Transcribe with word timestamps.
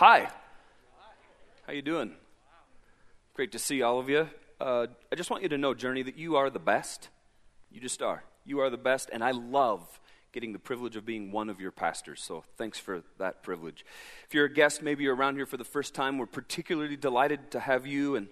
Hi. 0.00 0.30
How 1.66 1.74
you 1.74 1.82
doing? 1.82 2.14
Great 3.34 3.52
to 3.52 3.58
see 3.58 3.82
all 3.82 3.98
of 4.00 4.08
you. 4.08 4.30
Uh, 4.58 4.86
I 5.12 5.14
just 5.14 5.28
want 5.28 5.42
you 5.42 5.50
to 5.50 5.58
know, 5.58 5.74
Journey, 5.74 6.02
that 6.04 6.16
you 6.16 6.36
are 6.36 6.48
the 6.48 6.58
best. 6.58 7.10
You 7.70 7.82
just 7.82 8.00
are. 8.00 8.24
You 8.46 8.60
are 8.60 8.70
the 8.70 8.78
best, 8.78 9.10
and 9.12 9.22
I 9.22 9.32
love 9.32 10.00
getting 10.32 10.54
the 10.54 10.58
privilege 10.58 10.96
of 10.96 11.04
being 11.04 11.32
one 11.32 11.50
of 11.50 11.60
your 11.60 11.70
pastors. 11.70 12.22
So 12.22 12.44
thanks 12.56 12.78
for 12.78 13.02
that 13.18 13.42
privilege. 13.42 13.84
If 14.26 14.32
you're 14.32 14.46
a 14.46 14.50
guest, 14.50 14.80
maybe 14.80 15.04
you're 15.04 15.14
around 15.14 15.36
here 15.36 15.44
for 15.44 15.58
the 15.58 15.64
first 15.64 15.94
time, 15.94 16.16
we're 16.16 16.24
particularly 16.24 16.96
delighted 16.96 17.50
to 17.50 17.60
have 17.60 17.86
you, 17.86 18.16
and 18.16 18.28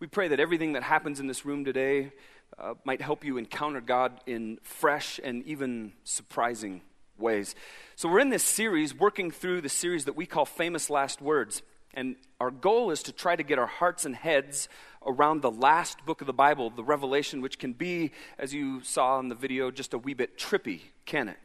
we 0.00 0.08
pray 0.08 0.26
that 0.26 0.40
everything 0.40 0.72
that 0.72 0.82
happens 0.82 1.20
in 1.20 1.28
this 1.28 1.46
room 1.46 1.64
today 1.64 2.10
uh, 2.58 2.74
might 2.82 3.00
help 3.00 3.24
you 3.24 3.36
encounter 3.36 3.80
God 3.80 4.20
in 4.26 4.58
fresh 4.64 5.20
and 5.22 5.44
even 5.44 5.92
surprising 6.02 6.82
ways. 7.18 7.54
So, 7.96 8.08
we're 8.08 8.20
in 8.20 8.30
this 8.30 8.42
series, 8.42 8.94
working 8.94 9.30
through 9.30 9.60
the 9.60 9.68
series 9.68 10.04
that 10.04 10.16
we 10.16 10.26
call 10.26 10.44
Famous 10.44 10.90
Last 10.90 11.20
Words. 11.20 11.62
And 11.94 12.16
our 12.40 12.50
goal 12.50 12.90
is 12.90 13.04
to 13.04 13.12
try 13.12 13.36
to 13.36 13.42
get 13.42 13.58
our 13.58 13.66
hearts 13.66 14.04
and 14.04 14.16
heads 14.16 14.68
around 15.06 15.42
the 15.42 15.50
last 15.50 16.04
book 16.04 16.20
of 16.20 16.26
the 16.26 16.32
Bible, 16.32 16.70
the 16.70 16.82
Revelation, 16.82 17.40
which 17.40 17.58
can 17.58 17.72
be, 17.72 18.10
as 18.38 18.52
you 18.52 18.82
saw 18.82 19.20
in 19.20 19.28
the 19.28 19.34
video, 19.34 19.70
just 19.70 19.94
a 19.94 19.98
wee 19.98 20.14
bit 20.14 20.36
trippy, 20.36 20.80
can 21.04 21.28
it? 21.28 21.36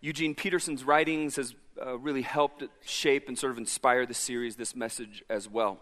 Eugene 0.00 0.34
Peterson's 0.34 0.84
writings 0.84 1.36
has 1.36 1.54
uh, 1.84 1.98
really 1.98 2.22
helped 2.22 2.62
shape 2.84 3.28
and 3.28 3.38
sort 3.38 3.52
of 3.52 3.58
inspire 3.58 4.06
the 4.06 4.14
series, 4.14 4.56
this 4.56 4.76
message 4.76 5.24
as 5.30 5.48
well. 5.48 5.78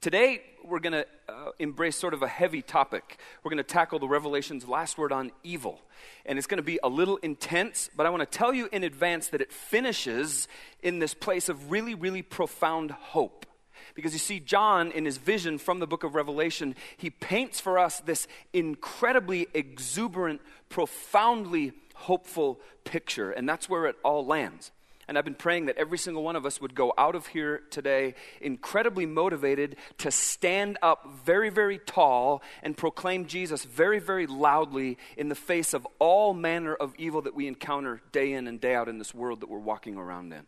Today, 0.00 0.42
we're 0.64 0.80
going 0.80 0.92
to 0.92 1.06
uh, 1.28 1.50
embrace 1.58 1.96
sort 1.96 2.12
of 2.12 2.22
a 2.22 2.28
heavy 2.28 2.60
topic. 2.60 3.18
We're 3.42 3.50
going 3.50 3.58
to 3.58 3.64
tackle 3.64 3.98
the 3.98 4.08
Revelation's 4.08 4.68
last 4.68 4.98
word 4.98 5.10
on 5.10 5.32
evil. 5.42 5.80
And 6.26 6.38
it's 6.38 6.46
going 6.46 6.58
to 6.58 6.62
be 6.62 6.78
a 6.82 6.88
little 6.88 7.16
intense, 7.18 7.88
but 7.96 8.04
I 8.04 8.10
want 8.10 8.20
to 8.20 8.38
tell 8.38 8.52
you 8.52 8.68
in 8.72 8.84
advance 8.84 9.28
that 9.28 9.40
it 9.40 9.52
finishes 9.52 10.48
in 10.82 10.98
this 10.98 11.14
place 11.14 11.48
of 11.48 11.70
really, 11.70 11.94
really 11.94 12.22
profound 12.22 12.90
hope. 12.90 13.46
Because 13.94 14.12
you 14.12 14.18
see, 14.18 14.38
John, 14.38 14.90
in 14.90 15.06
his 15.06 15.16
vision 15.16 15.56
from 15.56 15.78
the 15.78 15.86
book 15.86 16.04
of 16.04 16.14
Revelation, 16.14 16.74
he 16.96 17.08
paints 17.08 17.60
for 17.60 17.78
us 17.78 18.00
this 18.00 18.28
incredibly 18.52 19.46
exuberant, 19.54 20.42
profoundly 20.68 21.72
hopeful 21.94 22.60
picture. 22.84 23.30
And 23.30 23.48
that's 23.48 23.68
where 23.68 23.86
it 23.86 23.96
all 24.04 24.26
lands. 24.26 24.72
And 25.08 25.16
I've 25.16 25.24
been 25.24 25.34
praying 25.34 25.66
that 25.66 25.78
every 25.78 25.98
single 25.98 26.24
one 26.24 26.34
of 26.34 26.44
us 26.44 26.60
would 26.60 26.74
go 26.74 26.92
out 26.98 27.14
of 27.14 27.28
here 27.28 27.62
today 27.70 28.14
incredibly 28.40 29.06
motivated 29.06 29.76
to 29.98 30.10
stand 30.10 30.78
up 30.82 31.08
very, 31.24 31.48
very 31.48 31.78
tall 31.78 32.42
and 32.62 32.76
proclaim 32.76 33.26
Jesus 33.26 33.64
very, 33.64 34.00
very 34.00 34.26
loudly 34.26 34.98
in 35.16 35.28
the 35.28 35.36
face 35.36 35.74
of 35.74 35.86
all 36.00 36.34
manner 36.34 36.74
of 36.74 36.92
evil 36.98 37.22
that 37.22 37.36
we 37.36 37.46
encounter 37.46 38.00
day 38.10 38.32
in 38.32 38.48
and 38.48 38.60
day 38.60 38.74
out 38.74 38.88
in 38.88 38.98
this 38.98 39.14
world 39.14 39.40
that 39.40 39.48
we're 39.48 39.58
walking 39.58 39.96
around 39.96 40.32
in. 40.32 40.44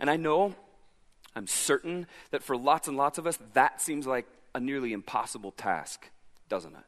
And 0.00 0.10
I 0.10 0.16
know, 0.16 0.56
I'm 1.36 1.46
certain 1.46 2.08
that 2.32 2.42
for 2.42 2.56
lots 2.56 2.88
and 2.88 2.96
lots 2.96 3.18
of 3.18 3.28
us, 3.28 3.38
that 3.52 3.80
seems 3.80 4.08
like 4.08 4.26
a 4.56 4.60
nearly 4.60 4.92
impossible 4.92 5.52
task, 5.52 6.10
doesn't 6.48 6.74
it? 6.74 6.84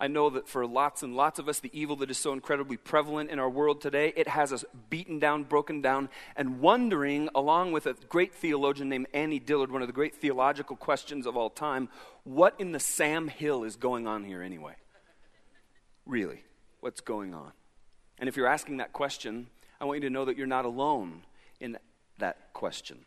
I 0.00 0.06
know 0.06 0.30
that 0.30 0.48
for 0.48 0.66
lots 0.66 1.02
and 1.02 1.14
lots 1.14 1.38
of 1.38 1.46
us, 1.46 1.60
the 1.60 1.70
evil 1.78 1.94
that 1.96 2.10
is 2.10 2.16
so 2.16 2.32
incredibly 2.32 2.78
prevalent 2.78 3.30
in 3.30 3.38
our 3.38 3.50
world 3.50 3.82
today, 3.82 4.14
it 4.16 4.28
has 4.28 4.50
us 4.50 4.64
beaten 4.88 5.18
down, 5.18 5.44
broken 5.44 5.82
down, 5.82 6.08
and 6.36 6.60
wondering, 6.60 7.28
along 7.34 7.72
with 7.72 7.84
a 7.84 7.94
great 8.08 8.34
theologian 8.34 8.88
named 8.88 9.08
Annie 9.12 9.38
Dillard, 9.38 9.70
one 9.70 9.82
of 9.82 9.88
the 9.88 9.92
great 9.92 10.14
theological 10.14 10.74
questions 10.74 11.26
of 11.26 11.36
all 11.36 11.50
time, 11.50 11.90
what 12.24 12.54
in 12.58 12.72
the 12.72 12.80
Sam 12.80 13.28
Hill 13.28 13.62
is 13.62 13.76
going 13.76 14.06
on 14.06 14.24
here 14.24 14.42
anyway? 14.42 14.74
Really, 16.06 16.44
what's 16.80 17.02
going 17.02 17.34
on? 17.34 17.52
And 18.18 18.26
if 18.26 18.38
you're 18.38 18.46
asking 18.46 18.78
that 18.78 18.94
question, 18.94 19.48
I 19.82 19.84
want 19.84 20.02
you 20.02 20.08
to 20.08 20.12
know 20.12 20.24
that 20.24 20.38
you're 20.38 20.46
not 20.46 20.64
alone 20.64 21.22
in 21.60 21.76
that 22.18 22.52
question. 22.54 23.04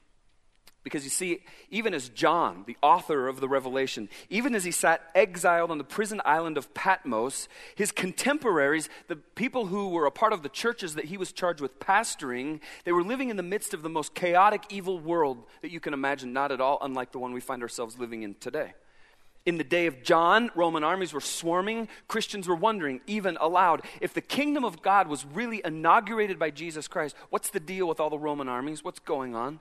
Because 0.84 1.06
you 1.06 1.10
see, 1.10 1.40
even 1.70 1.94
as 1.94 2.10
John, 2.10 2.66
the 2.68 2.76
author 2.84 3.30
of 3.30 3.40
the 3.40 3.48
Revelation, 3.48 4.10
even 4.30 4.54
as 4.54 4.66
he 4.66 4.72
sat 4.72 5.02
exiled 5.16 5.72
on 5.72 5.78
the 5.78 5.84
prison 5.86 6.22
island 6.26 6.58
of 6.58 6.74
Patmos, 6.74 7.48
his 7.76 7.94
contemporaries, 7.94 8.90
the 9.08 9.16
people 9.16 9.68
who 9.68 9.90
were 9.90 10.06
a 10.06 10.12
part 10.12 10.34
of 10.34 10.44
the 10.44 10.50
churches 10.50 10.96
that 10.96 11.06
he 11.06 11.18
was 11.18 11.32
charged 11.32 11.62
with 11.62 11.80
pastoring, 11.80 12.60
they 12.84 12.92
were 12.92 13.04
living 13.04 13.30
in 13.30 13.38
the 13.38 13.44
midst 13.44 13.74
of 13.74 13.82
the 13.82 13.90
most 13.90 14.14
chaotic, 14.14 14.64
evil 14.70 15.00
world 15.00 15.44
that 15.62 15.72
you 15.72 15.80
can 15.80 15.94
imagine, 15.94 16.34
not 16.34 16.52
at 16.52 16.60
all 16.60 16.78
unlike 16.82 17.14
the 17.14 17.20
one 17.20 17.32
we 17.32 17.40
find 17.40 17.62
ourselves 17.62 17.98
living 17.98 18.24
in 18.24 18.36
today. 18.36 18.74
In 19.46 19.58
the 19.58 19.64
day 19.64 19.88
of 19.88 20.04
John, 20.04 20.52
Roman 20.56 20.84
armies 20.84 21.14
were 21.14 21.22
swarming. 21.22 21.90
Christians 22.08 22.48
were 22.48 22.56
wondering, 22.56 23.02
even 23.08 23.38
aloud, 23.42 23.84
if 24.02 24.14
the 24.14 24.22
kingdom 24.22 24.64
of 24.66 24.82
God 24.82 25.08
was 25.08 25.26
really 25.26 25.62
inaugurated 25.64 26.40
by 26.40 26.50
Jesus 26.50 26.88
Christ, 26.88 27.16
what's 27.30 27.50
the 27.50 27.60
deal 27.60 27.88
with 27.88 28.00
all 28.00 28.10
the 28.10 28.18
Roman 28.18 28.50
armies? 28.50 28.84
What's 28.84 29.00
going 29.00 29.36
on? 29.36 29.60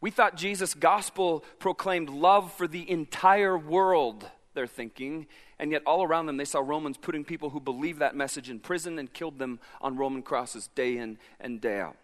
We 0.00 0.10
thought 0.10 0.36
Jesus' 0.36 0.74
gospel 0.74 1.44
proclaimed 1.58 2.08
love 2.08 2.52
for 2.52 2.68
the 2.68 2.88
entire 2.88 3.58
world, 3.58 4.30
they're 4.54 4.66
thinking, 4.66 5.26
and 5.58 5.72
yet 5.72 5.82
all 5.86 6.04
around 6.04 6.26
them 6.26 6.36
they 6.36 6.44
saw 6.44 6.60
Romans 6.60 6.96
putting 6.96 7.24
people 7.24 7.50
who 7.50 7.60
believed 7.60 7.98
that 7.98 8.14
message 8.14 8.48
in 8.48 8.60
prison 8.60 8.98
and 8.98 9.12
killed 9.12 9.38
them 9.38 9.58
on 9.80 9.96
Roman 9.96 10.22
crosses 10.22 10.68
day 10.74 10.98
in 10.98 11.18
and 11.40 11.60
day 11.60 11.80
out. 11.80 11.96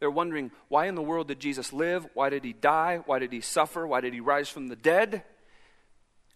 They're 0.00 0.10
wondering, 0.10 0.50
why 0.68 0.86
in 0.86 0.94
the 0.94 1.02
world 1.02 1.28
did 1.28 1.40
Jesus 1.40 1.72
live? 1.72 2.06
Why 2.14 2.30
did 2.30 2.44
he 2.44 2.52
die? 2.52 3.00
Why 3.06 3.18
did 3.18 3.32
he 3.32 3.40
suffer? 3.40 3.86
Why 3.86 4.00
did 4.00 4.14
he 4.14 4.20
rise 4.20 4.48
from 4.48 4.68
the 4.68 4.76
dead? 4.76 5.24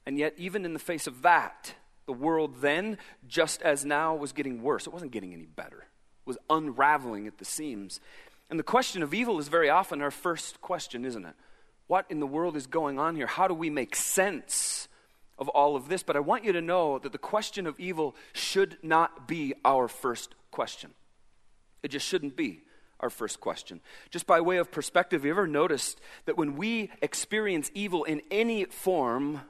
And 0.05 0.19
yet, 0.19 0.35
even 0.37 0.65
in 0.65 0.73
the 0.73 0.81
face 0.81 1.07
of 1.07 1.23
that, 1.23 1.75
the 2.07 2.13
world 2.13 2.57
then, 2.61 2.99
just 3.29 3.63
as 3.63 3.85
now, 3.85 4.17
was 4.17 4.33
getting 4.33 4.63
worse. 4.63 4.87
It 4.87 4.93
wasn't 4.93 5.13
getting 5.13 5.33
any 5.33 5.47
better, 5.47 5.79
it 5.79 6.27
was 6.27 6.39
unraveling 6.51 7.27
at 7.27 7.39
the 7.39 7.45
seams. 7.45 8.01
And 8.53 8.59
the 8.59 8.65
question 8.65 9.03
of 9.03 9.15
evil 9.15 9.39
is 9.39 9.49
very 9.49 9.71
often 9.71 10.03
our 10.03 10.11
first 10.11 10.61
question, 10.61 11.07
isn't 11.07 11.25
it? 11.25 11.33
What 11.87 12.05
in 12.11 12.21
the 12.21 12.27
world 12.27 12.55
is 12.55 12.67
going 12.67 12.99
on 12.99 13.17
here? 13.17 13.27
How 13.27 13.49
do 13.49 13.55
we 13.55 13.71
make 13.71 13.97
sense 13.97 14.89
of 15.39 15.49
all 15.49 15.75
of 15.75 15.89
this? 15.89 16.03
But 16.03 16.17
I 16.17 16.21
want 16.21 16.45
you 16.45 16.53
to 16.53 16.61
know 16.61 16.99
that 16.99 17.13
the 17.13 17.17
question 17.17 17.67
of 17.67 17.81
evil 17.81 18.15
should 18.35 18.77
not 18.83 19.27
be 19.27 19.55
our 19.65 19.89
first 19.89 20.35
question. 20.51 20.91
It 21.83 21.93
just 21.93 22.07
shouldn't 22.07 22.37
be 22.37 22.61
our 23.01 23.09
first 23.09 23.41
question. 23.41 23.81
Just 24.11 24.27
by 24.27 24.43
way 24.43 24.59
of 24.59 24.71
perspective, 24.71 25.25
you 25.25 25.31
ever 25.31 25.47
noticed 25.47 25.99
that 26.27 26.37
when 26.37 26.55
we 26.55 26.91
experience 27.01 27.71
evil 27.73 28.05
in 28.05 28.21
any 28.31 28.67
form, 28.67 29.41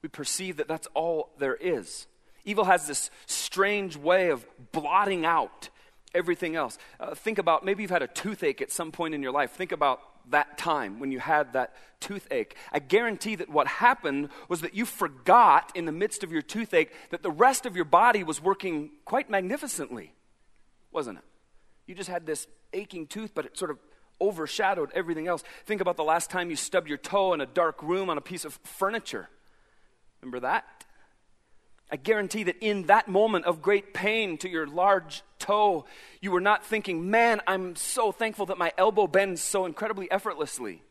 we 0.00 0.08
perceive 0.08 0.58
that 0.58 0.68
that's 0.68 0.86
all 0.94 1.30
there 1.40 1.56
is? 1.56 2.06
Evil 2.44 2.66
has 2.66 2.86
this 2.86 3.10
strange 3.26 3.96
way 3.96 4.28
of 4.28 4.46
blotting 4.70 5.26
out 5.26 5.70
everything 6.14 6.56
else. 6.56 6.78
Uh, 7.00 7.14
think 7.14 7.38
about 7.38 7.64
maybe 7.64 7.82
you've 7.82 7.90
had 7.90 8.02
a 8.02 8.08
toothache 8.08 8.60
at 8.62 8.70
some 8.70 8.92
point 8.92 9.14
in 9.14 9.22
your 9.22 9.32
life. 9.32 9.52
Think 9.52 9.72
about 9.72 10.00
that 10.30 10.56
time 10.56 11.00
when 11.00 11.12
you 11.12 11.18
had 11.18 11.52
that 11.52 11.74
toothache. 12.00 12.56
I 12.72 12.78
guarantee 12.78 13.34
that 13.36 13.48
what 13.50 13.66
happened 13.66 14.30
was 14.48 14.60
that 14.62 14.74
you 14.74 14.86
forgot 14.86 15.72
in 15.74 15.84
the 15.84 15.92
midst 15.92 16.22
of 16.22 16.32
your 16.32 16.42
toothache 16.42 16.92
that 17.10 17.22
the 17.22 17.30
rest 17.30 17.66
of 17.66 17.76
your 17.76 17.84
body 17.84 18.22
was 18.22 18.40
working 18.40 18.90
quite 19.04 19.28
magnificently, 19.28 20.12
wasn't 20.92 21.18
it? 21.18 21.24
You 21.86 21.94
just 21.94 22.08
had 22.08 22.24
this 22.24 22.46
aching 22.72 23.06
tooth, 23.06 23.32
but 23.34 23.44
it 23.44 23.58
sort 23.58 23.70
of 23.70 23.78
overshadowed 24.20 24.90
everything 24.94 25.26
else. 25.26 25.42
Think 25.66 25.80
about 25.80 25.96
the 25.96 26.04
last 26.04 26.30
time 26.30 26.48
you 26.48 26.56
stubbed 26.56 26.88
your 26.88 26.98
toe 26.98 27.34
in 27.34 27.40
a 27.40 27.46
dark 27.46 27.82
room 27.82 28.08
on 28.08 28.16
a 28.16 28.22
piece 28.22 28.44
of 28.44 28.54
furniture. 28.62 29.28
Remember 30.20 30.40
that? 30.40 30.83
I 31.90 31.96
guarantee 31.96 32.44
that 32.44 32.56
in 32.60 32.84
that 32.84 33.08
moment 33.08 33.44
of 33.44 33.62
great 33.62 33.94
pain 33.94 34.38
to 34.38 34.48
your 34.48 34.66
large 34.66 35.22
toe, 35.38 35.84
you 36.20 36.30
were 36.30 36.40
not 36.40 36.64
thinking, 36.64 37.10
man, 37.10 37.40
I'm 37.46 37.76
so 37.76 38.10
thankful 38.10 38.46
that 38.46 38.58
my 38.58 38.72
elbow 38.78 39.06
bends 39.06 39.42
so 39.42 39.66
incredibly 39.66 40.10
effortlessly. 40.10 40.82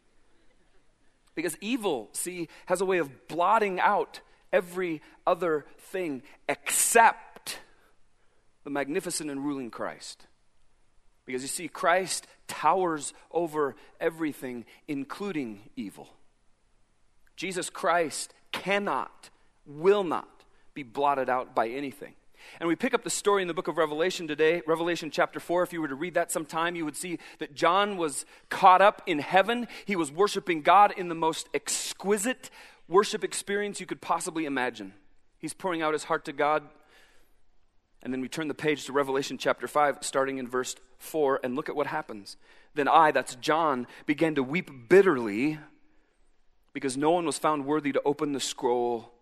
Because 1.35 1.57
evil, 1.61 2.09
see, 2.13 2.47
has 2.67 2.79
a 2.79 2.85
way 2.85 2.99
of 2.99 3.27
blotting 3.27 3.79
out 3.79 4.21
every 4.51 5.01
other 5.25 5.65
thing 5.77 6.21
except 6.47 7.59
the 8.63 8.69
magnificent 8.69 9.31
and 9.31 9.43
ruling 9.43 9.71
Christ. 9.71 10.27
Because 11.25 11.41
you 11.41 11.47
see, 11.47 11.67
Christ 11.67 12.27
towers 12.47 13.13
over 13.31 13.75
everything, 13.99 14.65
including 14.88 15.69
evil. 15.75 16.09
Jesus 17.35 17.69
Christ 17.69 18.33
cannot, 18.51 19.31
will 19.65 20.03
not 20.03 20.32
be 20.73 20.83
blotted 20.83 21.29
out 21.29 21.53
by 21.53 21.69
anything. 21.69 22.13
And 22.59 22.67
we 22.67 22.75
pick 22.75 22.93
up 22.93 23.03
the 23.03 23.09
story 23.09 23.41
in 23.41 23.47
the 23.47 23.53
book 23.53 23.67
of 23.67 23.77
Revelation 23.77 24.27
today, 24.27 24.61
Revelation 24.65 25.11
chapter 25.11 25.39
4. 25.39 25.63
If 25.63 25.73
you 25.73 25.81
were 25.81 25.87
to 25.87 25.95
read 25.95 26.15
that 26.15 26.31
sometime, 26.31 26.75
you 26.75 26.83
would 26.83 26.97
see 26.97 27.19
that 27.39 27.53
John 27.53 27.95
was 27.95 28.25
caught 28.49 28.81
up 28.81 29.01
in 29.05 29.19
heaven. 29.19 29.67
He 29.85 29.95
was 29.95 30.11
worshiping 30.11 30.61
God 30.61 30.93
in 30.97 31.09
the 31.09 31.15
most 31.15 31.47
exquisite 31.53 32.49
worship 32.87 33.23
experience 33.23 33.79
you 33.79 33.85
could 33.85 34.01
possibly 34.01 34.45
imagine. 34.45 34.93
He's 35.37 35.53
pouring 35.53 35.81
out 35.81 35.93
his 35.93 36.05
heart 36.05 36.25
to 36.25 36.33
God. 36.33 36.63
And 38.01 38.11
then 38.11 38.19
we 38.19 38.27
turn 38.27 38.49
the 38.49 38.53
page 38.53 38.85
to 38.85 38.93
Revelation 38.93 39.37
chapter 39.37 39.67
5, 39.67 39.99
starting 40.01 40.37
in 40.37 40.47
verse 40.47 40.75
4, 40.97 41.39
and 41.43 41.55
look 41.55 41.69
at 41.69 41.75
what 41.75 41.87
happens. 41.87 42.35
Then 42.75 42.87
I, 42.87 43.11
that's 43.11 43.35
John, 43.35 43.87
began 44.05 44.35
to 44.35 44.43
weep 44.43 44.89
bitterly 44.89 45.59
because 46.73 46.97
no 46.97 47.11
one 47.11 47.25
was 47.25 47.37
found 47.37 47.65
worthy 47.65 47.93
to 47.93 48.01
open 48.03 48.33
the 48.33 48.39
scroll 48.39 49.12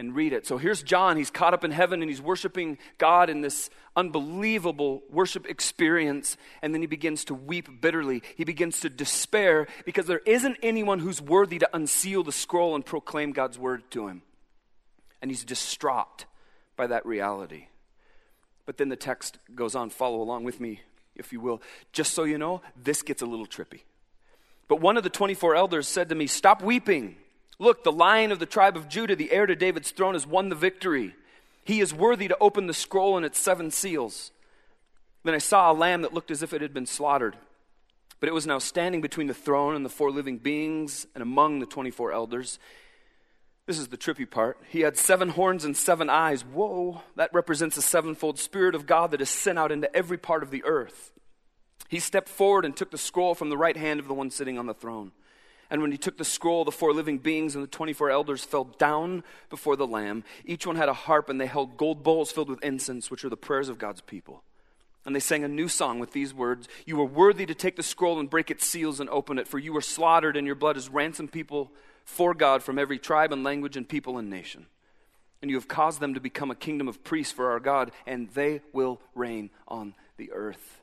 and 0.00 0.16
read 0.16 0.32
it. 0.32 0.46
So 0.46 0.56
here's 0.56 0.82
John. 0.82 1.18
He's 1.18 1.30
caught 1.30 1.52
up 1.52 1.62
in 1.62 1.70
heaven 1.70 2.00
and 2.00 2.10
he's 2.10 2.22
worshiping 2.22 2.78
God 2.96 3.28
in 3.28 3.42
this 3.42 3.68
unbelievable 3.94 5.02
worship 5.10 5.44
experience. 5.46 6.38
And 6.62 6.72
then 6.72 6.80
he 6.80 6.86
begins 6.86 7.26
to 7.26 7.34
weep 7.34 7.82
bitterly. 7.82 8.22
He 8.34 8.44
begins 8.44 8.80
to 8.80 8.88
despair 8.88 9.68
because 9.84 10.06
there 10.06 10.22
isn't 10.24 10.56
anyone 10.62 11.00
who's 11.00 11.20
worthy 11.20 11.58
to 11.58 11.68
unseal 11.74 12.24
the 12.24 12.32
scroll 12.32 12.74
and 12.74 12.84
proclaim 12.84 13.32
God's 13.32 13.58
word 13.58 13.90
to 13.90 14.08
him. 14.08 14.22
And 15.20 15.30
he's 15.30 15.44
distraught 15.44 16.24
by 16.76 16.86
that 16.86 17.04
reality. 17.04 17.66
But 18.64 18.78
then 18.78 18.88
the 18.88 18.96
text 18.96 19.38
goes 19.54 19.74
on. 19.74 19.90
Follow 19.90 20.22
along 20.22 20.44
with 20.44 20.60
me, 20.60 20.80
if 21.14 21.30
you 21.30 21.40
will. 21.40 21.60
Just 21.92 22.14
so 22.14 22.24
you 22.24 22.38
know, 22.38 22.62
this 22.74 23.02
gets 23.02 23.20
a 23.20 23.26
little 23.26 23.46
trippy. 23.46 23.82
But 24.66 24.80
one 24.80 24.96
of 24.96 25.02
the 25.02 25.10
24 25.10 25.56
elders 25.56 25.86
said 25.86 26.08
to 26.08 26.14
me, 26.14 26.26
Stop 26.26 26.62
weeping. 26.62 27.16
Look, 27.60 27.84
the 27.84 27.92
lion 27.92 28.32
of 28.32 28.38
the 28.38 28.46
tribe 28.46 28.74
of 28.74 28.88
Judah, 28.88 29.14
the 29.14 29.30
heir 29.30 29.44
to 29.44 29.54
David's 29.54 29.90
throne, 29.90 30.14
has 30.14 30.26
won 30.26 30.48
the 30.48 30.54
victory. 30.56 31.14
He 31.62 31.80
is 31.80 31.92
worthy 31.92 32.26
to 32.26 32.38
open 32.40 32.66
the 32.66 32.74
scroll 32.74 33.18
and 33.18 33.26
its 33.26 33.38
seven 33.38 33.70
seals. 33.70 34.30
Then 35.24 35.34
I 35.34 35.38
saw 35.38 35.70
a 35.70 35.74
lamb 35.74 36.00
that 36.00 36.14
looked 36.14 36.30
as 36.30 36.42
if 36.42 36.54
it 36.54 36.62
had 36.62 36.72
been 36.72 36.86
slaughtered. 36.86 37.36
But 38.18 38.30
it 38.30 38.34
was 38.34 38.46
now 38.46 38.58
standing 38.58 39.02
between 39.02 39.26
the 39.26 39.34
throne 39.34 39.76
and 39.76 39.84
the 39.84 39.90
four 39.90 40.10
living 40.10 40.38
beings 40.38 41.06
and 41.14 41.20
among 41.20 41.58
the 41.58 41.66
24 41.66 42.12
elders. 42.12 42.58
This 43.66 43.78
is 43.78 43.88
the 43.88 43.98
trippy 43.98 44.28
part. 44.28 44.56
He 44.70 44.80
had 44.80 44.96
seven 44.96 45.28
horns 45.28 45.66
and 45.66 45.76
seven 45.76 46.08
eyes. 46.08 46.42
Whoa, 46.42 47.02
that 47.16 47.32
represents 47.34 47.76
the 47.76 47.82
sevenfold 47.82 48.38
Spirit 48.38 48.74
of 48.74 48.86
God 48.86 49.10
that 49.10 49.20
is 49.20 49.28
sent 49.28 49.58
out 49.58 49.70
into 49.70 49.94
every 49.94 50.16
part 50.16 50.42
of 50.42 50.50
the 50.50 50.64
earth. 50.64 51.12
He 51.90 52.00
stepped 52.00 52.30
forward 52.30 52.64
and 52.64 52.74
took 52.74 52.90
the 52.90 52.96
scroll 52.96 53.34
from 53.34 53.50
the 53.50 53.58
right 53.58 53.76
hand 53.76 54.00
of 54.00 54.08
the 54.08 54.14
one 54.14 54.30
sitting 54.30 54.58
on 54.58 54.64
the 54.64 54.72
throne. 54.72 55.12
And 55.70 55.80
when 55.82 55.92
he 55.92 55.98
took 55.98 56.18
the 56.18 56.24
scroll, 56.24 56.64
the 56.64 56.72
four 56.72 56.92
living 56.92 57.18
beings 57.18 57.54
and 57.54 57.62
the 57.62 57.68
24 57.68 58.10
elders 58.10 58.44
fell 58.44 58.64
down 58.64 59.22
before 59.48 59.76
the 59.76 59.86
Lamb. 59.86 60.24
Each 60.44 60.66
one 60.66 60.76
had 60.76 60.88
a 60.88 60.94
harp, 60.94 61.28
and 61.28 61.40
they 61.40 61.46
held 61.46 61.76
gold 61.76 62.02
bowls 62.02 62.32
filled 62.32 62.50
with 62.50 62.62
incense, 62.64 63.10
which 63.10 63.24
are 63.24 63.28
the 63.28 63.36
prayers 63.36 63.68
of 63.68 63.78
God's 63.78 64.00
people. 64.00 64.42
And 65.06 65.14
they 65.14 65.20
sang 65.20 65.44
a 65.44 65.48
new 65.48 65.68
song 65.68 65.98
with 65.98 66.12
these 66.12 66.34
words 66.34 66.68
You 66.84 66.96
were 66.96 67.04
worthy 67.04 67.46
to 67.46 67.54
take 67.54 67.76
the 67.76 67.82
scroll 67.82 68.18
and 68.18 68.28
break 68.28 68.50
its 68.50 68.66
seals 68.66 69.00
and 69.00 69.08
open 69.10 69.38
it, 69.38 69.46
for 69.46 69.58
you 69.58 69.72
were 69.72 69.80
slaughtered, 69.80 70.36
and 70.36 70.46
your 70.46 70.56
blood 70.56 70.76
has 70.76 70.88
ransomed 70.88 71.32
people 71.32 71.70
for 72.04 72.34
God 72.34 72.62
from 72.62 72.78
every 72.78 72.98
tribe 72.98 73.32
and 73.32 73.44
language 73.44 73.76
and 73.76 73.88
people 73.88 74.18
and 74.18 74.28
nation. 74.28 74.66
And 75.40 75.50
you 75.50 75.56
have 75.56 75.68
caused 75.68 76.00
them 76.00 76.14
to 76.14 76.20
become 76.20 76.50
a 76.50 76.56
kingdom 76.56 76.88
of 76.88 77.02
priests 77.04 77.32
for 77.32 77.50
our 77.50 77.60
God, 77.60 77.92
and 78.06 78.28
they 78.30 78.60
will 78.72 79.00
reign 79.14 79.50
on 79.68 79.94
the 80.16 80.32
earth. 80.32 80.80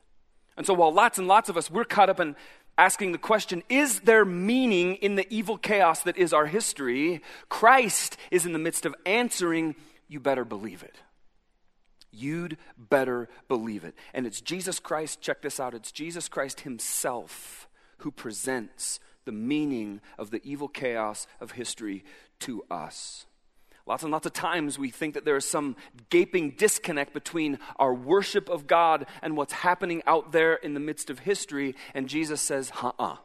And 0.56 0.66
so, 0.66 0.74
while 0.74 0.92
lots 0.92 1.18
and 1.18 1.28
lots 1.28 1.48
of 1.48 1.56
us, 1.56 1.70
we're 1.70 1.84
caught 1.84 2.10
up 2.10 2.18
in 2.18 2.34
asking 2.78 3.12
the 3.12 3.18
question 3.18 3.62
is 3.68 4.00
there 4.00 4.24
meaning 4.24 4.94
in 4.94 5.16
the 5.16 5.26
evil 5.28 5.58
chaos 5.58 6.02
that 6.04 6.16
is 6.16 6.32
our 6.32 6.46
history? 6.46 7.20
Christ 7.48 8.16
is 8.30 8.46
in 8.46 8.54
the 8.54 8.58
midst 8.58 8.86
of 8.86 8.94
answering, 9.04 9.74
you 10.06 10.20
better 10.20 10.44
believe 10.44 10.82
it. 10.82 10.96
You'd 12.10 12.56
better 12.78 13.28
believe 13.48 13.84
it. 13.84 13.94
And 14.14 14.26
it's 14.26 14.40
Jesus 14.40 14.78
Christ, 14.78 15.20
check 15.20 15.42
this 15.42 15.60
out, 15.60 15.74
it's 15.74 15.92
Jesus 15.92 16.28
Christ 16.28 16.60
Himself 16.60 17.68
who 17.98 18.10
presents 18.10 19.00
the 19.24 19.32
meaning 19.32 20.00
of 20.16 20.30
the 20.30 20.40
evil 20.42 20.68
chaos 20.68 21.26
of 21.40 21.52
history 21.52 22.04
to 22.40 22.62
us. 22.70 23.26
Lots 23.88 24.02
and 24.02 24.12
lots 24.12 24.26
of 24.26 24.34
times 24.34 24.78
we 24.78 24.90
think 24.90 25.14
that 25.14 25.24
there 25.24 25.36
is 25.36 25.48
some 25.48 25.74
gaping 26.10 26.50
disconnect 26.50 27.14
between 27.14 27.58
our 27.76 27.94
worship 27.94 28.50
of 28.50 28.66
God 28.66 29.06
and 29.22 29.34
what's 29.34 29.54
happening 29.54 30.02
out 30.06 30.30
there 30.30 30.56
in 30.56 30.74
the 30.74 30.80
midst 30.80 31.08
of 31.08 31.20
history. 31.20 31.74
And 31.94 32.06
Jesus 32.06 32.42
says, 32.42 32.70
uh 32.82 32.92
uh, 32.98 33.16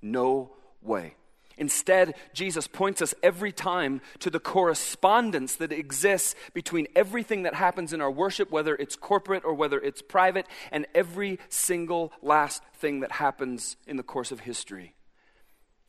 no 0.00 0.52
way. 0.80 1.14
Instead, 1.58 2.14
Jesus 2.32 2.66
points 2.66 3.02
us 3.02 3.14
every 3.22 3.52
time 3.52 4.00
to 4.20 4.30
the 4.30 4.40
correspondence 4.40 5.56
that 5.56 5.72
exists 5.72 6.34
between 6.54 6.86
everything 6.96 7.42
that 7.42 7.54
happens 7.54 7.92
in 7.92 8.00
our 8.00 8.10
worship, 8.10 8.50
whether 8.50 8.76
it's 8.76 8.96
corporate 8.96 9.44
or 9.44 9.52
whether 9.52 9.78
it's 9.78 10.00
private, 10.00 10.46
and 10.72 10.86
every 10.94 11.38
single 11.50 12.12
last 12.22 12.62
thing 12.74 13.00
that 13.00 13.12
happens 13.12 13.76
in 13.86 13.98
the 13.98 14.02
course 14.02 14.32
of 14.32 14.40
history. 14.40 14.94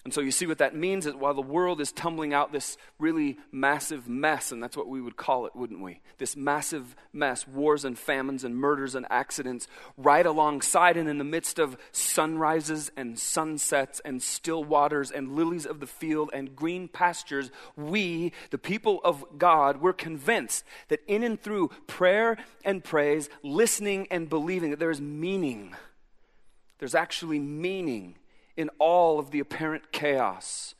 And 0.09 0.13
so 0.15 0.21
you 0.21 0.31
see 0.31 0.47
what 0.47 0.57
that 0.57 0.73
means 0.73 1.05
is 1.05 1.13
while 1.13 1.35
the 1.35 1.41
world 1.43 1.79
is 1.79 1.91
tumbling 1.91 2.33
out 2.33 2.51
this 2.51 2.77
really 2.97 3.37
massive 3.51 4.09
mess, 4.09 4.51
and 4.51 4.63
that's 4.63 4.75
what 4.75 4.87
we 4.87 5.01
would 5.01 5.17
call 5.17 5.45
it, 5.45 5.55
wouldn't 5.55 5.83
we? 5.83 6.01
This 6.17 6.35
massive 6.35 6.95
mess, 7.13 7.47
wars 7.47 7.85
and 7.85 7.95
famines 7.95 8.43
and 8.43 8.55
murders 8.55 8.95
and 8.95 9.05
accidents, 9.11 9.67
right 9.97 10.25
alongside 10.25 10.97
and 10.97 11.07
in 11.07 11.19
the 11.19 11.23
midst 11.23 11.59
of 11.59 11.77
sunrises 11.91 12.89
and 12.97 13.19
sunsets 13.19 14.01
and 14.03 14.19
still 14.19 14.63
waters 14.63 15.11
and 15.11 15.35
lilies 15.35 15.67
of 15.67 15.79
the 15.79 15.85
field 15.85 16.31
and 16.33 16.55
green 16.55 16.87
pastures, 16.87 17.51
we, 17.75 18.33
the 18.49 18.57
people 18.57 19.01
of 19.03 19.23
God, 19.37 19.79
we're 19.79 19.93
convinced 19.93 20.65
that 20.87 21.01
in 21.05 21.21
and 21.21 21.39
through 21.39 21.69
prayer 21.85 22.35
and 22.65 22.83
praise, 22.83 23.29
listening 23.43 24.07
and 24.09 24.27
believing, 24.27 24.71
that 24.71 24.79
there 24.79 24.89
is 24.89 24.99
meaning. 24.99 25.75
There's 26.79 26.95
actually 26.95 27.37
meaning 27.37 28.15
in 28.59 28.69
all 28.77 29.19
of 29.19 29.31
the 29.31 29.39
apparent 29.39 29.93
chaos. 29.93 30.75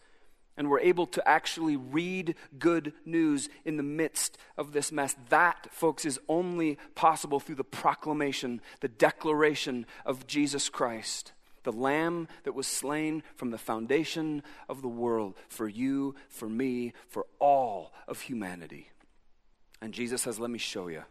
And 0.57 0.69
we're 0.69 0.81
able 0.81 1.05
to 1.07 1.25
actually 1.25 1.77
read 1.77 2.35
good 2.59 2.91
news 3.05 3.47
in 3.63 3.77
the 3.77 3.83
midst 3.83 4.37
of 4.57 4.73
this 4.73 4.91
mess. 4.91 5.15
That, 5.29 5.69
folks, 5.71 6.03
is 6.03 6.19
only 6.27 6.77
possible 6.93 7.39
through 7.39 7.55
the 7.55 7.63
proclamation, 7.63 8.59
the 8.81 8.89
declaration 8.89 9.85
of 10.05 10.27
Jesus 10.27 10.67
Christ, 10.67 11.31
the 11.63 11.71
Lamb 11.71 12.27
that 12.43 12.53
was 12.53 12.67
slain 12.67 13.23
from 13.37 13.51
the 13.51 13.57
foundation 13.57 14.43
of 14.67 14.81
the 14.81 14.89
world 14.89 15.35
for 15.47 15.69
you, 15.69 16.15
for 16.27 16.49
me, 16.49 16.91
for 17.07 17.27
all 17.39 17.93
of 18.09 18.19
humanity. 18.19 18.89
And 19.81 19.93
Jesus 19.93 20.23
says, 20.23 20.37
Let 20.37 20.51
me 20.51 20.59
show 20.59 20.89
you. 20.89 21.03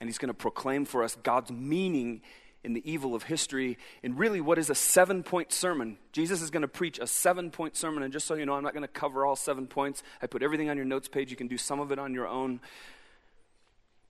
And 0.00 0.08
he's 0.08 0.18
going 0.18 0.30
to 0.30 0.34
proclaim 0.34 0.84
for 0.84 1.04
us 1.04 1.16
God's 1.22 1.52
meaning 1.52 2.22
in 2.66 2.72
the 2.72 2.90
evil 2.90 3.14
of 3.14 3.22
history 3.22 3.78
in 4.02 4.16
really 4.16 4.40
what 4.40 4.58
is 4.58 4.68
a 4.68 4.74
seven 4.74 5.22
point 5.22 5.52
sermon. 5.52 5.96
Jesus 6.10 6.42
is 6.42 6.50
going 6.50 6.62
to 6.62 6.68
preach 6.68 6.98
a 6.98 7.06
seven 7.06 7.52
point 7.52 7.76
sermon. 7.76 8.02
And 8.02 8.12
just 8.12 8.26
so 8.26 8.34
you 8.34 8.44
know, 8.44 8.54
I'm 8.54 8.64
not 8.64 8.74
going 8.74 8.82
to 8.82 8.88
cover 8.88 9.24
all 9.24 9.36
seven 9.36 9.68
points. 9.68 10.02
I 10.20 10.26
put 10.26 10.42
everything 10.42 10.68
on 10.68 10.76
your 10.76 10.84
notes 10.84 11.06
page. 11.06 11.30
You 11.30 11.36
can 11.36 11.46
do 11.46 11.56
some 11.56 11.78
of 11.78 11.92
it 11.92 11.98
on 12.00 12.12
your 12.12 12.26
own. 12.26 12.60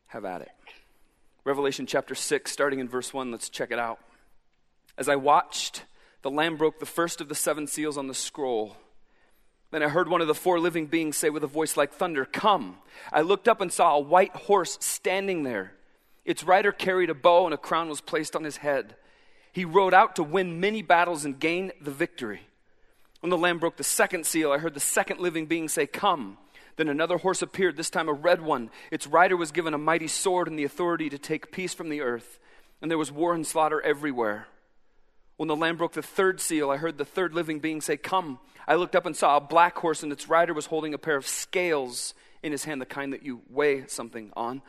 Have 0.08 0.24
at 0.24 0.40
it. 0.40 0.50
Revelation 1.44 1.86
chapter 1.86 2.14
6, 2.14 2.50
starting 2.50 2.80
in 2.80 2.88
verse 2.88 3.12
1. 3.12 3.30
Let's 3.30 3.50
check 3.50 3.70
it 3.70 3.78
out. 3.78 4.00
As 4.96 5.08
I 5.08 5.16
watched, 5.16 5.84
the 6.22 6.30
Lamb 6.30 6.56
broke 6.56 6.80
the 6.80 6.86
first 6.86 7.20
of 7.20 7.28
the 7.28 7.34
seven 7.34 7.66
seals 7.66 7.98
on 7.98 8.08
the 8.08 8.14
scroll. 8.14 8.76
Then 9.70 9.82
I 9.82 9.88
heard 9.88 10.08
one 10.08 10.22
of 10.22 10.28
the 10.28 10.34
four 10.34 10.58
living 10.58 10.86
beings 10.86 11.18
say 11.18 11.28
with 11.28 11.44
a 11.44 11.48
voice 11.48 11.76
like 11.76 11.92
thunder, 11.92 12.24
Come. 12.24 12.78
I 13.12 13.20
looked 13.20 13.48
up 13.48 13.60
and 13.60 13.70
saw 13.70 13.96
a 13.96 14.00
white 14.00 14.34
horse 14.34 14.78
standing 14.80 15.42
there. 15.42 15.75
Its 16.26 16.44
rider 16.44 16.72
carried 16.72 17.08
a 17.08 17.14
bow, 17.14 17.46
and 17.46 17.54
a 17.54 17.58
crown 17.58 17.88
was 17.88 18.00
placed 18.00 18.34
on 18.34 18.44
his 18.44 18.58
head. 18.58 18.96
He 19.52 19.64
rode 19.64 19.94
out 19.94 20.16
to 20.16 20.22
win 20.22 20.60
many 20.60 20.82
battles 20.82 21.24
and 21.24 21.38
gain 21.38 21.72
the 21.80 21.92
victory. 21.92 22.40
When 23.20 23.30
the 23.30 23.38
Lamb 23.38 23.58
broke 23.58 23.76
the 23.76 23.84
second 23.84 24.26
seal, 24.26 24.52
I 24.52 24.58
heard 24.58 24.74
the 24.74 24.80
second 24.80 25.20
living 25.20 25.46
being 25.46 25.68
say, 25.68 25.86
Come. 25.86 26.36
Then 26.74 26.88
another 26.88 27.16
horse 27.16 27.40
appeared, 27.40 27.76
this 27.76 27.88
time 27.88 28.08
a 28.08 28.12
red 28.12 28.42
one. 28.42 28.70
Its 28.90 29.06
rider 29.06 29.36
was 29.36 29.52
given 29.52 29.72
a 29.72 29.78
mighty 29.78 30.08
sword 30.08 30.48
and 30.48 30.58
the 30.58 30.64
authority 30.64 31.08
to 31.08 31.16
take 31.16 31.52
peace 31.52 31.72
from 31.72 31.88
the 31.88 32.02
earth. 32.02 32.38
And 32.82 32.90
there 32.90 32.98
was 32.98 33.10
war 33.10 33.32
and 33.32 33.46
slaughter 33.46 33.80
everywhere. 33.80 34.48
When 35.36 35.46
the 35.46 35.56
Lamb 35.56 35.76
broke 35.76 35.92
the 35.92 36.02
third 36.02 36.40
seal, 36.40 36.70
I 36.70 36.76
heard 36.76 36.98
the 36.98 37.04
third 37.04 37.34
living 37.34 37.60
being 37.60 37.80
say, 37.80 37.96
Come. 37.96 38.40
I 38.68 38.74
looked 38.74 38.96
up 38.96 39.06
and 39.06 39.16
saw 39.16 39.36
a 39.36 39.40
black 39.40 39.78
horse, 39.78 40.02
and 40.02 40.10
its 40.10 40.28
rider 40.28 40.52
was 40.52 40.66
holding 40.66 40.92
a 40.92 40.98
pair 40.98 41.16
of 41.16 41.26
scales 41.26 42.14
in 42.42 42.52
his 42.52 42.64
hand, 42.64 42.80
the 42.80 42.86
kind 42.86 43.12
that 43.12 43.22
you 43.22 43.42
weigh 43.48 43.86
something 43.86 44.32
on. 44.36 44.60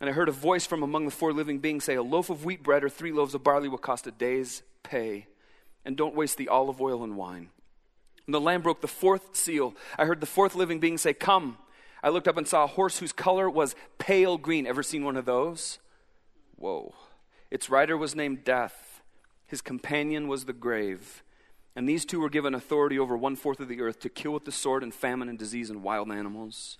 And 0.00 0.08
I 0.08 0.12
heard 0.12 0.28
a 0.28 0.32
voice 0.32 0.64
from 0.64 0.82
among 0.82 1.04
the 1.04 1.10
four 1.10 1.32
living 1.32 1.58
beings 1.58 1.84
say, 1.84 1.94
A 1.94 2.02
loaf 2.02 2.30
of 2.30 2.44
wheat 2.44 2.62
bread 2.62 2.84
or 2.84 2.88
three 2.88 3.12
loaves 3.12 3.34
of 3.34 3.42
barley 3.42 3.68
will 3.68 3.78
cost 3.78 4.06
a 4.06 4.10
day's 4.10 4.62
pay. 4.82 5.26
And 5.84 5.96
don't 5.96 6.14
waste 6.14 6.36
the 6.36 6.48
olive 6.48 6.80
oil 6.80 7.02
and 7.02 7.16
wine. 7.16 7.50
And 8.26 8.34
the 8.34 8.40
Lamb 8.40 8.62
broke 8.62 8.80
the 8.80 8.88
fourth 8.88 9.34
seal. 9.34 9.74
I 9.96 10.04
heard 10.04 10.20
the 10.20 10.26
fourth 10.26 10.54
living 10.54 10.80
being 10.80 10.98
say, 10.98 11.14
Come. 11.14 11.58
I 12.02 12.10
looked 12.10 12.28
up 12.28 12.36
and 12.36 12.46
saw 12.46 12.64
a 12.64 12.68
horse 12.68 12.98
whose 12.98 13.12
color 13.12 13.50
was 13.50 13.74
pale 13.98 14.38
green. 14.38 14.66
Ever 14.66 14.84
seen 14.84 15.04
one 15.04 15.16
of 15.16 15.24
those? 15.24 15.78
Whoa. 16.54 16.94
Its 17.50 17.70
rider 17.70 17.96
was 17.96 18.14
named 18.14 18.44
Death, 18.44 19.00
his 19.46 19.60
companion 19.60 20.28
was 20.28 20.44
the 20.44 20.52
grave. 20.52 21.22
And 21.74 21.88
these 21.88 22.04
two 22.04 22.20
were 22.20 22.28
given 22.28 22.54
authority 22.54 22.98
over 22.98 23.16
one 23.16 23.36
fourth 23.36 23.60
of 23.60 23.68
the 23.68 23.80
earth 23.80 24.00
to 24.00 24.08
kill 24.08 24.32
with 24.32 24.44
the 24.44 24.52
sword 24.52 24.82
and 24.82 24.92
famine 24.92 25.28
and 25.28 25.38
disease 25.38 25.70
and 25.70 25.82
wild 25.82 26.10
animals. 26.10 26.76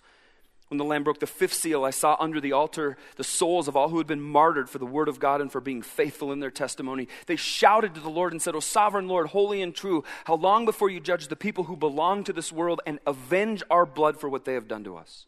When 0.69 0.77
the 0.77 0.85
Lamb 0.85 1.03
broke 1.03 1.19
the 1.19 1.27
fifth 1.27 1.55
seal, 1.55 1.85
I 1.85 1.91
saw 1.91 2.17
under 2.21 2.41
the 2.41 2.53
altar 2.53 2.99
the 3.17 3.25
souls 3.25 3.69
of 3.69 3.77
all 3.77 3.89
who 3.89 3.97
had 3.97 4.07
been 4.07 4.21
martyred 4.21 4.69
for 4.69 4.79
the 4.79 4.85
word 4.85 5.09
of 5.09 5.19
God 5.19 5.41
and 5.41 5.51
for 5.51 5.63
being 5.63 5.81
faithful 5.81 6.31
in 6.31 6.41
their 6.41 6.51
testimony. 6.51 7.09
They 7.27 7.37
shouted 7.37 7.95
to 7.95 8.01
the 8.01 8.11
Lord 8.11 8.33
and 8.33 8.43
said, 8.43 8.55
O 8.55 8.61
sovereign 8.61 9.09
Lord, 9.09 9.29
holy 9.29 9.63
and 9.63 9.75
true, 9.75 10.05
how 10.27 10.35
long 10.35 10.67
before 10.67 10.91
you 10.91 11.01
judge 11.01 11.29
the 11.29 11.37
people 11.37 11.65
who 11.65 11.77
belong 11.77 12.23
to 12.25 12.35
this 12.35 12.53
world 12.53 12.83
and 12.85 12.99
avenge 13.07 13.63
our 13.71 13.87
blood 13.87 14.21
for 14.21 14.29
what 14.29 14.45
they 14.45 14.53
have 14.53 14.69
done 14.69 14.85
to 14.85 14.97
us? 14.97 15.25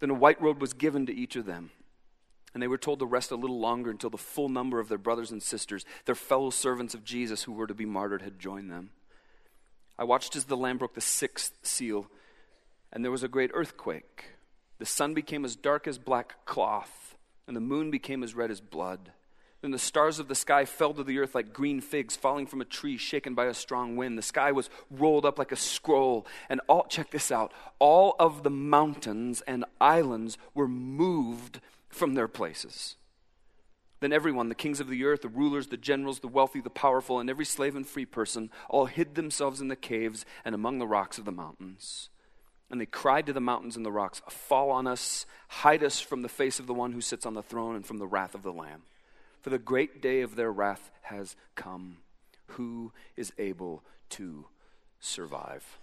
Then 0.00 0.10
a 0.10 0.14
white 0.14 0.40
robe 0.42 0.60
was 0.60 0.74
given 0.74 1.06
to 1.06 1.14
each 1.14 1.34
of 1.34 1.46
them. 1.46 1.70
And 2.52 2.62
they 2.62 2.68
were 2.68 2.78
told 2.78 2.98
to 2.98 3.06
rest 3.06 3.30
a 3.30 3.36
little 3.36 3.58
longer 3.58 3.90
until 3.90 4.10
the 4.10 4.18
full 4.18 4.48
number 4.50 4.78
of 4.78 4.88
their 4.88 4.98
brothers 4.98 5.30
and 5.30 5.42
sisters, 5.42 5.86
their 6.04 6.14
fellow 6.14 6.50
servants 6.50 6.94
of 6.94 7.04
Jesus 7.04 7.44
who 7.44 7.52
were 7.52 7.66
to 7.66 7.74
be 7.74 7.86
martyred, 7.86 8.22
had 8.22 8.38
joined 8.38 8.70
them. 8.70 8.90
I 9.98 10.04
watched 10.04 10.36
as 10.36 10.44
the 10.44 10.56
Lamb 10.56 10.78
broke 10.78 10.94
the 10.94 11.00
sixth 11.00 11.54
seal. 11.62 12.10
And 12.92 13.04
there 13.04 13.10
was 13.10 13.22
a 13.22 13.28
great 13.28 13.50
earthquake. 13.54 14.32
The 14.78 14.86
sun 14.86 15.14
became 15.14 15.44
as 15.44 15.56
dark 15.56 15.86
as 15.86 15.98
black 15.98 16.44
cloth, 16.44 17.16
and 17.46 17.56
the 17.56 17.60
moon 17.60 17.90
became 17.90 18.22
as 18.22 18.34
red 18.34 18.50
as 18.50 18.60
blood. 18.60 19.12
Then 19.60 19.72
the 19.72 19.78
stars 19.78 20.20
of 20.20 20.28
the 20.28 20.36
sky 20.36 20.64
fell 20.64 20.94
to 20.94 21.02
the 21.02 21.18
earth 21.18 21.34
like 21.34 21.52
green 21.52 21.80
figs 21.80 22.14
falling 22.14 22.46
from 22.46 22.60
a 22.60 22.64
tree 22.64 22.96
shaken 22.96 23.34
by 23.34 23.46
a 23.46 23.54
strong 23.54 23.96
wind. 23.96 24.16
The 24.16 24.22
sky 24.22 24.52
was 24.52 24.70
rolled 24.88 25.26
up 25.26 25.36
like 25.36 25.50
a 25.50 25.56
scroll. 25.56 26.26
And 26.48 26.60
all, 26.68 26.84
check 26.84 27.10
this 27.10 27.32
out, 27.32 27.52
all 27.80 28.14
of 28.20 28.44
the 28.44 28.50
mountains 28.50 29.42
and 29.48 29.64
islands 29.80 30.38
were 30.54 30.68
moved 30.68 31.60
from 31.88 32.14
their 32.14 32.28
places. 32.28 32.94
Then 34.00 34.12
everyone, 34.12 34.48
the 34.48 34.54
kings 34.54 34.78
of 34.78 34.88
the 34.88 35.04
earth, 35.04 35.22
the 35.22 35.28
rulers, 35.28 35.66
the 35.66 35.76
generals, 35.76 36.20
the 36.20 36.28
wealthy, 36.28 36.60
the 36.60 36.70
powerful, 36.70 37.18
and 37.18 37.28
every 37.28 37.44
slave 37.44 37.74
and 37.74 37.84
free 37.84 38.06
person, 38.06 38.50
all 38.68 38.86
hid 38.86 39.16
themselves 39.16 39.60
in 39.60 39.66
the 39.66 39.74
caves 39.74 40.24
and 40.44 40.54
among 40.54 40.78
the 40.78 40.86
rocks 40.86 41.18
of 41.18 41.24
the 41.24 41.32
mountains. 41.32 42.10
And 42.70 42.80
they 42.80 42.86
cried 42.86 43.26
to 43.26 43.32
the 43.32 43.40
mountains 43.40 43.76
and 43.76 43.84
the 43.84 43.92
rocks, 43.92 44.20
Fall 44.28 44.70
on 44.70 44.86
us, 44.86 45.24
hide 45.48 45.82
us 45.82 46.00
from 46.00 46.22
the 46.22 46.28
face 46.28 46.60
of 46.60 46.66
the 46.66 46.74
one 46.74 46.92
who 46.92 47.00
sits 47.00 47.24
on 47.24 47.34
the 47.34 47.42
throne 47.42 47.76
and 47.76 47.86
from 47.86 47.98
the 47.98 48.06
wrath 48.06 48.34
of 48.34 48.42
the 48.42 48.52
Lamb. 48.52 48.82
For 49.40 49.50
the 49.50 49.58
great 49.58 50.02
day 50.02 50.20
of 50.20 50.36
their 50.36 50.52
wrath 50.52 50.90
has 51.02 51.36
come. 51.54 51.98
Who 52.52 52.92
is 53.16 53.32
able 53.38 53.84
to 54.10 54.46
survive? 55.00 55.78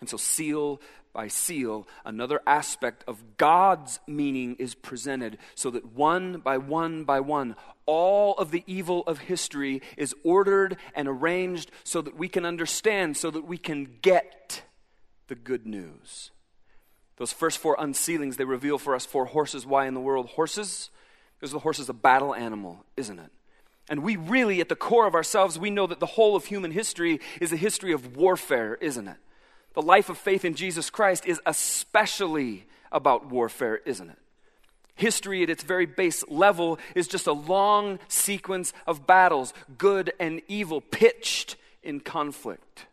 And 0.00 0.08
so, 0.08 0.16
seal 0.16 0.80
by 1.12 1.28
seal, 1.28 1.88
another 2.04 2.40
aspect 2.46 3.02
of 3.08 3.36
God's 3.36 3.98
meaning 4.06 4.54
is 4.58 4.74
presented 4.74 5.38
so 5.56 5.70
that 5.70 5.92
one 5.92 6.38
by 6.38 6.58
one 6.58 7.04
by 7.04 7.20
one, 7.20 7.56
all 7.86 8.34
of 8.34 8.50
the 8.50 8.62
evil 8.66 9.02
of 9.06 9.18
history 9.18 9.82
is 9.96 10.14
ordered 10.22 10.76
and 10.94 11.08
arranged 11.08 11.70
so 11.82 12.00
that 12.02 12.16
we 12.16 12.28
can 12.28 12.44
understand, 12.44 13.16
so 13.16 13.30
that 13.30 13.46
we 13.46 13.58
can 13.58 13.96
get 14.02 14.62
the 15.28 15.34
good 15.34 15.66
news. 15.66 16.30
Those 17.16 17.32
first 17.32 17.58
four 17.58 17.76
unsealings, 17.76 18.36
they 18.36 18.44
reveal 18.44 18.78
for 18.78 18.94
us 18.94 19.06
four 19.06 19.26
horses. 19.26 19.66
Why 19.66 19.86
in 19.86 19.94
the 19.94 20.00
world? 20.00 20.26
Horses? 20.30 20.90
Because 21.38 21.52
the 21.52 21.58
horse 21.60 21.78
is 21.78 21.88
a 21.88 21.94
battle 21.94 22.34
animal, 22.34 22.84
isn't 22.96 23.18
it? 23.18 23.30
And 23.88 24.02
we 24.02 24.16
really, 24.16 24.60
at 24.60 24.68
the 24.68 24.76
core 24.76 25.06
of 25.06 25.14
ourselves, 25.14 25.58
we 25.58 25.70
know 25.70 25.86
that 25.86 26.00
the 26.00 26.06
whole 26.06 26.36
of 26.36 26.44
human 26.44 26.70
history 26.70 27.20
is 27.40 27.52
a 27.52 27.56
history 27.56 27.92
of 27.92 28.16
warfare, 28.16 28.74
isn't 28.76 29.08
it? 29.08 29.16
The 29.74 29.82
life 29.82 30.08
of 30.08 30.18
faith 30.18 30.44
in 30.44 30.54
Jesus 30.54 30.90
Christ 30.90 31.26
is 31.26 31.40
especially 31.46 32.66
about 32.92 33.26
warfare, 33.26 33.76
isn't 33.84 34.10
it? 34.10 34.18
History 34.94 35.42
at 35.42 35.50
its 35.50 35.62
very 35.62 35.86
base 35.86 36.24
level 36.28 36.78
is 36.94 37.06
just 37.06 37.26
a 37.26 37.32
long 37.32 37.98
sequence 38.08 38.72
of 38.86 39.06
battles, 39.06 39.54
good 39.76 40.12
and 40.18 40.42
evil, 40.48 40.80
pitched 40.80 41.56
in 41.82 42.00
conflict. 42.00 42.86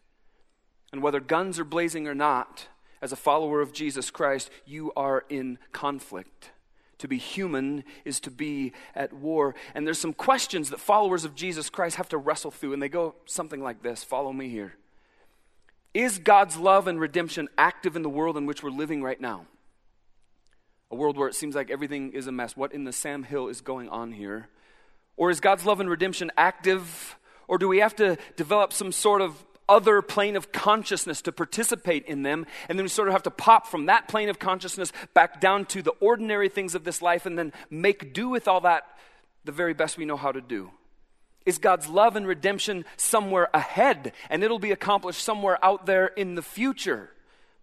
And 0.96 1.04
whether 1.04 1.20
guns 1.20 1.60
are 1.60 1.66
blazing 1.66 2.08
or 2.08 2.16
not, 2.16 2.70
as 3.02 3.12
a 3.12 3.18
follower 3.18 3.60
of 3.60 3.74
Jesus 3.74 4.10
Christ, 4.10 4.50
you 4.66 4.94
are 4.96 5.26
in 5.28 5.60
conflict. 5.74 6.52
To 7.00 7.10
be 7.10 7.18
human 7.18 7.84
is 8.06 8.22
to 8.22 8.32
be 8.32 8.72
at 8.96 9.12
war. 9.12 9.56
And 9.74 9.86
there's 9.86 10.00
some 10.00 10.14
questions 10.14 10.70
that 10.70 10.80
followers 10.80 11.26
of 11.26 11.36
Jesus 11.36 11.70
Christ 11.70 11.98
have 11.98 12.08
to 12.08 12.18
wrestle 12.18 12.50
through, 12.50 12.72
and 12.72 12.82
they 12.82 12.88
go 12.88 13.16
something 13.26 13.62
like 13.62 13.84
this 13.84 14.06
Follow 14.06 14.32
me 14.32 14.48
here. 14.48 14.76
Is 15.94 16.18
God's 16.18 16.56
love 16.56 16.88
and 16.88 16.98
redemption 16.98 17.50
active 17.58 17.98
in 17.98 18.02
the 18.02 18.08
world 18.08 18.38
in 18.38 18.46
which 18.46 18.64
we're 18.64 18.70
living 18.70 19.04
right 19.04 19.20
now? 19.20 19.48
A 20.92 20.96
world 20.96 21.18
where 21.18 21.28
it 21.28 21.36
seems 21.36 21.56
like 21.56 21.70
everything 21.70 22.14
is 22.14 22.28
a 22.28 22.32
mess. 22.32 22.56
What 22.56 22.72
in 22.72 22.86
the 22.86 22.94
Sam 22.94 23.24
Hill 23.24 23.50
is 23.50 23.60
going 23.60 23.90
on 23.90 24.14
here? 24.14 24.48
Or 25.18 25.30
is 25.30 25.42
God's 25.42 25.66
love 25.66 25.82
and 25.82 25.90
redemption 25.90 26.32
active? 26.38 27.18
Or 27.50 27.58
do 27.58 27.68
we 27.68 27.80
have 27.80 27.98
to 27.98 28.18
develop 28.38 28.72
some 28.72 28.94
sort 28.94 29.20
of 29.20 29.46
other 29.68 30.02
plane 30.02 30.36
of 30.36 30.52
consciousness 30.52 31.22
to 31.24 31.32
participate 31.32 32.06
in 32.06 32.24
them? 32.24 32.46
And 32.70 32.78
then 32.78 32.84
we 32.84 32.90
sort 32.90 33.08
of 33.08 33.14
have 33.14 33.24
to 33.24 33.32
pop 33.32 33.68
from 33.68 33.88
that 33.88 34.08
plane 34.08 34.30
of 34.30 34.40
consciousness 34.40 34.92
back 35.14 35.40
down 35.40 35.66
to 35.68 35.82
the 35.82 35.94
ordinary 36.00 36.50
things 36.50 36.76
of 36.76 36.84
this 36.84 37.02
life 37.02 37.26
and 37.26 37.38
then 37.38 37.54
make 37.70 38.14
do 38.14 38.30
with 38.30 38.48
all 38.48 38.62
that 38.62 38.86
the 39.44 39.52
very 39.52 39.74
best 39.74 39.98
we 39.98 40.06
know 40.06 40.18
how 40.18 40.32
to 40.32 40.42
do. 40.42 40.72
Is 41.46 41.60
God's 41.60 41.88
love 41.88 42.16
and 42.16 42.28
redemption 42.28 42.86
somewhere 42.98 43.50
ahead 43.54 44.14
and 44.30 44.44
it'll 44.44 44.60
be 44.60 44.72
accomplished 44.72 45.24
somewhere 45.24 45.64
out 45.64 45.86
there 45.86 46.08
in 46.08 46.36
the 46.36 46.42
future? 46.42 47.12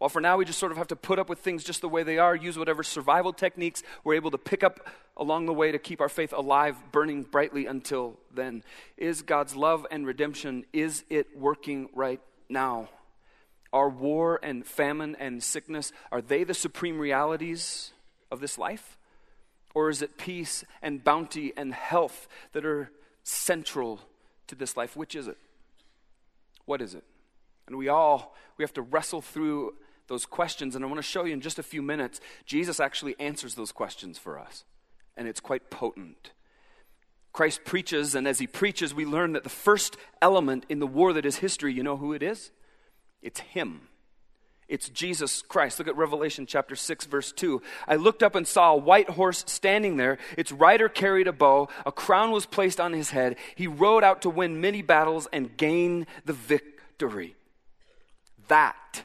While 0.03 0.09
for 0.09 0.21
now 0.21 0.37
we 0.37 0.45
just 0.45 0.59
sort 0.59 0.73
of 0.73 0.79
have 0.79 0.89
to 0.89 0.97
put 0.97 1.21
up 1.21 1.29
with 1.29 1.39
things 1.39 1.63
just 1.63 1.81
the 1.81 1.89
way 1.89 2.03
they 2.03 2.19
are, 2.19 2.35
use 2.35 2.59
whatever 2.59 2.83
survival 2.83 3.33
techniques 3.33 3.85
we're 4.03 4.17
able 4.17 4.33
to 4.33 4.37
pick 4.37 4.65
up 4.65 4.85
along 5.17 5.47
the 5.47 5.53
way 5.53 5.71
to 5.71 5.79
keep 5.79 6.01
our 6.01 6.09
faith 6.09 6.33
alive, 6.33 6.77
burning 6.91 7.23
brightly 7.23 7.67
until 7.67 8.19
then. 8.35 8.65
Is 8.97 9.23
God's 9.23 9.55
love 9.55 9.87
and 9.93 10.05
redemption, 10.05 10.65
is 10.73 11.05
it 11.09 11.39
working 11.39 11.89
right 11.95 12.21
now? 12.49 12.89
Are 13.73 13.89
war 13.89 14.41
and 14.43 14.67
famine 14.67 15.15
and 15.21 15.41
sickness, 15.41 15.93
are 16.11 16.21
they 16.21 16.43
the 16.43 16.53
supreme 16.53 16.99
realities 16.99 17.93
of 18.33 18.41
this 18.41 18.59
life? 18.59 18.99
Or 19.73 19.89
is 19.89 20.03
it 20.03 20.19
peace 20.19 20.65
and 20.83 21.05
bounty 21.05 21.53
and 21.57 21.73
health 21.73 22.27
that 22.55 22.65
are 22.65 22.91
central 23.23 24.01
to 24.49 24.57
this 24.57 24.77
life. 24.77 24.97
Which 24.97 25.15
is 25.15 25.29
it? 25.29 25.39
What 26.65 26.83
is 26.83 26.97
it? 26.97 27.05
And 27.69 27.77
we 27.77 27.89
all, 27.89 28.35
we 28.59 28.65
have 28.65 28.73
to 28.75 28.83
wrestle 28.83 29.23
through 29.23 29.75
those 30.13 30.27
questions. 30.27 30.77
And 30.77 30.85
I 30.85 30.89
want 30.89 30.99
to 30.99 31.03
show 31.03 31.25
you 31.25 31.33
in 31.33 31.41
just 31.41 31.59
a 31.59 31.63
few 31.63 31.83
minutes, 31.83 32.21
Jesus 32.45 32.79
actually 32.79 33.17
answers 33.19 33.55
those 33.55 33.73
questions 33.73 34.19
for 34.19 34.39
us. 34.39 34.65
And 35.17 35.27
it's 35.27 35.41
quite 35.41 35.71
potent. 35.71 36.33
Christ 37.33 37.65
preaches, 37.65 38.15
and 38.15 38.29
as 38.29 38.39
he 38.39 38.47
preaches, 38.47 38.93
we 38.93 39.07
learn 39.07 39.33
that 39.33 39.43
the 39.43 39.49
first 39.49 39.97
element 40.21 40.67
in 40.69 40.81
the 40.81 40.87
war 40.87 41.15
that 41.15 41.25
is 41.25 41.37
history, 41.37 41.73
you 41.73 41.83
know 41.83 41.97
who 41.97 42.13
it 42.13 42.23
is? 42.23 42.51
It's 43.23 43.41
Him. 43.41 43.89
It's 44.69 44.89
Jesus 44.91 45.43
Christ. 45.43 45.79
Look 45.79 45.89
at 45.89 45.97
Revelation 45.97 46.47
chapter 46.47 46.77
6, 46.77 47.07
verse 47.07 47.33
2. 47.33 47.63
I 47.89 47.97
looked 47.97 48.23
up 48.23 48.35
and 48.35 48.47
saw 48.47 48.73
a 48.73 48.77
white 48.77 49.11
horse 49.11 49.45
standing 49.47 49.97
there. 49.97 50.19
Its 50.37 50.53
rider 50.53 50.89
carried 50.89 51.27
a 51.27 51.33
bow. 51.33 51.69
A 51.87 51.93
crown 51.93 52.33
was 52.33 52.47
placed 52.47 52.81
on 52.81 52.93
his 52.93 53.11
head. 53.11 53.37
He 53.55 53.67
rode 53.67 54.05
out 54.05 54.23
to 54.23 54.31
win 54.31 54.61
many 54.61 54.83
battles 54.83 55.27
and 55.33 55.57
gain 55.57 56.07
the 56.25 56.33
victory. 56.33 57.35
That 58.49 59.05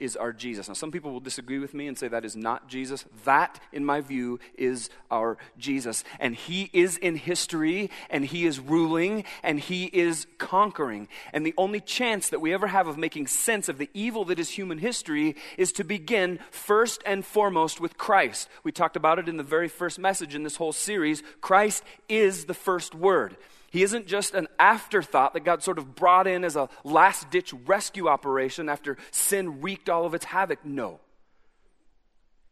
is 0.00 0.16
our 0.16 0.32
Jesus. 0.32 0.68
Now, 0.68 0.74
some 0.74 0.92
people 0.92 1.12
will 1.12 1.20
disagree 1.20 1.58
with 1.58 1.74
me 1.74 1.88
and 1.88 1.98
say 1.98 2.08
that 2.08 2.24
is 2.24 2.36
not 2.36 2.68
Jesus. 2.68 3.04
That, 3.24 3.60
in 3.72 3.84
my 3.84 4.00
view, 4.00 4.38
is 4.56 4.90
our 5.10 5.38
Jesus. 5.58 6.04
And 6.20 6.34
he 6.34 6.70
is 6.72 6.96
in 6.96 7.16
history, 7.16 7.90
and 8.08 8.24
he 8.24 8.46
is 8.46 8.60
ruling, 8.60 9.24
and 9.42 9.58
he 9.58 9.86
is 9.86 10.26
conquering. 10.38 11.08
And 11.32 11.44
the 11.44 11.54
only 11.56 11.80
chance 11.80 12.28
that 12.28 12.40
we 12.40 12.54
ever 12.54 12.68
have 12.68 12.86
of 12.86 12.96
making 12.98 13.26
sense 13.26 13.68
of 13.68 13.78
the 13.78 13.90
evil 13.92 14.24
that 14.26 14.38
is 14.38 14.50
human 14.50 14.78
history 14.78 15.36
is 15.56 15.72
to 15.72 15.84
begin 15.84 16.38
first 16.50 17.02
and 17.04 17.24
foremost 17.24 17.80
with 17.80 17.98
Christ. 17.98 18.48
We 18.62 18.72
talked 18.72 18.96
about 18.96 19.18
it 19.18 19.28
in 19.28 19.36
the 19.36 19.42
very 19.42 19.68
first 19.68 19.98
message 19.98 20.34
in 20.34 20.44
this 20.44 20.56
whole 20.56 20.72
series. 20.72 21.22
Christ 21.40 21.82
is 22.08 22.44
the 22.44 22.54
first 22.54 22.94
word. 22.94 23.36
He 23.70 23.82
isn't 23.82 24.06
just 24.06 24.34
an 24.34 24.48
afterthought 24.58 25.34
that 25.34 25.44
God 25.44 25.62
sort 25.62 25.78
of 25.78 25.94
brought 25.94 26.26
in 26.26 26.44
as 26.44 26.56
a 26.56 26.68
last 26.84 27.30
ditch 27.30 27.52
rescue 27.66 28.08
operation 28.08 28.68
after 28.68 28.96
sin 29.10 29.60
wreaked 29.60 29.90
all 29.90 30.06
of 30.06 30.14
its 30.14 30.24
havoc. 30.26 30.64
No. 30.64 31.00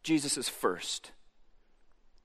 Jesus 0.03 0.37
is 0.37 0.49
first. 0.49 1.13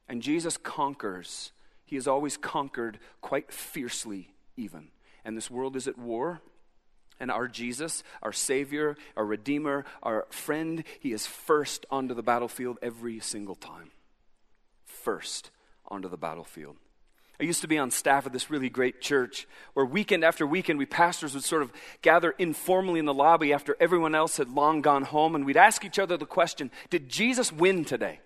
And 0.09 0.21
Jesus 0.21 0.57
conquers. 0.57 1.53
He 1.85 1.95
has 1.95 2.07
always 2.07 2.35
conquered 2.35 2.99
quite 3.21 3.51
fiercely, 3.51 4.33
even. 4.57 4.89
And 5.23 5.37
this 5.37 5.49
world 5.49 5.75
is 5.75 5.87
at 5.87 5.97
war. 5.97 6.41
And 7.19 7.31
our 7.31 7.47
Jesus, 7.47 8.03
our 8.21 8.33
Savior, 8.33 8.97
our 9.15 9.25
Redeemer, 9.25 9.85
our 10.03 10.25
friend, 10.31 10.83
He 10.99 11.13
is 11.13 11.27
first 11.27 11.85
onto 11.89 12.13
the 12.13 12.23
battlefield 12.23 12.77
every 12.81 13.19
single 13.19 13.55
time. 13.55 13.91
First 14.85 15.51
onto 15.87 16.09
the 16.09 16.17
battlefield. 16.17 16.77
I 17.41 17.43
used 17.43 17.61
to 17.61 17.67
be 17.67 17.79
on 17.79 17.89
staff 17.89 18.27
at 18.27 18.33
this 18.33 18.51
really 18.51 18.69
great 18.69 19.01
church 19.01 19.47
where 19.73 19.83
weekend 19.83 20.23
after 20.23 20.45
weekend 20.45 20.77
we 20.77 20.85
pastors 20.85 21.33
would 21.33 21.43
sort 21.43 21.63
of 21.63 21.71
gather 22.03 22.35
informally 22.37 22.99
in 22.99 23.05
the 23.05 23.15
lobby 23.15 23.51
after 23.51 23.75
everyone 23.79 24.13
else 24.13 24.37
had 24.37 24.49
long 24.49 24.81
gone 24.81 25.01
home 25.01 25.33
and 25.33 25.43
we'd 25.43 25.57
ask 25.57 25.83
each 25.83 25.97
other 25.97 26.17
the 26.17 26.27
question 26.27 26.69
Did 26.91 27.09
Jesus 27.09 27.51
win 27.51 27.83
today? 27.83 28.19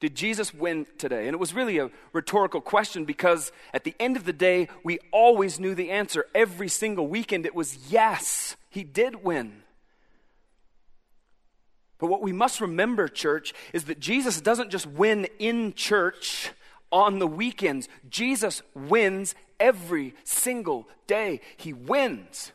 Did 0.00 0.16
Jesus 0.16 0.52
win 0.52 0.88
today? 0.98 1.28
And 1.28 1.34
it 1.34 1.38
was 1.38 1.54
really 1.54 1.78
a 1.78 1.90
rhetorical 2.12 2.60
question 2.60 3.04
because 3.04 3.52
at 3.72 3.84
the 3.84 3.94
end 4.00 4.16
of 4.16 4.24
the 4.24 4.32
day, 4.32 4.68
we 4.82 4.98
always 5.12 5.60
knew 5.60 5.76
the 5.76 5.90
answer. 5.90 6.26
Every 6.34 6.68
single 6.68 7.06
weekend, 7.06 7.46
it 7.46 7.54
was 7.54 7.88
yes, 7.88 8.56
he 8.68 8.82
did 8.82 9.22
win. 9.22 9.62
But 11.98 12.08
what 12.08 12.22
we 12.22 12.32
must 12.32 12.60
remember, 12.60 13.06
church, 13.06 13.54
is 13.72 13.84
that 13.84 14.00
Jesus 14.00 14.40
doesn't 14.40 14.70
just 14.70 14.86
win 14.86 15.28
in 15.38 15.74
church 15.74 16.52
on 16.90 17.18
the 17.18 17.26
weekends. 17.26 17.88
Jesus 18.08 18.62
wins 18.74 19.34
every 19.60 20.14
single 20.24 20.88
day. 21.06 21.40
He 21.56 21.72
wins. 21.72 22.52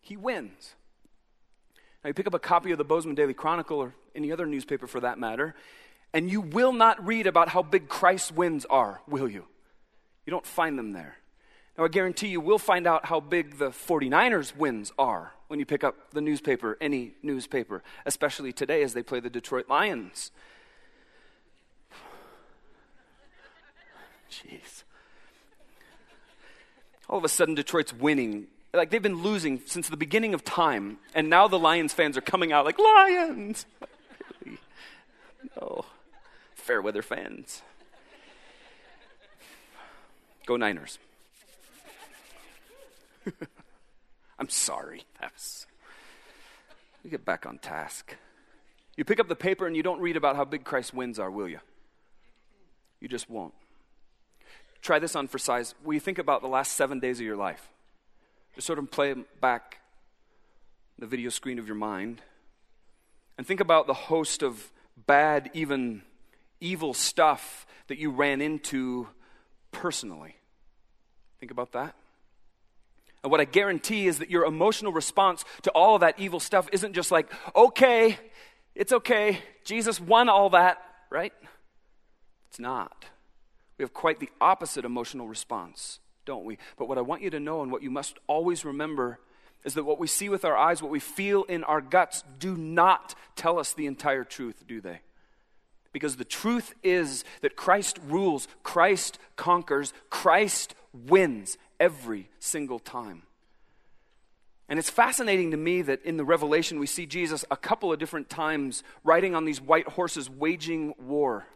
He 0.00 0.16
wins. 0.16 0.74
Now, 2.02 2.08
you 2.08 2.14
pick 2.14 2.26
up 2.26 2.34
a 2.34 2.38
copy 2.38 2.70
of 2.70 2.78
the 2.78 2.84
Bozeman 2.84 3.16
Daily 3.16 3.34
Chronicle 3.34 3.78
or 3.78 3.94
any 4.14 4.30
other 4.30 4.46
newspaper 4.46 4.86
for 4.86 5.00
that 5.00 5.18
matter, 5.18 5.54
and 6.14 6.30
you 6.30 6.40
will 6.40 6.72
not 6.72 7.04
read 7.04 7.26
about 7.26 7.48
how 7.48 7.62
big 7.62 7.88
Christ's 7.88 8.30
wins 8.30 8.64
are, 8.66 9.02
will 9.08 9.28
you? 9.28 9.44
You 10.24 10.30
don't 10.30 10.46
find 10.46 10.78
them 10.78 10.92
there. 10.92 11.16
Now, 11.76 11.84
I 11.84 11.88
guarantee 11.88 12.28
you 12.28 12.40
we'll 12.40 12.58
find 12.58 12.86
out 12.86 13.06
how 13.06 13.20
big 13.20 13.58
the 13.58 13.70
49ers 13.70 14.56
wins 14.56 14.92
are 14.98 15.32
when 15.48 15.58
you 15.58 15.66
pick 15.66 15.84
up 15.84 16.12
the 16.12 16.20
newspaper, 16.20 16.78
any 16.80 17.14
newspaper, 17.22 17.82
especially 18.06 18.52
today 18.52 18.82
as 18.82 18.94
they 18.94 19.02
play 19.02 19.20
the 19.20 19.28
Detroit 19.28 19.68
Lions. 19.68 20.30
Jeez. 24.36 24.82
All 27.08 27.18
of 27.18 27.24
a 27.24 27.28
sudden, 27.28 27.54
Detroit's 27.54 27.92
winning. 27.92 28.48
Like 28.74 28.90
they've 28.90 29.02
been 29.02 29.22
losing 29.22 29.62
since 29.64 29.88
the 29.88 29.96
beginning 29.96 30.34
of 30.34 30.44
time, 30.44 30.98
and 31.14 31.30
now 31.30 31.48
the 31.48 31.58
Lions 31.58 31.94
fans 31.94 32.16
are 32.16 32.22
coming 32.22 32.52
out 32.52 32.64
like, 32.64 32.78
Lions! 32.78 33.66
No. 35.60 35.84
Fair 36.54 36.82
weather 36.82 37.02
fans. 37.02 37.62
Go 40.46 40.56
Niners. 40.56 40.98
I'm 44.38 44.48
sorry. 44.48 45.04
That's, 45.20 45.66
you 47.02 47.10
get 47.10 47.24
back 47.24 47.46
on 47.46 47.58
task. 47.58 48.16
You 48.96 49.04
pick 49.04 49.20
up 49.20 49.28
the 49.28 49.36
paper 49.36 49.66
and 49.66 49.76
you 49.76 49.82
don't 49.82 50.00
read 50.00 50.16
about 50.16 50.36
how 50.36 50.44
big 50.44 50.64
Christ's 50.64 50.94
wins 50.94 51.18
are, 51.18 51.30
will 51.30 51.48
you? 51.48 51.60
You 53.00 53.08
just 53.08 53.28
won't. 53.28 53.54
Try 54.86 55.00
this 55.00 55.16
on 55.16 55.26
for 55.26 55.38
size. 55.38 55.74
Will 55.82 55.94
you 55.94 56.00
think 56.00 56.18
about 56.18 56.42
the 56.42 56.46
last 56.46 56.76
seven 56.76 57.00
days 57.00 57.18
of 57.18 57.26
your 57.26 57.36
life? 57.36 57.70
Just 58.54 58.68
sort 58.68 58.78
of 58.78 58.88
play 58.88 59.12
back 59.40 59.78
the 60.96 61.08
video 61.08 61.28
screen 61.28 61.58
of 61.58 61.66
your 61.66 61.74
mind 61.74 62.22
and 63.36 63.44
think 63.44 63.58
about 63.58 63.88
the 63.88 63.94
host 63.94 64.44
of 64.44 64.70
bad, 65.08 65.50
even 65.54 66.02
evil 66.60 66.94
stuff 66.94 67.66
that 67.88 67.98
you 67.98 68.12
ran 68.12 68.40
into 68.40 69.08
personally. 69.72 70.36
Think 71.40 71.50
about 71.50 71.72
that. 71.72 71.96
And 73.24 73.32
what 73.32 73.40
I 73.40 73.44
guarantee 73.44 74.06
is 74.06 74.20
that 74.20 74.30
your 74.30 74.44
emotional 74.44 74.92
response 74.92 75.44
to 75.62 75.72
all 75.72 75.96
of 75.96 76.02
that 76.02 76.20
evil 76.20 76.38
stuff 76.38 76.68
isn't 76.70 76.92
just 76.92 77.10
like, 77.10 77.28
okay, 77.56 78.20
it's 78.76 78.92
okay, 78.92 79.40
Jesus 79.64 80.00
won 80.00 80.28
all 80.28 80.50
that, 80.50 80.80
right? 81.10 81.32
It's 82.50 82.60
not. 82.60 83.06
We 83.78 83.82
have 83.82 83.92
quite 83.92 84.20
the 84.20 84.30
opposite 84.40 84.84
emotional 84.84 85.28
response, 85.28 86.00
don't 86.24 86.44
we? 86.44 86.58
But 86.78 86.88
what 86.88 86.98
I 86.98 87.02
want 87.02 87.22
you 87.22 87.30
to 87.30 87.40
know 87.40 87.62
and 87.62 87.70
what 87.70 87.82
you 87.82 87.90
must 87.90 88.18
always 88.26 88.64
remember 88.64 89.18
is 89.64 89.74
that 89.74 89.84
what 89.84 89.98
we 89.98 90.06
see 90.06 90.28
with 90.28 90.44
our 90.44 90.56
eyes, 90.56 90.80
what 90.80 90.92
we 90.92 91.00
feel 91.00 91.42
in 91.44 91.64
our 91.64 91.80
guts, 91.80 92.22
do 92.38 92.56
not 92.56 93.14
tell 93.34 93.58
us 93.58 93.72
the 93.72 93.86
entire 93.86 94.24
truth, 94.24 94.64
do 94.66 94.80
they? 94.80 95.00
Because 95.92 96.16
the 96.16 96.24
truth 96.24 96.74
is 96.82 97.24
that 97.40 97.56
Christ 97.56 97.98
rules, 98.06 98.48
Christ 98.62 99.18
conquers, 99.34 99.92
Christ 100.08 100.74
wins 100.92 101.58
every 101.80 102.28
single 102.38 102.78
time. 102.78 103.22
And 104.68 104.78
it's 104.78 104.90
fascinating 104.90 105.52
to 105.52 105.56
me 105.56 105.82
that 105.82 106.04
in 106.04 106.16
the 106.16 106.24
Revelation 106.24 106.78
we 106.78 106.86
see 106.86 107.06
Jesus 107.06 107.44
a 107.50 107.56
couple 107.56 107.92
of 107.92 107.98
different 107.98 108.28
times 108.28 108.82
riding 109.04 109.34
on 109.34 109.44
these 109.44 109.60
white 109.60 109.88
horses 109.88 110.28
waging 110.28 110.94
war. 110.98 111.46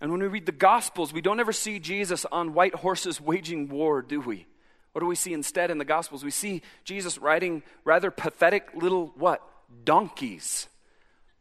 And 0.00 0.10
when 0.10 0.20
we 0.20 0.26
read 0.26 0.46
the 0.46 0.52
Gospels, 0.52 1.12
we 1.12 1.20
don't 1.20 1.40
ever 1.40 1.52
see 1.52 1.78
Jesus 1.78 2.24
on 2.30 2.54
white 2.54 2.74
horses 2.74 3.20
waging 3.20 3.68
war, 3.68 4.02
do 4.02 4.20
we? 4.20 4.46
What 4.92 5.00
do 5.00 5.06
we 5.06 5.16
see 5.16 5.32
instead 5.32 5.70
in 5.70 5.78
the 5.78 5.84
Gospels? 5.84 6.24
We 6.24 6.30
see 6.30 6.62
Jesus 6.84 7.18
riding 7.18 7.62
rather 7.84 8.10
pathetic 8.10 8.68
little 8.74 9.12
what? 9.16 9.42
Donkeys. 9.84 10.68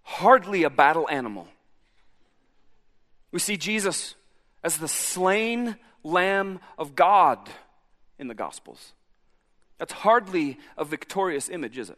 Hardly 0.03 0.63
a 0.63 0.69
battle 0.69 1.07
animal. 1.09 1.47
We 3.31 3.39
see 3.39 3.57
Jesus 3.57 4.15
as 4.63 4.77
the 4.77 4.87
slain 4.87 5.75
Lamb 6.03 6.59
of 6.77 6.95
God 6.95 7.49
in 8.17 8.27
the 8.27 8.33
Gospels. 8.33 8.93
That's 9.77 9.93
hardly 9.93 10.57
a 10.77 10.85
victorious 10.85 11.49
image, 11.49 11.77
is 11.77 11.89
it? 11.89 11.97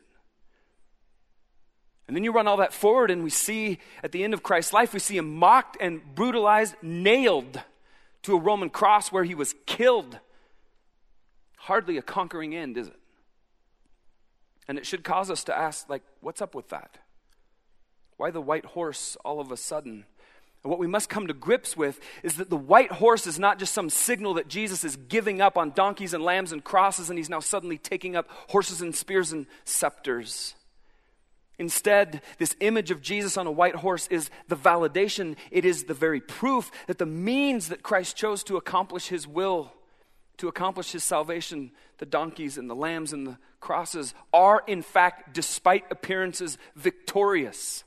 And 2.07 2.15
then 2.15 2.24
you 2.24 2.31
run 2.31 2.47
all 2.47 2.57
that 2.57 2.74
forward, 2.74 3.09
and 3.09 3.24
we 3.24 3.29
see 3.29 3.79
at 4.03 4.12
the 4.12 4.24
end 4.24 4.33
of 4.33 4.43
Christ's 4.43 4.74
life, 4.74 4.93
we 4.93 5.00
see 5.00 5.17
him 5.17 5.38
mocked 5.38 5.77
and 5.81 6.01
brutalized, 6.13 6.75
nailed 6.81 7.62
to 8.24 8.35
a 8.35 8.39
Roman 8.39 8.69
cross 8.69 9.12
where 9.12 9.24
he 9.24 9.35
was 9.35 9.55
killed. 9.65 10.19
Hardly 11.57 11.97
a 11.97 12.03
conquering 12.03 12.55
end, 12.55 12.77
is 12.77 12.88
it? 12.88 13.00
And 14.67 14.77
it 14.77 14.85
should 14.85 15.03
cause 15.03 15.31
us 15.31 15.43
to 15.45 15.57
ask, 15.57 15.89
like, 15.89 16.03
what's 16.22 16.41
up 16.41 16.53
with 16.53 16.70
that? 16.70 16.98
Why 18.18 18.31
the 18.31 18.41
white 18.41 18.65
horse 18.65 19.18
all 19.25 19.39
of 19.39 19.51
a 19.51 19.57
sudden? 19.57 20.05
And 20.63 20.72
what 20.72 20.79
we 20.79 20.87
must 20.87 21.09
come 21.09 21.27
to 21.27 21.33
grips 21.33 21.77
with 21.77 22.00
is 22.24 22.37
that 22.37 22.50
the 22.50 22.57
white 22.57 22.91
horse 22.91 23.27
is 23.27 23.37
not 23.37 23.59
just 23.59 23.74
some 23.74 23.89
signal 23.89 24.35
that 24.35 24.48
Jesus 24.48 24.83
is 24.83 24.96
giving 24.96 25.39
up 25.39 25.57
on 25.57 25.72
donkeys 25.72 26.13
and 26.13 26.24
lambs 26.24 26.51
and 26.51 26.63
crosses 26.63 27.09
and 27.09 27.20
he's 27.20 27.29
now 27.29 27.39
suddenly 27.39 27.77
taking 27.77 28.15
up 28.15 28.27
horses 28.48 28.81
and 28.81 28.96
spears 28.96 29.31
and 29.31 29.46
scepters. 29.63 30.55
Instead, 31.57 32.22
this 32.37 32.55
image 32.59 32.91
of 32.91 33.01
Jesus 33.01 33.37
on 33.37 33.48
a 33.48 33.51
white 33.51 33.75
horse 33.75 34.07
is 34.07 34.29
the 34.48 34.57
validation, 34.57 35.37
it 35.51 35.63
is 35.63 35.85
the 35.85 35.94
very 35.94 36.20
proof 36.20 36.70
that 36.87 36.98
the 36.98 37.05
means 37.05 37.70
that 37.70 37.83
Christ 37.83 38.18
chose 38.18 38.44
to 38.44 38.57
accomplish 38.57 39.07
his 39.07 39.27
will, 39.27 39.72
to 40.37 40.48
accomplish 40.50 40.91
his 40.91 41.03
salvation, 41.03 41.72
the 41.98 42.05
donkeys 42.05 42.57
and 42.57 42.70
the 42.70 42.75
lambs 42.75 43.13
and 43.13 43.25
the 43.25 43.37
crosses, 43.61 44.13
are 44.33 44.63
in 44.68 44.81
fact, 44.81 45.33
despite 45.33 45.89
appearances, 45.89 46.57
victorious. 46.75 47.85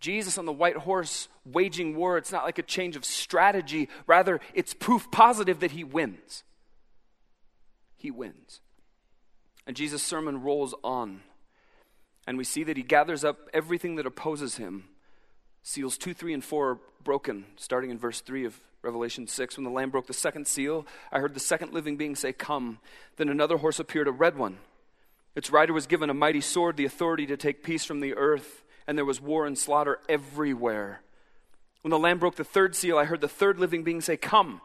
Jesus 0.00 0.38
on 0.38 0.46
the 0.46 0.52
white 0.52 0.78
horse 0.78 1.28
waging 1.44 1.94
war, 1.94 2.16
it's 2.16 2.32
not 2.32 2.44
like 2.44 2.58
a 2.58 2.62
change 2.62 2.96
of 2.96 3.04
strategy. 3.04 3.88
Rather, 4.06 4.40
it's 4.54 4.72
proof 4.72 5.10
positive 5.10 5.60
that 5.60 5.72
he 5.72 5.84
wins. 5.84 6.42
He 7.96 8.10
wins. 8.10 8.60
And 9.66 9.76
Jesus' 9.76 10.02
sermon 10.02 10.42
rolls 10.42 10.74
on. 10.82 11.20
And 12.30 12.38
we 12.38 12.44
see 12.44 12.62
that 12.62 12.76
he 12.76 12.84
gathers 12.84 13.24
up 13.24 13.50
everything 13.52 13.96
that 13.96 14.06
opposes 14.06 14.54
him. 14.54 14.84
Seals 15.64 15.98
2, 15.98 16.14
3, 16.14 16.34
and 16.34 16.44
4 16.44 16.70
are 16.70 16.78
broken, 17.02 17.44
starting 17.56 17.90
in 17.90 17.98
verse 17.98 18.20
3 18.20 18.44
of 18.44 18.56
Revelation 18.82 19.26
6. 19.26 19.56
When 19.56 19.64
the 19.64 19.70
Lamb 19.70 19.90
broke 19.90 20.06
the 20.06 20.12
second 20.12 20.46
seal, 20.46 20.86
I 21.10 21.18
heard 21.18 21.34
the 21.34 21.40
second 21.40 21.74
living 21.74 21.96
being 21.96 22.14
say, 22.14 22.32
Come. 22.32 22.78
Then 23.16 23.28
another 23.28 23.56
horse 23.56 23.80
appeared, 23.80 24.06
a 24.06 24.12
red 24.12 24.38
one. 24.38 24.58
Its 25.34 25.50
rider 25.50 25.72
was 25.72 25.88
given 25.88 26.08
a 26.08 26.14
mighty 26.14 26.40
sword, 26.40 26.76
the 26.76 26.84
authority 26.84 27.26
to 27.26 27.36
take 27.36 27.64
peace 27.64 27.84
from 27.84 27.98
the 27.98 28.14
earth 28.14 28.62
and 28.86 28.96
there 28.96 29.04
was 29.04 29.20
war 29.20 29.44
and 29.46 29.58
slaughter 29.58 29.98
everywhere. 30.08 31.02
When 31.82 31.90
the 31.90 31.98
Lamb 31.98 32.18
broke 32.18 32.36
the 32.36 32.44
third 32.44 32.76
seal, 32.76 32.96
I 32.96 33.06
heard 33.06 33.20
the 33.20 33.28
third 33.28 33.58
living 33.58 33.82
being 33.82 34.00
say, 34.00 34.16
Come. 34.16 34.60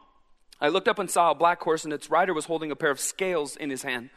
I 0.59 0.69
looked 0.69 0.87
up 0.87 0.99
and 0.99 1.09
saw 1.09 1.31
a 1.31 1.35
black 1.35 1.61
horse, 1.61 1.83
and 1.83 1.93
its 1.93 2.09
rider 2.11 2.33
was 2.33 2.45
holding 2.45 2.71
a 2.71 2.75
pair 2.75 2.91
of 2.91 2.99
scales 2.99 3.55
in 3.55 3.69
his 3.69 3.83
hand. 3.83 4.09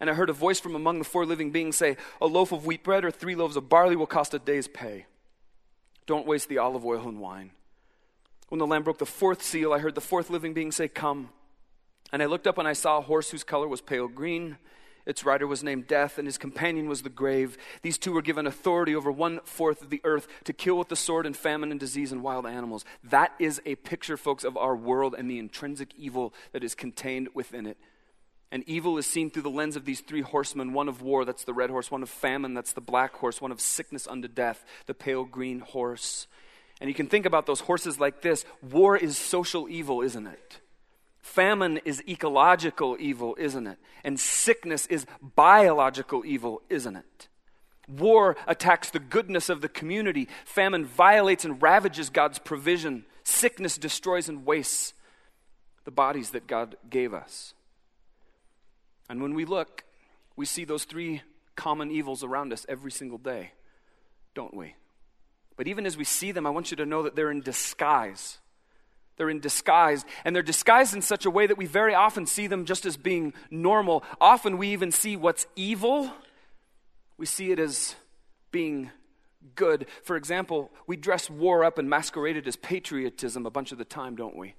And 0.00 0.08
I 0.08 0.14
heard 0.14 0.30
a 0.30 0.34
voice 0.34 0.58
from 0.58 0.74
among 0.74 0.98
the 0.98 1.04
four 1.04 1.26
living 1.26 1.50
beings 1.50 1.76
say, 1.76 1.96
A 2.20 2.26
loaf 2.26 2.52
of 2.52 2.66
wheat 2.66 2.82
bread 2.82 3.04
or 3.04 3.10
three 3.10 3.34
loaves 3.34 3.56
of 3.56 3.68
barley 3.68 3.96
will 3.96 4.06
cost 4.06 4.34
a 4.34 4.38
day's 4.38 4.66
pay. 4.66 5.06
Don't 6.06 6.26
waste 6.26 6.48
the 6.48 6.58
olive 6.58 6.84
oil 6.84 7.06
and 7.06 7.20
wine. 7.20 7.50
When 8.48 8.58
the 8.58 8.66
Lamb 8.66 8.82
broke 8.82 8.98
the 8.98 9.06
fourth 9.06 9.42
seal, 9.42 9.72
I 9.72 9.78
heard 9.78 9.94
the 9.94 10.00
fourth 10.00 10.30
living 10.30 10.54
being 10.54 10.72
say, 10.72 10.88
Come. 10.88 11.28
And 12.12 12.22
I 12.22 12.26
looked 12.26 12.46
up 12.46 12.58
and 12.58 12.66
I 12.66 12.72
saw 12.72 12.98
a 12.98 13.02
horse 13.02 13.30
whose 13.30 13.44
color 13.44 13.68
was 13.68 13.80
pale 13.80 14.08
green 14.08 14.56
its 15.06 15.24
rider 15.24 15.46
was 15.46 15.64
named 15.64 15.86
Death, 15.86 16.18
and 16.18 16.26
his 16.26 16.38
companion 16.38 16.88
was 16.88 17.02
the 17.02 17.08
grave. 17.08 17.56
These 17.82 17.98
two 17.98 18.12
were 18.12 18.22
given 18.22 18.46
authority 18.46 18.94
over 18.94 19.10
one 19.10 19.40
fourth 19.44 19.82
of 19.82 19.90
the 19.90 20.00
earth 20.04 20.28
to 20.44 20.52
kill 20.52 20.78
with 20.78 20.88
the 20.88 20.96
sword 20.96 21.26
and 21.26 21.36
famine 21.36 21.70
and 21.70 21.80
disease 21.80 22.12
and 22.12 22.22
wild 22.22 22.46
animals. 22.46 22.84
That 23.02 23.32
is 23.38 23.60
a 23.64 23.76
picture, 23.76 24.16
folks, 24.16 24.44
of 24.44 24.56
our 24.56 24.76
world 24.76 25.14
and 25.16 25.30
the 25.30 25.38
intrinsic 25.38 25.94
evil 25.96 26.34
that 26.52 26.62
is 26.62 26.74
contained 26.74 27.28
within 27.34 27.66
it. 27.66 27.78
And 28.52 28.64
evil 28.66 28.98
is 28.98 29.06
seen 29.06 29.30
through 29.30 29.42
the 29.42 29.50
lens 29.50 29.76
of 29.76 29.84
these 29.84 30.00
three 30.00 30.22
horsemen 30.22 30.72
one 30.72 30.88
of 30.88 31.02
war, 31.02 31.24
that's 31.24 31.44
the 31.44 31.54
red 31.54 31.70
horse, 31.70 31.90
one 31.90 32.02
of 32.02 32.10
famine, 32.10 32.52
that's 32.52 32.72
the 32.72 32.80
black 32.80 33.14
horse, 33.14 33.40
one 33.40 33.52
of 33.52 33.60
sickness 33.60 34.08
unto 34.08 34.26
death, 34.26 34.64
the 34.86 34.94
pale 34.94 35.24
green 35.24 35.60
horse. 35.60 36.26
And 36.80 36.88
you 36.88 36.94
can 36.94 37.06
think 37.06 37.26
about 37.26 37.46
those 37.46 37.60
horses 37.60 38.00
like 38.00 38.22
this 38.22 38.44
war 38.62 38.96
is 38.96 39.16
social 39.16 39.68
evil, 39.68 40.00
isn't 40.02 40.26
it? 40.26 40.60
Famine 41.20 41.78
is 41.84 42.02
ecological 42.08 42.96
evil, 42.98 43.36
isn't 43.38 43.66
it? 43.66 43.78
And 44.02 44.18
sickness 44.18 44.86
is 44.86 45.06
biological 45.20 46.24
evil, 46.24 46.62
isn't 46.68 46.96
it? 46.96 47.28
War 47.86 48.36
attacks 48.46 48.90
the 48.90 48.98
goodness 48.98 49.48
of 49.48 49.60
the 49.60 49.68
community. 49.68 50.28
Famine 50.44 50.84
violates 50.84 51.44
and 51.44 51.60
ravages 51.60 52.08
God's 52.08 52.38
provision. 52.38 53.04
Sickness 53.22 53.76
destroys 53.78 54.28
and 54.28 54.46
wastes 54.46 54.94
the 55.84 55.90
bodies 55.90 56.30
that 56.30 56.46
God 56.46 56.76
gave 56.88 57.12
us. 57.12 57.54
And 59.10 59.20
when 59.20 59.34
we 59.34 59.44
look, 59.44 59.82
we 60.36 60.46
see 60.46 60.64
those 60.64 60.84
three 60.84 61.22
common 61.56 61.90
evils 61.90 62.22
around 62.22 62.52
us 62.52 62.64
every 62.68 62.92
single 62.92 63.18
day, 63.18 63.50
don't 64.34 64.54
we? 64.54 64.76
But 65.56 65.66
even 65.66 65.84
as 65.84 65.96
we 65.96 66.04
see 66.04 66.30
them, 66.30 66.46
I 66.46 66.50
want 66.50 66.70
you 66.70 66.76
to 66.76 66.86
know 66.86 67.02
that 67.02 67.16
they're 67.16 67.32
in 67.32 67.40
disguise. 67.40 68.38
They're 69.16 69.28
in 69.28 69.40
disguise, 69.40 70.04
and 70.24 70.34
they're 70.34 70.44
disguised 70.44 70.94
in 70.94 71.02
such 71.02 71.26
a 71.26 71.30
way 71.30 71.48
that 71.48 71.58
we 71.58 71.66
very 71.66 71.92
often 71.92 72.24
see 72.24 72.46
them 72.46 72.64
just 72.64 72.86
as 72.86 72.96
being 72.96 73.34
normal. 73.50 74.04
Often 74.20 74.58
we 74.58 74.68
even 74.68 74.92
see 74.92 75.16
what's 75.16 75.44
evil, 75.56 76.10
we 77.18 77.26
see 77.26 77.50
it 77.50 77.58
as 77.58 77.96
being 78.52 78.92
good. 79.56 79.86
For 80.04 80.14
example, 80.14 80.70
we 80.86 80.96
dress 80.96 81.28
war 81.28 81.64
up 81.64 81.78
and 81.78 81.90
masquerade 81.90 82.36
it 82.36 82.46
as 82.46 82.54
patriotism 82.54 83.44
a 83.44 83.50
bunch 83.50 83.72
of 83.72 83.78
the 83.78 83.84
time, 83.84 84.14
don't 84.14 84.36
we? 84.36 84.54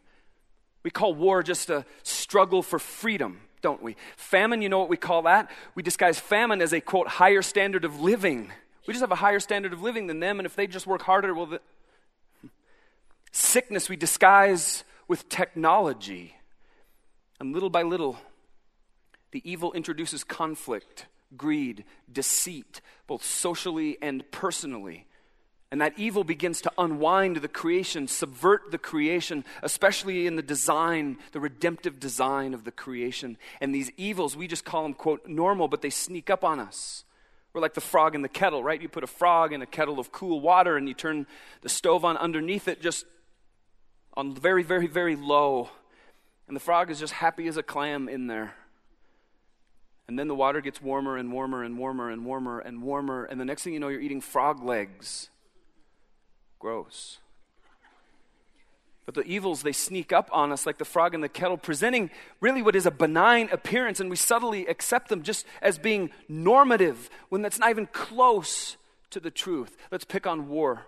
We 0.84 0.92
call 0.92 1.14
war 1.14 1.42
just 1.42 1.70
a 1.70 1.86
struggle 2.04 2.62
for 2.62 2.80
freedom, 2.80 3.40
don't 3.62 3.82
we? 3.82 3.96
Famine, 4.18 4.62
you 4.62 4.70
know 4.70 4.80
what 4.80 4.90
we 4.90 4.98
call 4.98 5.22
that? 5.24 5.50
We 5.76 5.84
disguise 5.84 6.20
famine 6.20 6.62
as 6.62 6.74
a 6.74 6.82
quote 6.82 7.08
higher 7.08 7.42
standard 7.42 7.86
of 7.86 8.00
living. 8.00 8.52
We 8.88 8.94
just 8.94 9.02
have 9.02 9.12
a 9.12 9.16
higher 9.16 9.40
standard 9.40 9.74
of 9.74 9.82
living 9.82 10.08
than 10.08 10.20
them, 10.20 10.40
and 10.40 10.46
if 10.46 10.56
they 10.56 10.68
just 10.68 10.88
work 10.88 11.04
harder, 11.04 11.34
well, 11.34 11.46
the... 11.46 11.62
sickness 13.32 13.90
we 13.90 13.96
disguise 13.96 14.84
with 15.08 15.30
technology. 15.30 16.36
And 17.40 17.54
little 17.54 17.70
by 17.70 17.84
little, 17.84 18.18
the 19.32 19.42
evil 19.50 19.74
introduces 19.74 20.24
conflict, 20.24 21.06
greed, 21.38 21.86
deceit, 22.12 22.82
both 23.08 23.24
socially 23.24 23.98
and 24.02 24.30
personally. 24.32 25.06
And 25.72 25.80
that 25.80 25.98
evil 25.98 26.26
begins 26.26 26.60
to 26.62 26.72
unwind 26.78 27.38
the 27.38 27.48
creation, 27.48 28.10
subvert 28.10 28.72
the 28.72 28.78
creation, 28.78 29.46
especially 29.64 30.28
in 30.28 30.36
the 30.36 30.42
design, 30.42 31.18
the 31.32 31.40
redemptive 31.40 31.98
design 31.98 32.54
of 32.54 32.66
the 32.66 32.72
creation. 32.72 33.38
And 33.62 33.74
these 33.74 33.90
evils, 33.96 34.36
we 34.36 34.48
just 34.48 34.66
call 34.66 34.84
them, 34.84 34.94
quote, 34.94 35.28
normal, 35.28 35.70
but 35.70 35.82
they 35.82 35.90
sneak 35.90 36.30
up 36.30 36.44
on 36.44 36.60
us. 36.60 37.06
We're 37.54 37.62
like 37.62 37.74
the 37.74 37.82
frog 37.82 38.16
in 38.16 38.22
the 38.22 38.30
kettle, 38.30 38.64
right? 38.64 38.82
You 38.82 38.90
put 38.90 39.06
a 39.06 39.08
frog 39.08 39.54
in 39.54 39.62
a 39.62 39.66
kettle 39.66 39.98
of 39.98 40.12
cool 40.12 40.42
water 40.42 40.76
and 40.76 40.90
you 40.90 40.94
turn 40.94 41.26
the 41.62 41.70
stove 41.70 42.04
on 42.04 42.18
underneath 42.18 42.68
it 42.68 42.82
just 42.82 43.06
on 44.14 44.36
very, 44.36 44.64
very, 44.64 44.88
very 44.88 45.16
low. 45.16 45.70
And 46.48 46.56
the 46.56 46.62
frog 46.62 46.92
is 46.92 47.00
just 47.00 47.14
happy 47.14 47.48
as 47.48 47.56
a 47.56 47.64
clam 47.64 48.10
in 48.10 48.28
there. 48.28 48.56
And 50.08 50.20
then 50.20 50.28
the 50.28 50.36
water 50.36 50.60
gets 50.60 50.82
warmer 50.82 51.16
and 51.16 51.32
warmer 51.32 51.64
and 51.64 51.78
warmer 51.78 52.10
and 52.10 52.26
warmer 52.26 52.60
and 52.60 52.82
warmer. 52.82 53.24
And 53.24 53.40
the 53.40 53.46
next 53.46 53.64
thing 53.64 53.74
you 53.74 53.80
know, 53.80 53.88
you're 53.88 54.02
eating 54.02 54.20
frog 54.20 54.62
legs. 54.62 55.30
Gross. 56.62 57.18
But 59.08 59.16
the 59.16 59.24
evils, 59.24 59.64
they 59.64 59.72
sneak 59.72 60.14
up 60.14 60.30
on 60.32 60.52
us 60.52 60.68
like 60.68 60.78
the 60.78 60.86
frog 60.86 61.16
in 61.16 61.22
the 61.22 61.28
kettle, 61.28 61.58
presenting 61.58 62.12
really 62.40 62.62
what 62.62 62.76
is 62.76 62.86
a 62.86 62.92
benign 62.92 63.50
appearance, 63.52 64.00
and 64.00 64.12
we 64.12 64.16
subtly 64.16 64.68
accept 64.68 65.10
them 65.10 65.24
just 65.24 65.48
as 65.60 65.80
being 65.80 66.12
normative 66.30 67.10
when 67.30 67.42
that's 67.42 67.58
not 67.58 67.72
even 67.72 67.88
close 67.88 68.78
to 69.10 69.20
the 69.20 69.32
truth. 69.32 69.76
Let's 69.92 70.06
pick 70.06 70.28
on 70.28 70.50
war. 70.50 70.86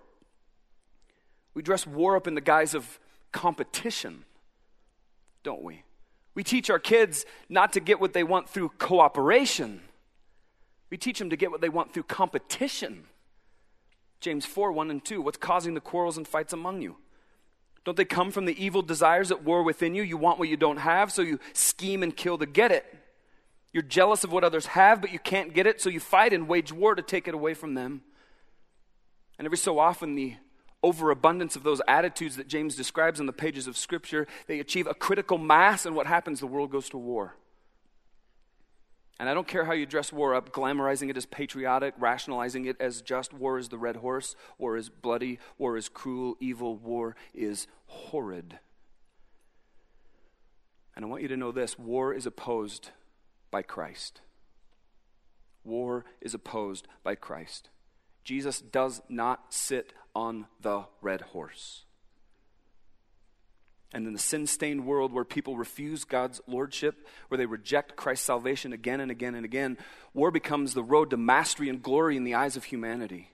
We 1.56 1.64
dress 1.64 1.88
war 1.88 2.16
up 2.16 2.28
in 2.28 2.36
the 2.36 2.42
guise 2.42 2.76
of 2.76 3.00
competition, 3.32 4.26
don't 5.42 5.64
we? 5.64 5.82
We 6.36 6.44
teach 6.44 6.70
our 6.70 6.80
kids 6.80 7.26
not 7.50 7.74
to 7.74 7.80
get 7.80 8.00
what 8.00 8.14
they 8.14 8.24
want 8.24 8.48
through 8.48 8.70
cooperation. 8.78 9.82
We 10.92 10.98
teach 10.98 11.18
them 11.18 11.32
to 11.32 11.36
get 11.36 11.50
what 11.50 11.62
they 11.62 11.70
want 11.70 11.96
through 11.96 12.04
competition. 12.04 13.06
James 14.24 14.46
4 14.46 14.72
1 14.72 14.90
and 14.90 15.04
2. 15.04 15.22
What's 15.22 15.38
causing 15.38 15.74
the 15.74 15.82
quarrels 15.82 16.18
and 16.18 16.28
fights 16.28 16.54
among 16.54 16.82
you? 16.82 16.96
Don't 17.84 17.98
they 17.98 18.06
come 18.06 18.32
from 18.32 18.46
the 18.46 18.64
evil 18.64 18.82
desires 18.82 19.30
at 19.32 19.44
war 19.44 19.62
within 19.62 19.94
you? 19.94 20.04
You 20.04 20.18
want 20.18 20.40
what 20.40 20.48
you 20.48 20.58
don't 20.58 20.78
have, 20.78 21.12
so 21.12 21.22
you 21.22 21.40
scheme 21.52 22.02
and 22.02 22.16
kill 22.16 22.38
to 22.38 22.46
get 22.46 22.72
it. 22.72 22.86
You're 23.74 23.84
jealous 23.84 24.24
of 24.24 24.32
what 24.32 24.44
others 24.44 24.68
have, 24.68 25.02
but 25.02 25.12
you 25.12 25.20
can't 25.20 25.54
get 25.54 25.68
it, 25.68 25.82
so 25.82 25.90
you 25.90 26.00
fight 26.00 26.32
and 26.32 26.48
wage 26.48 26.72
war 26.72 26.96
to 26.96 27.02
take 27.02 27.28
it 27.28 27.34
away 27.34 27.54
from 27.54 27.74
them. 27.74 28.02
And 29.38 29.46
every 29.46 29.58
so 29.58 29.80
often, 29.80 30.16
the 30.16 30.36
overabundance 30.82 31.56
of 31.56 31.64
those 31.64 31.82
attitudes 31.88 32.38
that 32.38 32.48
James 32.48 32.76
describes 32.76 33.20
in 33.20 33.26
the 33.26 33.34
pages 33.34 33.68
of 33.68 33.76
Scripture, 33.76 34.28
they 34.48 34.60
achieve 34.60 34.88
a 34.88 34.94
critical 34.94 35.38
mass, 35.38 35.86
and 35.86 35.96
what 35.96 36.08
happens? 36.08 36.40
The 36.40 36.48
world 36.48 36.72
goes 36.72 36.90
to 36.90 36.98
war. 36.98 37.36
And 39.24 39.30
I 39.30 39.34
don't 39.34 39.48
care 39.48 39.64
how 39.64 39.72
you 39.72 39.86
dress 39.86 40.12
war 40.12 40.36
up, 40.36 40.52
glamorizing 40.52 41.10
it 41.10 41.16
as 41.16 41.26
patriotic, 41.26 41.94
rationalizing 41.98 42.66
it 42.66 42.76
as 42.82 43.02
just 43.02 43.32
war 43.32 43.58
is 43.58 43.70
the 43.70 43.78
red 43.78 43.96
horse, 43.96 44.36
war 44.58 44.76
is 44.76 44.90
bloody, 44.90 45.40
war 45.58 45.78
is 45.78 45.88
cruel, 45.88 46.36
evil, 46.42 46.76
war 46.76 47.16
is 47.34 47.68
horrid. 47.86 48.60
And 50.94 51.06
I 51.06 51.08
want 51.08 51.22
you 51.22 51.30
to 51.30 51.38
know 51.38 51.54
this 51.54 51.80
war 51.80 52.14
is 52.14 52.26
opposed 52.26 52.90
by 53.50 53.62
Christ. 53.62 54.20
War 55.64 56.04
is 56.20 56.34
opposed 56.34 56.90
by 57.02 57.16
Christ. 57.16 57.70
Jesus 58.26 58.60
does 58.60 59.02
not 59.08 59.54
sit 59.54 59.94
on 60.14 60.48
the 60.60 60.84
red 61.02 61.22
horse 61.22 61.86
and 63.94 64.08
in 64.08 64.14
the 64.14 64.20
sin 64.20 64.48
stained 64.48 64.86
world 64.86 65.14
where 65.14 65.24
people 65.24 65.56
refuse 65.56 66.04
God's 66.04 66.42
lordship, 66.48 67.08
where 67.28 67.38
they 67.38 67.46
reject 67.46 67.96
Christ's 67.96 68.26
salvation 68.26 68.74
again 68.74 69.00
and 69.00 69.12
again 69.12 69.36
and 69.36 69.46
again, 69.46 69.78
war 70.14 70.32
becomes 70.32 70.74
the 70.74 70.84
road 70.84 71.12
to 71.12 71.18
mastery 71.18 71.70
and 71.70 71.82
glory 71.82 72.18
in 72.18 72.24
the 72.24 72.34
eyes 72.34 72.58
of 72.58 72.66
humanity. 72.66 73.30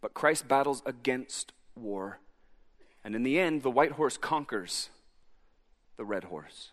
But 0.00 0.12
Christ 0.12 0.48
battles 0.48 0.82
against 0.84 1.52
war. 1.74 2.18
And 3.04 3.14
in 3.14 3.22
the 3.22 3.38
end, 3.38 3.62
the 3.62 3.70
white 3.70 3.92
horse 3.92 4.16
conquers 4.16 4.90
the 5.96 6.04
red 6.04 6.24
horse. 6.24 6.72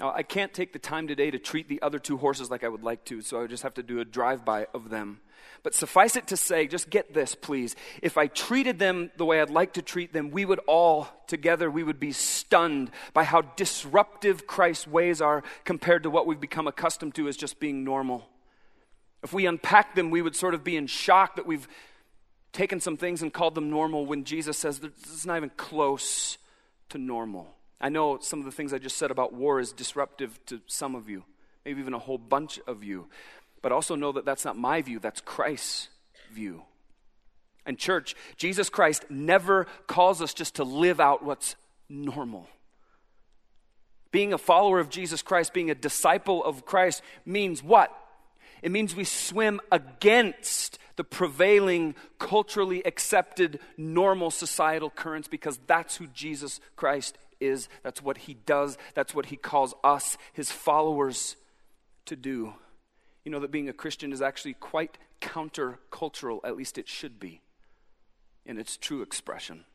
Now, 0.00 0.12
I 0.14 0.22
can't 0.22 0.54
take 0.54 0.72
the 0.72 0.78
time 0.78 1.08
today 1.08 1.30
to 1.30 1.38
treat 1.40 1.68
the 1.68 1.82
other 1.82 1.98
two 1.98 2.18
horses 2.18 2.50
like 2.50 2.62
I 2.62 2.68
would 2.68 2.84
like 2.84 3.04
to, 3.06 3.20
so 3.20 3.42
I 3.42 3.48
just 3.48 3.64
have 3.64 3.74
to 3.74 3.82
do 3.82 3.98
a 3.98 4.04
drive 4.04 4.44
by 4.44 4.66
of 4.72 4.90
them. 4.90 5.20
But 5.64 5.74
suffice 5.74 6.14
it 6.14 6.28
to 6.28 6.36
say, 6.36 6.68
just 6.68 6.88
get 6.88 7.14
this, 7.14 7.34
please. 7.34 7.74
If 8.00 8.16
I 8.16 8.28
treated 8.28 8.78
them 8.78 9.10
the 9.16 9.24
way 9.24 9.40
I'd 9.40 9.50
like 9.50 9.72
to 9.72 9.82
treat 9.82 10.12
them, 10.12 10.30
we 10.30 10.44
would 10.44 10.60
all 10.68 11.08
together, 11.26 11.68
we 11.68 11.82
would 11.82 11.98
be 11.98 12.12
stunned 12.12 12.92
by 13.12 13.24
how 13.24 13.42
disruptive 13.42 14.46
Christ's 14.46 14.86
ways 14.86 15.20
are 15.20 15.42
compared 15.64 16.04
to 16.04 16.10
what 16.10 16.26
we've 16.26 16.40
become 16.40 16.68
accustomed 16.68 17.16
to 17.16 17.26
as 17.26 17.36
just 17.36 17.58
being 17.58 17.82
normal. 17.82 18.28
If 19.24 19.32
we 19.32 19.46
unpack 19.46 19.96
them, 19.96 20.10
we 20.10 20.22
would 20.22 20.36
sort 20.36 20.54
of 20.54 20.62
be 20.62 20.76
in 20.76 20.86
shock 20.86 21.34
that 21.36 21.46
we've 21.46 21.66
taken 22.52 22.78
some 22.78 22.96
things 22.96 23.20
and 23.20 23.32
called 23.32 23.56
them 23.56 23.68
normal 23.68 24.06
when 24.06 24.22
Jesus 24.22 24.56
says 24.56 24.78
this 24.78 24.92
it's 25.02 25.26
not 25.26 25.36
even 25.36 25.50
close 25.56 26.38
to 26.90 26.98
normal. 26.98 27.57
I 27.80 27.88
know 27.88 28.18
some 28.20 28.40
of 28.40 28.44
the 28.44 28.52
things 28.52 28.72
I 28.72 28.78
just 28.78 28.96
said 28.96 29.10
about 29.10 29.32
war 29.32 29.60
is 29.60 29.72
disruptive 29.72 30.38
to 30.46 30.60
some 30.66 30.94
of 30.94 31.08
you, 31.08 31.24
maybe 31.64 31.80
even 31.80 31.94
a 31.94 31.98
whole 31.98 32.18
bunch 32.18 32.58
of 32.66 32.82
you. 32.82 33.06
But 33.62 33.72
also 33.72 33.94
know 33.94 34.12
that 34.12 34.24
that's 34.24 34.44
not 34.44 34.56
my 34.56 34.82
view, 34.82 34.98
that's 34.98 35.20
Christ's 35.20 35.88
view. 36.32 36.62
And, 37.64 37.78
church, 37.78 38.16
Jesus 38.36 38.70
Christ 38.70 39.04
never 39.10 39.66
calls 39.86 40.22
us 40.22 40.32
just 40.34 40.56
to 40.56 40.64
live 40.64 41.00
out 41.00 41.24
what's 41.24 41.54
normal. 41.88 42.48
Being 44.10 44.32
a 44.32 44.38
follower 44.38 44.78
of 44.80 44.88
Jesus 44.88 45.20
Christ, 45.22 45.52
being 45.52 45.70
a 45.70 45.74
disciple 45.74 46.42
of 46.42 46.64
Christ, 46.64 47.02
means 47.26 47.62
what? 47.62 47.94
It 48.62 48.72
means 48.72 48.96
we 48.96 49.04
swim 49.04 49.60
against 49.70 50.78
the 50.96 51.04
prevailing, 51.04 51.94
culturally 52.18 52.82
accepted, 52.84 53.60
normal 53.76 54.30
societal 54.30 54.90
currents 54.90 55.28
because 55.28 55.60
that's 55.66 55.96
who 55.96 56.06
Jesus 56.08 56.60
Christ 56.74 57.18
is. 57.40 57.68
That's 57.82 58.02
what 58.02 58.18
he 58.18 58.34
does. 58.34 58.78
That's 58.94 59.14
what 59.14 59.26
he 59.26 59.36
calls 59.36 59.74
us, 59.84 60.18
his 60.32 60.50
followers, 60.50 61.36
to 62.06 62.16
do 62.16 62.54
you 63.28 63.32
know 63.32 63.40
that 63.40 63.50
being 63.50 63.68
a 63.68 63.74
Christian 63.74 64.10
is 64.10 64.22
actually 64.22 64.54
quite 64.54 64.96
countercultural, 65.20 66.40
at 66.44 66.56
least 66.56 66.78
it 66.78 66.88
should 66.88 67.20
be, 67.20 67.42
in 68.46 68.56
its 68.56 68.78
true 68.78 69.02
expression. 69.02 69.66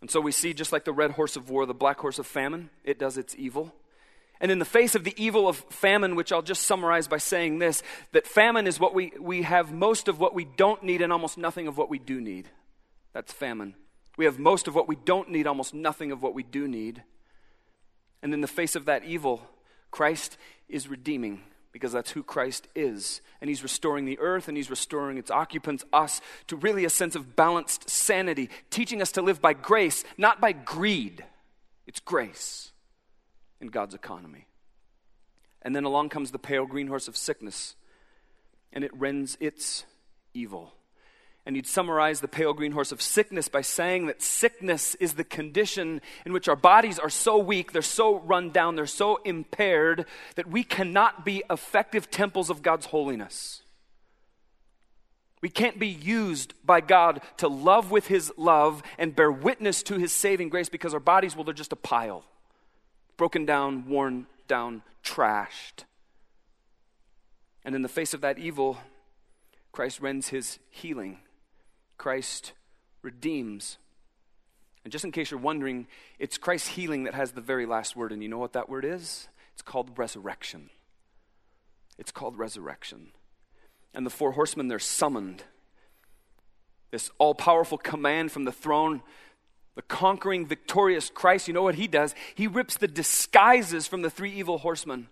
And 0.00 0.10
so 0.10 0.20
we 0.20 0.32
see, 0.32 0.52
just 0.52 0.72
like 0.72 0.84
the 0.84 0.92
red 0.92 1.12
horse 1.12 1.36
of 1.36 1.50
war, 1.50 1.66
the 1.66 1.72
black 1.72 2.00
horse 2.00 2.18
of 2.18 2.26
famine, 2.26 2.70
it 2.82 2.98
does 2.98 3.16
its 3.16 3.36
evil. 3.38 3.72
And 4.40 4.50
in 4.50 4.58
the 4.58 4.64
face 4.64 4.96
of 4.96 5.04
the 5.04 5.14
evil 5.16 5.48
of 5.48 5.58
famine, 5.70 6.16
which 6.16 6.32
I'll 6.32 6.42
just 6.42 6.64
summarize 6.64 7.06
by 7.06 7.18
saying 7.18 7.60
this 7.60 7.80
that 8.10 8.26
famine 8.26 8.66
is 8.66 8.80
what 8.80 8.92
we, 8.92 9.12
we 9.20 9.42
have 9.42 9.72
most 9.72 10.08
of 10.08 10.18
what 10.18 10.34
we 10.34 10.44
don't 10.44 10.82
need 10.82 11.02
and 11.02 11.12
almost 11.12 11.38
nothing 11.38 11.68
of 11.68 11.78
what 11.78 11.88
we 11.88 12.00
do 12.00 12.20
need. 12.20 12.48
That's 13.12 13.32
famine. 13.32 13.76
We 14.16 14.24
have 14.24 14.38
most 14.38 14.66
of 14.66 14.74
what 14.74 14.88
we 14.88 14.96
don't 14.96 15.30
need, 15.30 15.46
almost 15.46 15.74
nothing 15.74 16.10
of 16.10 16.22
what 16.22 16.34
we 16.34 16.42
do 16.42 16.66
need. 16.66 17.02
And 18.22 18.32
in 18.32 18.40
the 18.40 18.46
face 18.46 18.74
of 18.74 18.86
that 18.86 19.04
evil, 19.04 19.42
Christ 19.90 20.38
is 20.68 20.88
redeeming 20.88 21.42
because 21.72 21.92
that's 21.92 22.12
who 22.12 22.22
Christ 22.22 22.68
is. 22.74 23.20
And 23.40 23.50
He's 23.50 23.62
restoring 23.62 24.06
the 24.06 24.18
earth 24.18 24.48
and 24.48 24.56
He's 24.56 24.70
restoring 24.70 25.18
its 25.18 25.30
occupants, 25.30 25.84
us, 25.92 26.22
to 26.46 26.56
really 26.56 26.86
a 26.86 26.90
sense 26.90 27.14
of 27.14 27.36
balanced 27.36 27.90
sanity, 27.90 28.48
teaching 28.70 29.02
us 29.02 29.12
to 29.12 29.22
live 29.22 29.42
by 29.42 29.52
grace, 29.52 30.02
not 30.16 30.40
by 30.40 30.52
greed. 30.52 31.22
It's 31.86 32.00
grace 32.00 32.72
in 33.60 33.68
God's 33.68 33.94
economy. 33.94 34.46
And 35.60 35.76
then 35.76 35.84
along 35.84 36.08
comes 36.08 36.30
the 36.30 36.38
pale 36.38 36.64
green 36.64 36.86
horse 36.86 37.08
of 37.08 37.16
sickness, 37.16 37.76
and 38.72 38.82
it 38.82 38.94
rends 38.94 39.36
its 39.40 39.84
evil. 40.32 40.72
And 41.46 41.54
you'd 41.54 41.68
summarize 41.68 42.20
the 42.20 42.28
pale 42.28 42.52
green 42.52 42.72
horse 42.72 42.90
of 42.90 43.00
sickness 43.00 43.48
by 43.48 43.60
saying 43.60 44.06
that 44.06 44.20
sickness 44.20 44.96
is 44.96 45.14
the 45.14 45.22
condition 45.22 46.00
in 46.24 46.32
which 46.32 46.48
our 46.48 46.56
bodies 46.56 46.98
are 46.98 47.08
so 47.08 47.38
weak, 47.38 47.70
they're 47.70 47.82
so 47.82 48.18
run 48.18 48.50
down, 48.50 48.74
they're 48.74 48.84
so 48.86 49.20
impaired 49.24 50.06
that 50.34 50.48
we 50.48 50.64
cannot 50.64 51.24
be 51.24 51.44
effective 51.48 52.10
temples 52.10 52.50
of 52.50 52.62
God's 52.62 52.86
holiness. 52.86 53.62
We 55.40 55.48
can't 55.48 55.78
be 55.78 55.86
used 55.86 56.54
by 56.64 56.80
God 56.80 57.20
to 57.36 57.46
love 57.46 57.92
with 57.92 58.08
His 58.08 58.32
love 58.36 58.82
and 58.98 59.14
bear 59.14 59.30
witness 59.30 59.84
to 59.84 59.98
His 59.98 60.12
saving 60.12 60.48
grace 60.48 60.68
because 60.68 60.94
our 60.94 61.00
bodies, 61.00 61.36
well, 61.36 61.44
they're 61.44 61.54
just 61.54 61.72
a 61.72 61.76
pile. 61.76 62.24
Broken 63.16 63.46
down, 63.46 63.86
worn 63.86 64.26
down, 64.48 64.82
trashed. 65.04 65.84
And 67.64 67.76
in 67.76 67.82
the 67.82 67.88
face 67.88 68.14
of 68.14 68.20
that 68.22 68.40
evil, 68.40 68.78
Christ 69.70 70.00
rends 70.00 70.30
His 70.30 70.58
healing 70.70 71.18
Christ 71.98 72.52
redeems. 73.02 73.78
And 74.84 74.92
just 74.92 75.04
in 75.04 75.12
case 75.12 75.30
you're 75.30 75.40
wondering, 75.40 75.86
it's 76.18 76.38
Christ's 76.38 76.68
healing 76.68 77.04
that 77.04 77.14
has 77.14 77.32
the 77.32 77.40
very 77.40 77.66
last 77.66 77.96
word. 77.96 78.12
And 78.12 78.22
you 78.22 78.28
know 78.28 78.38
what 78.38 78.52
that 78.52 78.68
word 78.68 78.84
is? 78.84 79.28
It's 79.54 79.62
called 79.62 79.98
resurrection. 79.98 80.70
It's 81.98 82.12
called 82.12 82.38
resurrection. 82.38 83.08
And 83.94 84.04
the 84.04 84.10
four 84.10 84.32
horsemen, 84.32 84.68
they're 84.68 84.78
summoned. 84.78 85.42
This 86.90 87.10
all 87.18 87.34
powerful 87.34 87.78
command 87.78 88.30
from 88.30 88.44
the 88.44 88.52
throne, 88.52 89.02
the 89.74 89.82
conquering, 89.82 90.46
victorious 90.46 91.10
Christ, 91.10 91.48
you 91.48 91.54
know 91.54 91.62
what 91.62 91.74
he 91.74 91.88
does? 91.88 92.14
He 92.34 92.46
rips 92.46 92.76
the 92.76 92.88
disguises 92.88 93.86
from 93.86 94.02
the 94.02 94.10
three 94.10 94.32
evil 94.32 94.58
horsemen 94.58 95.08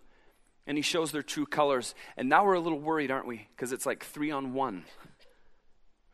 and 0.67 0.79
he 0.79 0.83
shows 0.83 1.13
their 1.13 1.23
true 1.23 1.47
colors. 1.47 1.95
And 2.17 2.29
now 2.29 2.45
we're 2.45 2.55
a 2.55 2.61
little 2.61 2.81
worried, 2.81 3.11
aren't 3.11 3.27
we? 3.27 3.47
Because 3.55 3.73
it's 3.73 3.87
like 3.87 4.05
three 4.05 4.31
on 4.31 4.55
one. 4.55 4.85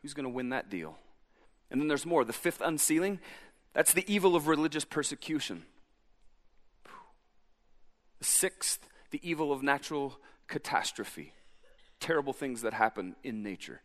Who's 0.01 0.13
going 0.13 0.25
to 0.25 0.29
win 0.29 0.49
that 0.49 0.69
deal? 0.69 0.97
And 1.69 1.79
then 1.79 1.87
there's 1.87 2.05
more. 2.05 2.25
The 2.25 2.33
fifth 2.33 2.61
unsealing, 2.61 3.19
that's 3.73 3.93
the 3.93 4.05
evil 4.11 4.35
of 4.35 4.47
religious 4.47 4.85
persecution. 4.85 5.63
The 8.19 8.25
sixth, 8.25 8.87
the 9.11 9.19
evil 9.23 9.51
of 9.51 9.63
natural 9.63 10.17
catastrophe. 10.47 11.33
Terrible 11.99 12.33
things 12.33 12.61
that 12.61 12.73
happen 12.73 13.15
in 13.23 13.43
nature. 13.43 13.81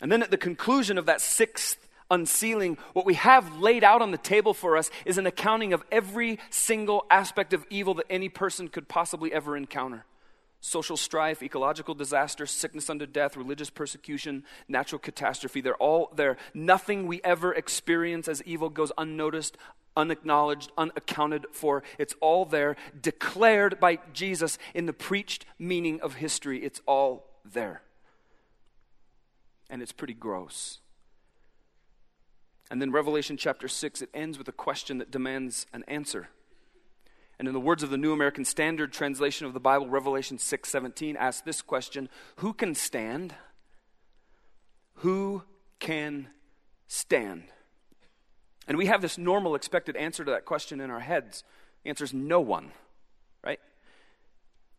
And 0.00 0.10
then 0.10 0.22
at 0.22 0.30
the 0.30 0.36
conclusion 0.36 0.98
of 0.98 1.06
that 1.06 1.20
sixth 1.20 1.88
unsealing, 2.10 2.78
what 2.92 3.04
we 3.04 3.14
have 3.14 3.56
laid 3.56 3.84
out 3.84 4.00
on 4.00 4.12
the 4.12 4.18
table 4.18 4.54
for 4.54 4.76
us 4.76 4.90
is 5.04 5.18
an 5.18 5.26
accounting 5.26 5.72
of 5.72 5.82
every 5.90 6.38
single 6.48 7.04
aspect 7.10 7.52
of 7.52 7.66
evil 7.68 7.94
that 7.94 8.06
any 8.08 8.28
person 8.28 8.68
could 8.68 8.88
possibly 8.88 9.32
ever 9.32 9.56
encounter 9.56 10.04
social 10.60 10.96
strife, 10.96 11.42
ecological 11.42 11.94
disaster, 11.94 12.46
sickness 12.46 12.90
unto 12.90 13.06
death, 13.06 13.36
religious 13.36 13.70
persecution, 13.70 14.44
natural 14.66 14.98
catastrophe. 14.98 15.60
They're 15.60 15.76
all 15.76 16.10
there. 16.14 16.36
Nothing 16.52 17.06
we 17.06 17.20
ever 17.22 17.52
experience 17.54 18.28
as 18.28 18.42
evil 18.42 18.68
goes 18.68 18.92
unnoticed, 18.98 19.56
unacknowledged, 19.96 20.72
unaccounted 20.76 21.46
for. 21.52 21.82
It's 21.98 22.14
all 22.20 22.44
there, 22.44 22.76
declared 23.00 23.78
by 23.78 23.98
Jesus 24.12 24.58
in 24.74 24.86
the 24.86 24.92
preached 24.92 25.44
meaning 25.58 26.00
of 26.00 26.14
history. 26.14 26.64
It's 26.64 26.80
all 26.86 27.26
there. 27.44 27.82
And 29.70 29.82
it's 29.82 29.92
pretty 29.92 30.14
gross. 30.14 30.78
And 32.70 32.82
then 32.82 32.90
Revelation 32.90 33.36
chapter 33.36 33.68
6, 33.68 34.02
it 34.02 34.10
ends 34.12 34.38
with 34.38 34.48
a 34.48 34.52
question 34.52 34.98
that 34.98 35.10
demands 35.10 35.66
an 35.72 35.84
answer. 35.88 36.28
And 37.38 37.46
in 37.46 37.54
the 37.54 37.60
words 37.60 37.82
of 37.82 37.90
the 37.90 37.96
New 37.96 38.12
American 38.12 38.44
Standard 38.44 38.92
translation 38.92 39.46
of 39.46 39.52
the 39.52 39.60
Bible, 39.60 39.88
Revelation 39.88 40.38
6:17 40.38 41.16
asks 41.16 41.42
this 41.42 41.62
question, 41.62 42.08
who 42.36 42.52
can 42.52 42.74
stand? 42.74 43.34
Who 44.94 45.44
can 45.78 46.30
stand? 46.88 47.44
And 48.66 48.76
we 48.76 48.86
have 48.86 49.00
this 49.00 49.16
normal 49.18 49.54
expected 49.54 49.96
answer 49.96 50.24
to 50.24 50.32
that 50.32 50.44
question 50.44 50.80
in 50.80 50.90
our 50.90 51.00
heads. 51.00 51.44
The 51.84 51.90
answer 51.90 52.04
is 52.04 52.12
no 52.12 52.40
one, 52.40 52.72
right? 53.44 53.60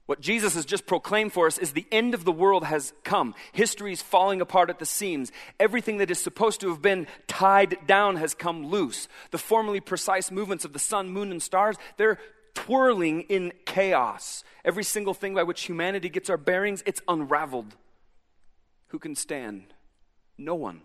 What 0.06 0.20
Jesus 0.20 0.56
has 0.56 0.66
just 0.66 0.86
proclaimed 0.86 1.34
for 1.34 1.48
us 1.48 1.58
is 1.58 1.72
the 1.72 1.88
end 1.92 2.14
of 2.14 2.26
the 2.26 2.32
world 2.32 2.66
has 2.66 2.94
come. 3.04 3.36
History 3.54 3.94
is 3.94 4.02
falling 4.02 4.42
apart 4.42 4.70
at 4.70 4.80
the 4.80 4.86
seams. 4.86 5.32
Everything 5.60 5.98
that 5.98 6.12
is 6.12 6.20
supposed 6.20 6.62
to 6.62 6.70
have 6.70 6.82
been 6.82 7.08
tied 7.28 7.78
down 7.88 8.18
has 8.18 8.34
come 8.34 8.68
loose. 8.68 9.08
The 9.32 9.38
formerly 9.38 9.80
precise 9.80 10.30
movements 10.30 10.66
of 10.66 10.74
the 10.74 10.80
sun, 10.80 11.10
moon, 11.10 11.32
and 11.32 11.42
stars, 11.42 11.78
they're 11.98 12.20
twirling 12.66 13.22
in 13.22 13.54
chaos. 13.66 14.44
Every 14.66 14.84
single 14.84 15.14
thing 15.14 15.34
by 15.34 15.44
which 15.44 15.64
humanity 15.64 16.10
gets 16.10 16.30
our 16.30 16.38
bearings, 16.38 16.84
it's 16.86 17.02
unraveled. 17.08 17.76
Who 18.88 19.00
can 19.00 19.16
stand? 19.16 19.74
No 20.38 20.56
one 20.56 20.82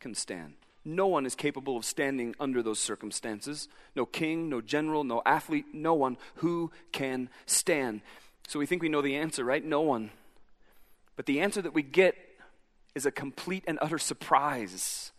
can 0.00 0.14
stand. 0.14 0.54
No 0.86 1.06
one 1.06 1.26
is 1.26 1.34
capable 1.34 1.76
of 1.76 1.84
standing 1.84 2.34
under 2.40 2.62
those 2.62 2.78
circumstances. 2.78 3.68
No 3.94 4.06
king, 4.06 4.48
no 4.48 4.62
general, 4.62 5.04
no 5.04 5.20
athlete, 5.26 5.66
no 5.74 5.92
one 5.92 6.16
who 6.36 6.70
can 6.92 7.28
stand. 7.44 8.00
So 8.46 8.58
we 8.58 8.64
think 8.64 8.80
we 8.80 8.88
know 8.88 9.02
the 9.02 9.16
answer, 9.16 9.44
right? 9.44 9.62
No 9.62 9.82
one. 9.82 10.10
But 11.14 11.26
the 11.26 11.40
answer 11.40 11.60
that 11.60 11.74
we 11.74 11.82
get 11.82 12.14
is 12.94 13.04
a 13.04 13.10
complete 13.10 13.64
and 13.66 13.78
utter 13.82 13.98
surprise. 13.98 15.12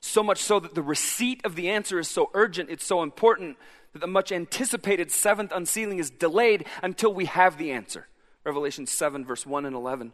So 0.00 0.22
much 0.22 0.38
so 0.38 0.60
that 0.60 0.74
the 0.74 0.82
receipt 0.82 1.44
of 1.44 1.56
the 1.56 1.70
answer 1.70 1.98
is 1.98 2.08
so 2.08 2.30
urgent, 2.34 2.70
it's 2.70 2.86
so 2.86 3.02
important 3.02 3.56
that 3.92 4.00
the 4.00 4.06
much 4.06 4.30
anticipated 4.30 5.10
seventh 5.10 5.52
unsealing 5.52 5.98
is 5.98 6.10
delayed 6.10 6.66
until 6.82 7.12
we 7.12 7.24
have 7.24 7.58
the 7.58 7.72
answer. 7.72 8.06
Revelation 8.44 8.86
7, 8.86 9.24
verse 9.24 9.44
1 9.44 9.66
and 9.66 9.74
11. 9.74 10.12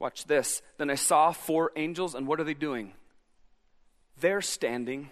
Watch 0.00 0.26
this. 0.26 0.60
Then 0.76 0.90
I 0.90 0.96
saw 0.96 1.32
four 1.32 1.72
angels, 1.76 2.14
and 2.14 2.26
what 2.26 2.40
are 2.40 2.44
they 2.44 2.54
doing? 2.54 2.92
They're 4.20 4.42
standing. 4.42 5.10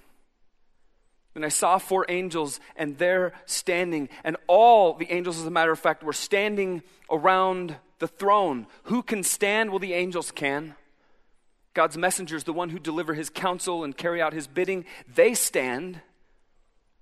And 1.35 1.45
I 1.45 1.49
saw 1.49 1.79
four 1.79 2.05
angels, 2.09 2.61
and 2.77 2.99
they're 2.99 3.33
standing. 3.47 4.09
And 4.25 4.37
all 4.47 4.95
the 4.95 5.11
angels, 5.11 5.39
as 5.39 5.47
a 5.47 5.51
matter 5.51 5.73
of 5.73 5.79
fact, 5.79 6.03
were 6.03 6.13
standing 6.13 6.83
around 7.11 7.77
the 7.99 8.09
throne. 8.09 8.67
Who 8.85 9.03
can 9.03 9.23
stand? 9.23 9.71
Well, 9.71 9.79
the 9.79 9.95
angels 9.95 10.31
can. 10.31 10.75
God's 11.75 11.99
messengers, 11.99 12.45
the 12.45 12.53
one 12.53 12.71
who 12.71 12.79
deliver 12.79 13.15
his 13.15 13.29
counsel 13.29 13.83
and 13.85 13.97
carry 13.97 14.23
out 14.23 14.33
his 14.33 14.47
bidding, 14.47 14.85
they 15.13 15.35
stand. 15.35 16.01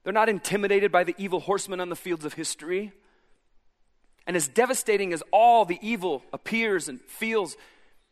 They're 0.03 0.13
not 0.13 0.31
intimidated 0.31 0.91
by 0.91 1.05
the 1.05 1.15
evil 1.19 1.41
horsemen 1.41 1.79
on 1.79 1.91
the 1.91 1.97
fields 1.97 2.25
of 2.25 2.35
history. 2.35 2.93
And 4.27 4.37
as 4.37 4.49
devastating 4.49 5.13
as 5.13 5.23
all 5.31 5.65
the 5.65 5.79
evil 5.83 6.23
appears 6.33 6.89
and 6.89 7.01
feels, 7.03 7.57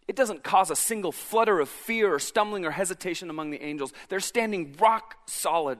it 0.06 0.16
doesn't 0.16 0.44
cause 0.44 0.70
a 0.70 0.76
single 0.76 1.12
flutter 1.12 1.60
of 1.60 1.68
fear 1.68 2.12
or 2.12 2.18
stumbling 2.18 2.66
or 2.66 2.72
hesitation 2.72 3.30
among 3.30 3.50
the 3.50 3.62
angels. 3.62 3.92
They're 4.08 4.20
standing 4.20 4.76
rock 4.78 5.16
solid. 5.26 5.78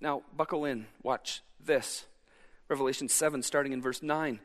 Now, 0.00 0.22
buckle 0.36 0.64
in. 0.64 0.86
Watch 1.02 1.42
this. 1.64 2.06
Revelation 2.68 3.08
7, 3.08 3.42
starting 3.42 3.72
in 3.72 3.82
verse 3.82 4.02
9. 4.02 4.40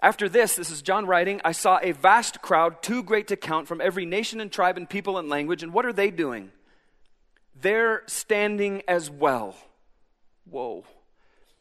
After 0.00 0.28
this, 0.28 0.54
this 0.54 0.70
is 0.70 0.82
John 0.82 1.06
writing, 1.06 1.40
I 1.44 1.52
saw 1.52 1.80
a 1.82 1.92
vast 1.92 2.40
crowd, 2.40 2.82
too 2.82 3.02
great 3.02 3.26
to 3.28 3.36
count, 3.36 3.66
from 3.66 3.80
every 3.80 4.06
nation 4.06 4.40
and 4.40 4.50
tribe 4.50 4.76
and 4.76 4.88
people 4.88 5.18
and 5.18 5.28
language. 5.28 5.62
And 5.62 5.72
what 5.72 5.86
are 5.86 5.92
they 5.92 6.10
doing? 6.10 6.52
they're 7.60 8.02
standing 8.06 8.82
as 8.88 9.10
well. 9.10 9.56
Whoa. 10.48 10.84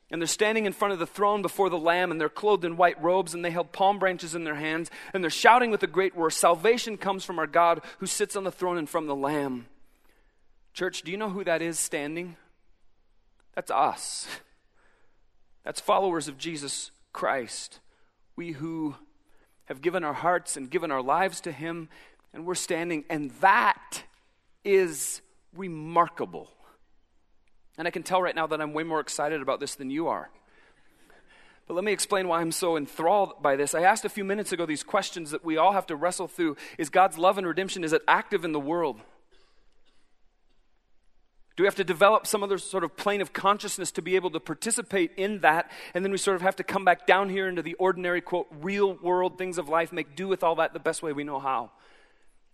And 0.10 0.22
they're 0.22 0.28
standing 0.28 0.66
in 0.66 0.74
front 0.74 0.94
of 0.94 1.00
the 1.00 1.08
throne 1.08 1.42
before 1.42 1.70
the 1.70 1.78
Lamb, 1.78 2.12
and 2.12 2.22
they're 2.22 2.30
clothed 2.30 2.64
in 2.64 2.78
white 2.78 3.02
robes, 3.02 3.34
and 3.34 3.44
they 3.44 3.52
held 3.52 3.74
palm 3.74 4.00
branches 4.00 4.36
in 4.36 4.46
their 4.46 4.56
hands, 4.56 4.90
and 5.14 5.22
they're 5.22 5.30
shouting 5.30 5.70
with 5.70 5.84
a 5.84 5.88
great 5.88 6.16
roar 6.16 6.30
Salvation 6.30 6.98
comes 6.98 7.26
from 7.26 7.40
our 7.40 7.48
God 7.48 7.82
who 7.98 8.06
sits 8.06 8.36
on 8.36 8.46
the 8.46 8.52
throne 8.52 8.78
and 8.78 8.90
from 8.90 9.08
the 9.08 9.16
Lamb. 9.16 9.68
Church, 10.74 11.02
do 11.02 11.12
you 11.12 11.18
know 11.18 11.30
who 11.30 11.44
that 11.44 11.62
is 11.62 11.78
standing? 11.78 12.38
That's 13.54 13.72
us. 13.72 14.28
That's 15.66 15.82
followers 15.82 16.30
of 16.30 16.38
Jesus 16.38 16.92
Christ. 17.12 17.80
We 18.38 18.52
who 18.52 18.96
have 19.66 19.82
given 19.82 20.06
our 20.06 20.14
hearts 20.14 20.56
and 20.56 20.70
given 20.70 20.92
our 20.92 21.02
lives 21.02 21.42
to 21.42 21.52
Him, 21.52 21.90
and 22.34 22.46
we're 22.46 22.56
standing, 22.56 23.04
and 23.10 23.32
that 23.42 24.04
is 24.64 25.22
remarkable. 25.54 26.50
And 27.78 27.88
I 27.88 27.92
can 27.92 28.04
tell 28.04 28.22
right 28.22 28.36
now 28.36 28.48
that 28.48 28.62
I'm 28.62 28.74
way 28.74 28.84
more 28.84 29.00
excited 29.00 29.42
about 29.42 29.60
this 29.60 29.76
than 29.76 29.90
you 29.90 30.08
are. 30.08 30.30
But 31.68 31.74
let 31.74 31.84
me 31.84 31.92
explain 31.92 32.28
why 32.28 32.40
I'm 32.40 32.54
so 32.54 32.78
enthralled 32.78 33.42
by 33.42 33.56
this. 33.56 33.76
I 33.76 33.82
asked 33.82 34.06
a 34.06 34.10
few 34.10 34.24
minutes 34.24 34.54
ago 34.54 34.66
these 34.66 34.84
questions 34.84 35.32
that 35.32 35.44
we 35.44 35.58
all 35.58 35.74
have 35.74 35.88
to 35.88 35.96
wrestle 35.96 36.28
through. 36.28 36.56
Is 36.78 36.90
God's 36.90 37.18
love 37.18 37.38
and 37.38 37.46
redemption 37.46 37.84
is 37.84 37.92
it 37.92 38.04
active 38.08 38.46
in 38.46 38.54
the 38.54 38.60
world? 38.60 39.02
Do 41.58 41.64
we 41.64 41.68
have 41.68 41.76
to 41.76 41.84
develop 41.84 42.28
some 42.28 42.44
other 42.44 42.60
sort 42.60 42.84
of 42.84 42.96
plane 42.96 43.20
of 43.20 43.34
consciousness 43.34 43.92
to 43.94 44.04
be 44.04 44.16
able 44.16 44.30
to 44.30 44.40
participate 44.40 45.12
in 45.18 45.40
that? 45.40 45.72
And 45.96 46.06
then 46.06 46.12
we 46.12 46.20
sort 46.20 46.36
of 46.36 46.44
have 46.44 46.56
to 46.58 46.64
come 46.64 46.86
back 46.86 47.08
down 47.08 47.30
here 47.30 47.50
into 47.50 47.64
the 47.64 47.74
ordinary, 47.74 48.22
quote, 48.22 48.48
real 48.62 48.94
world 48.94 49.40
things 49.40 49.58
of 49.58 49.68
life, 49.68 49.92
make 49.92 50.16
do 50.16 50.28
with 50.28 50.44
all 50.44 50.56
that 50.58 50.74
the 50.74 50.80
best 50.80 51.02
way 51.02 51.14
we 51.14 51.24
know 51.24 51.40
how. 51.40 51.72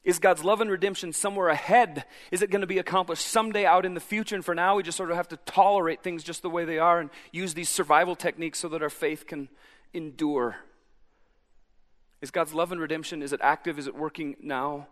Is 0.06 0.20
God's 0.20 0.46
love 0.46 0.62
and 0.62 0.72
redemption 0.72 1.12
somewhere 1.12 1.50
ahead? 1.50 2.06
Is 2.32 2.42
it 2.42 2.50
going 2.50 2.62
to 2.62 2.68
be 2.68 2.78
accomplished 2.78 3.28
someday 3.28 3.66
out 3.66 3.86
in 3.86 3.94
the 3.94 4.00
future? 4.00 4.36
And 4.36 4.44
for 4.44 4.56
now, 4.56 4.78
we 4.78 4.84
just 4.84 4.98
sort 4.98 5.12
of 5.12 5.18
have 5.18 5.28
to 5.30 5.38
tolerate 5.38 6.02
things 6.02 6.24
just 6.24 6.42
the 6.42 6.50
way 6.50 6.64
they 6.64 6.80
are 6.80 7.02
and 7.02 7.10
use 7.34 7.54
these 7.54 7.70
survival 7.70 8.16
techniques 8.16 8.60
so 8.60 8.70
that 8.70 8.82
our 8.82 8.90
faith 8.90 9.28
can 9.28 9.50
endure. 9.94 10.56
Is 12.22 12.32
God's 12.32 12.54
love 12.54 12.72
and 12.72 12.80
redemption, 12.80 13.22
is 13.22 13.34
it 13.34 13.42
active? 13.44 13.78
Is 13.78 13.88
it 13.88 13.96
working 13.96 14.38
now? 14.42 14.88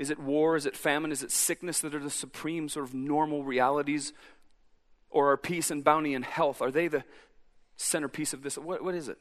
Is 0.00 0.08
it 0.08 0.18
war? 0.18 0.56
Is 0.56 0.64
it 0.64 0.74
famine? 0.74 1.12
Is 1.12 1.22
it 1.22 1.30
sickness 1.30 1.82
that 1.82 1.94
are 1.94 2.00
the 2.00 2.08
supreme 2.08 2.70
sort 2.70 2.86
of 2.86 2.94
normal 2.94 3.44
realities? 3.44 4.14
Or 5.10 5.32
are 5.32 5.36
peace 5.36 5.70
and 5.70 5.84
bounty 5.84 6.14
and 6.14 6.24
health? 6.24 6.62
Are 6.62 6.70
they 6.70 6.88
the 6.88 7.04
centerpiece 7.76 8.32
of 8.32 8.42
this? 8.42 8.56
What, 8.56 8.82
what 8.82 8.94
is 8.94 9.10
it? 9.10 9.18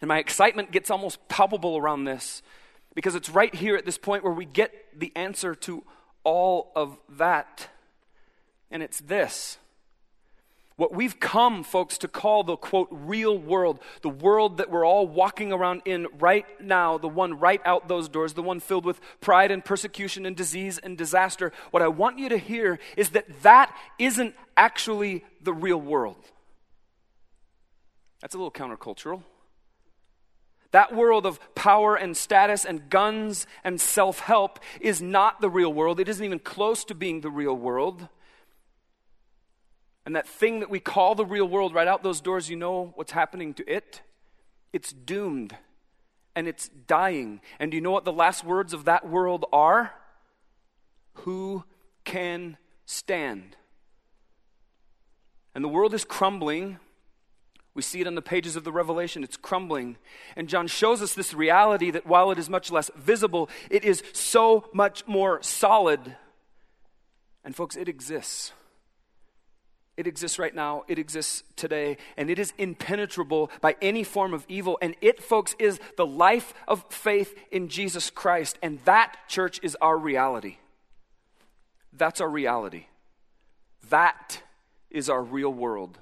And 0.00 0.08
my 0.08 0.18
excitement 0.18 0.72
gets 0.72 0.90
almost 0.90 1.28
palpable 1.28 1.76
around 1.76 2.02
this 2.02 2.42
because 2.96 3.14
it's 3.14 3.30
right 3.30 3.54
here 3.54 3.76
at 3.76 3.84
this 3.86 3.96
point 3.96 4.24
where 4.24 4.32
we 4.32 4.44
get 4.44 4.72
the 4.98 5.12
answer 5.14 5.54
to 5.54 5.84
all 6.24 6.72
of 6.74 6.98
that. 7.08 7.68
And 8.72 8.82
it's 8.82 8.98
this 8.98 9.58
What 10.78 10.94
we've 10.94 11.18
come, 11.18 11.64
folks, 11.64 11.98
to 11.98 12.08
call 12.08 12.44
the 12.44 12.56
quote 12.56 12.86
real 12.92 13.36
world, 13.36 13.80
the 14.02 14.08
world 14.08 14.58
that 14.58 14.70
we're 14.70 14.86
all 14.86 15.08
walking 15.08 15.52
around 15.52 15.82
in 15.84 16.06
right 16.20 16.46
now, 16.60 16.98
the 16.98 17.08
one 17.08 17.40
right 17.40 17.60
out 17.64 17.88
those 17.88 18.08
doors, 18.08 18.34
the 18.34 18.44
one 18.44 18.60
filled 18.60 18.84
with 18.84 19.00
pride 19.20 19.50
and 19.50 19.64
persecution 19.64 20.24
and 20.24 20.36
disease 20.36 20.78
and 20.78 20.96
disaster, 20.96 21.50
what 21.72 21.82
I 21.82 21.88
want 21.88 22.20
you 22.20 22.28
to 22.28 22.38
hear 22.38 22.78
is 22.96 23.08
that 23.10 23.42
that 23.42 23.76
isn't 23.98 24.36
actually 24.56 25.24
the 25.42 25.52
real 25.52 25.80
world. 25.80 26.30
That's 28.20 28.36
a 28.36 28.38
little 28.38 28.52
countercultural. 28.52 29.24
That 30.70 30.94
world 30.94 31.26
of 31.26 31.40
power 31.56 31.96
and 31.96 32.16
status 32.16 32.64
and 32.64 32.88
guns 32.88 33.48
and 33.64 33.80
self 33.80 34.20
help 34.20 34.60
is 34.80 35.02
not 35.02 35.40
the 35.40 35.50
real 35.50 35.72
world. 35.72 35.98
It 35.98 36.08
isn't 36.08 36.24
even 36.24 36.38
close 36.38 36.84
to 36.84 36.94
being 36.94 37.22
the 37.22 37.30
real 37.30 37.56
world. 37.56 38.06
And 40.08 40.16
that 40.16 40.26
thing 40.26 40.60
that 40.60 40.70
we 40.70 40.80
call 40.80 41.14
the 41.14 41.26
real 41.26 41.46
world 41.46 41.74
right 41.74 41.86
out 41.86 42.02
those 42.02 42.22
doors, 42.22 42.48
you 42.48 42.56
know 42.56 42.92
what's 42.94 43.12
happening 43.12 43.52
to 43.52 43.70
it? 43.70 44.00
It's 44.72 44.90
doomed 44.90 45.54
and 46.34 46.48
it's 46.48 46.70
dying. 46.70 47.42
And 47.58 47.70
do 47.70 47.76
you 47.76 47.82
know 47.82 47.90
what 47.90 48.06
the 48.06 48.12
last 48.12 48.42
words 48.42 48.72
of 48.72 48.86
that 48.86 49.06
world 49.06 49.44
are? 49.52 49.92
Who 51.12 51.64
can 52.04 52.56
stand? 52.86 53.54
And 55.54 55.62
the 55.62 55.68
world 55.68 55.92
is 55.92 56.06
crumbling. 56.06 56.78
We 57.74 57.82
see 57.82 58.00
it 58.00 58.06
on 58.06 58.14
the 58.14 58.22
pages 58.22 58.56
of 58.56 58.64
the 58.64 58.72
Revelation. 58.72 59.22
It's 59.22 59.36
crumbling. 59.36 59.98
And 60.36 60.48
John 60.48 60.68
shows 60.68 61.02
us 61.02 61.12
this 61.12 61.34
reality 61.34 61.90
that 61.90 62.06
while 62.06 62.30
it 62.30 62.38
is 62.38 62.48
much 62.48 62.72
less 62.72 62.90
visible, 62.96 63.50
it 63.70 63.84
is 63.84 64.02
so 64.14 64.70
much 64.72 65.06
more 65.06 65.42
solid. 65.42 66.16
And, 67.44 67.54
folks, 67.54 67.76
it 67.76 67.90
exists. 67.90 68.54
It 69.98 70.06
exists 70.06 70.38
right 70.38 70.54
now, 70.54 70.84
it 70.86 70.96
exists 70.96 71.42
today, 71.56 71.96
and 72.16 72.30
it 72.30 72.38
is 72.38 72.52
impenetrable 72.56 73.50
by 73.60 73.74
any 73.82 74.04
form 74.04 74.32
of 74.32 74.46
evil. 74.48 74.78
And 74.80 74.94
it, 75.00 75.20
folks, 75.20 75.56
is 75.58 75.80
the 75.96 76.06
life 76.06 76.54
of 76.68 76.84
faith 76.88 77.34
in 77.50 77.68
Jesus 77.68 78.08
Christ. 78.08 78.60
And 78.62 78.78
that, 78.84 79.16
church, 79.26 79.58
is 79.60 79.76
our 79.80 79.98
reality. 79.98 80.58
That's 81.92 82.20
our 82.20 82.28
reality. 82.28 82.86
That 83.90 84.40
is 84.88 85.10
our 85.10 85.22
real 85.22 85.52
world. 85.52 85.98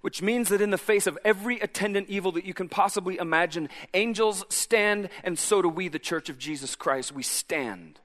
Which 0.00 0.22
means 0.22 0.48
that 0.50 0.60
in 0.60 0.70
the 0.70 0.78
face 0.78 1.08
of 1.08 1.18
every 1.24 1.58
attendant 1.58 2.08
evil 2.08 2.30
that 2.32 2.44
you 2.44 2.54
can 2.54 2.68
possibly 2.68 3.18
imagine, 3.18 3.68
angels 3.94 4.44
stand, 4.48 5.08
and 5.24 5.36
so 5.36 5.60
do 5.60 5.68
we, 5.68 5.88
the 5.88 5.98
church 5.98 6.28
of 6.28 6.38
Jesus 6.38 6.76
Christ. 6.76 7.10
We 7.10 7.24
stand 7.24 7.98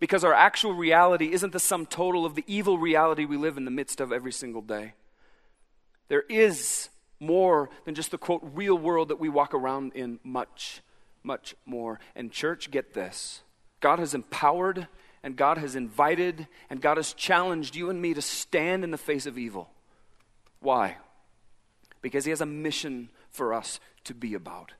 because 0.00 0.24
our 0.24 0.34
actual 0.34 0.72
reality 0.72 1.32
isn't 1.32 1.52
the 1.52 1.60
sum 1.60 1.86
total 1.86 2.24
of 2.24 2.34
the 2.34 2.44
evil 2.46 2.78
reality 2.78 3.26
we 3.26 3.36
live 3.36 3.56
in 3.56 3.66
the 3.66 3.70
midst 3.70 4.00
of 4.00 4.12
every 4.12 4.32
single 4.32 4.62
day. 4.62 4.94
There 6.08 6.24
is 6.28 6.88
more 7.20 7.68
than 7.84 7.94
just 7.94 8.10
the 8.10 8.18
quote 8.18 8.40
real 8.42 8.76
world 8.76 9.08
that 9.08 9.20
we 9.20 9.28
walk 9.28 9.54
around 9.54 9.92
in, 9.94 10.18
much, 10.24 10.80
much 11.22 11.54
more. 11.66 12.00
And, 12.16 12.32
church, 12.32 12.70
get 12.70 12.94
this 12.94 13.42
God 13.80 13.98
has 13.98 14.14
empowered 14.14 14.88
and 15.22 15.36
God 15.36 15.58
has 15.58 15.76
invited 15.76 16.48
and 16.70 16.80
God 16.80 16.96
has 16.96 17.12
challenged 17.12 17.76
you 17.76 17.90
and 17.90 18.00
me 18.00 18.14
to 18.14 18.22
stand 18.22 18.82
in 18.82 18.90
the 18.90 18.98
face 18.98 19.26
of 19.26 19.38
evil. 19.38 19.70
Why? 20.60 20.96
Because 22.00 22.24
He 22.24 22.30
has 22.30 22.40
a 22.40 22.46
mission 22.46 23.10
for 23.30 23.52
us 23.52 23.78
to 24.04 24.14
be 24.14 24.32
about. 24.32 24.72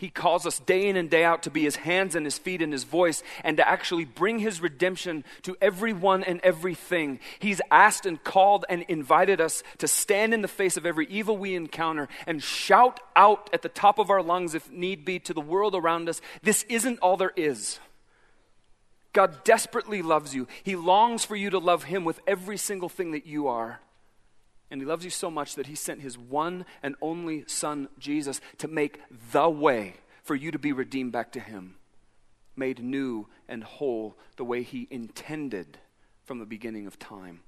He 0.00 0.08
calls 0.08 0.46
us 0.46 0.58
day 0.60 0.88
in 0.88 0.96
and 0.96 1.10
day 1.10 1.24
out 1.24 1.42
to 1.42 1.50
be 1.50 1.62
his 1.62 1.76
hands 1.76 2.14
and 2.14 2.24
his 2.24 2.38
feet 2.38 2.62
and 2.62 2.72
his 2.72 2.84
voice 2.84 3.22
and 3.44 3.58
to 3.58 3.68
actually 3.68 4.06
bring 4.06 4.38
his 4.38 4.62
redemption 4.62 5.24
to 5.42 5.58
everyone 5.60 6.24
and 6.24 6.40
everything. 6.42 7.20
He's 7.38 7.60
asked 7.70 8.06
and 8.06 8.24
called 8.24 8.64
and 8.70 8.86
invited 8.88 9.42
us 9.42 9.62
to 9.76 9.86
stand 9.86 10.32
in 10.32 10.40
the 10.40 10.48
face 10.48 10.78
of 10.78 10.86
every 10.86 11.06
evil 11.08 11.36
we 11.36 11.54
encounter 11.54 12.08
and 12.26 12.42
shout 12.42 12.98
out 13.14 13.50
at 13.52 13.60
the 13.60 13.68
top 13.68 13.98
of 13.98 14.08
our 14.08 14.22
lungs, 14.22 14.54
if 14.54 14.70
need 14.70 15.04
be, 15.04 15.18
to 15.18 15.34
the 15.34 15.40
world 15.42 15.74
around 15.74 16.08
us 16.08 16.22
this 16.42 16.62
isn't 16.70 16.98
all 17.00 17.18
there 17.18 17.34
is. 17.36 17.78
God 19.12 19.44
desperately 19.44 20.00
loves 20.00 20.34
you. 20.34 20.48
He 20.62 20.76
longs 20.76 21.26
for 21.26 21.36
you 21.36 21.50
to 21.50 21.58
love 21.58 21.84
him 21.84 22.06
with 22.06 22.20
every 22.26 22.56
single 22.56 22.88
thing 22.88 23.10
that 23.10 23.26
you 23.26 23.48
are. 23.48 23.80
And 24.70 24.80
he 24.80 24.86
loves 24.86 25.04
you 25.04 25.10
so 25.10 25.30
much 25.30 25.56
that 25.56 25.66
he 25.66 25.74
sent 25.74 26.00
his 26.00 26.16
one 26.16 26.64
and 26.82 26.94
only 27.02 27.44
son, 27.46 27.88
Jesus, 27.98 28.40
to 28.58 28.68
make 28.68 29.00
the 29.32 29.48
way 29.48 29.94
for 30.22 30.34
you 30.34 30.50
to 30.50 30.58
be 30.58 30.72
redeemed 30.72 31.12
back 31.12 31.32
to 31.32 31.40
him, 31.40 31.74
made 32.54 32.82
new 32.82 33.26
and 33.48 33.64
whole 33.64 34.16
the 34.36 34.44
way 34.44 34.62
he 34.62 34.86
intended 34.90 35.78
from 36.24 36.38
the 36.38 36.46
beginning 36.46 36.86
of 36.86 36.98
time. 36.98 37.40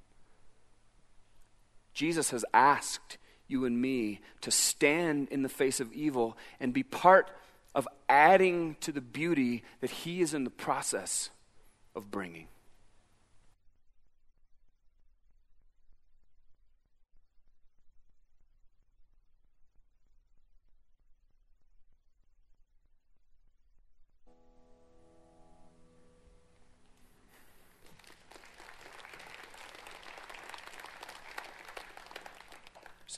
Jesus 1.94 2.30
has 2.30 2.44
asked 2.52 3.18
you 3.46 3.64
and 3.64 3.80
me 3.80 4.20
to 4.40 4.50
stand 4.50 5.28
in 5.28 5.42
the 5.42 5.48
face 5.48 5.78
of 5.78 5.92
evil 5.92 6.37
and 6.58 6.72
be 6.72 6.82
part 6.82 7.30
of 7.74 7.87
adding 8.08 8.76
to 8.80 8.90
the 8.90 9.00
beauty 9.00 9.62
that 9.80 9.90
he 9.90 10.20
is 10.20 10.35
in 10.35 10.44
the 10.44 10.50
process 10.50 11.30
of 11.94 12.11
bringing. 12.11 12.48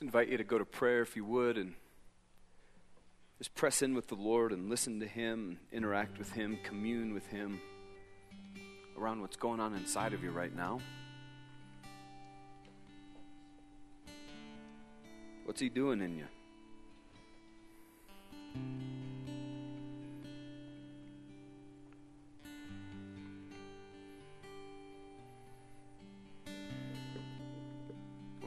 Invite 0.05 0.29
you 0.29 0.37
to 0.37 0.43
go 0.43 0.59
to 0.59 0.65
prayer 0.65 1.01
if 1.01 1.15
you 1.15 1.25
would 1.25 1.57
and 1.57 1.73
just 3.39 3.55
press 3.55 3.81
in 3.81 3.95
with 3.95 4.07
the 4.07 4.13
Lord 4.13 4.51
and 4.51 4.69
listen 4.69 4.99
to 4.99 5.07
Him, 5.07 5.57
interact 5.71 6.19
with 6.19 6.31
Him, 6.31 6.59
commune 6.63 7.11
with 7.11 7.25
Him 7.25 7.59
around 8.99 9.21
what's 9.21 9.35
going 9.35 9.59
on 9.59 9.73
inside 9.73 10.13
of 10.13 10.23
you 10.23 10.29
right 10.29 10.55
now. 10.55 10.79
What's 15.45 15.59
He 15.59 15.69
doing 15.69 15.99
in 16.01 16.19
you? 16.19 16.27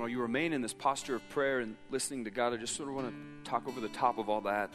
While 0.09 0.13
you 0.15 0.23
remain 0.23 0.55
in 0.55 0.63
this 0.63 0.73
posture 0.73 1.17
of 1.17 1.29
prayer 1.29 1.59
and 1.59 1.77
listening 1.91 2.25
to 2.25 2.31
God, 2.31 2.55
I 2.55 2.57
just 2.57 2.75
sort 2.75 2.89
of 2.89 2.95
want 2.95 3.09
to 3.11 3.51
talk 3.51 3.69
over 3.69 3.79
the 3.79 3.91
top 3.91 4.17
of 4.17 4.31
all 4.31 4.41
that. 4.41 4.71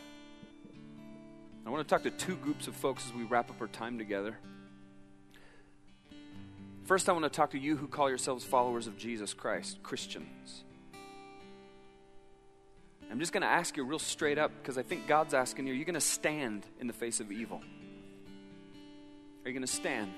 I 1.65 1.71
want 1.71 1.83
to 1.87 1.91
talk 1.91 2.03
to 2.03 2.11
two 2.11 2.35
groups 2.35 2.67
of 2.67 2.75
folks 2.75 3.07
as 3.07 3.13
we 3.13 3.23
wrap 3.23 3.49
up 3.49 3.59
our 3.59 3.65
time 3.65 3.97
together. 3.97 4.37
First, 6.83 7.09
I 7.09 7.13
want 7.13 7.23
to 7.23 7.31
talk 7.31 7.49
to 7.49 7.57
you 7.57 7.75
who 7.75 7.87
call 7.87 8.09
yourselves 8.09 8.45
followers 8.45 8.85
of 8.85 8.95
Jesus 8.95 9.33
Christ, 9.33 9.81
Christians. 9.81 10.63
I'm 13.09 13.19
just 13.19 13.33
going 13.33 13.41
to 13.41 13.47
ask 13.47 13.75
you 13.75 13.83
real 13.83 13.97
straight 13.97 14.37
up 14.37 14.51
because 14.61 14.77
I 14.77 14.83
think 14.83 15.07
God's 15.07 15.33
asking 15.33 15.65
you, 15.65 15.73
are 15.73 15.75
you 15.75 15.83
going 15.83 15.95
to 15.95 15.99
stand 15.99 16.63
in 16.79 16.85
the 16.85 16.93
face 16.93 17.19
of 17.19 17.31
evil? 17.31 17.59
Are 19.43 19.49
you 19.49 19.53
going 19.53 19.65
to 19.65 19.67
stand? 19.67 20.13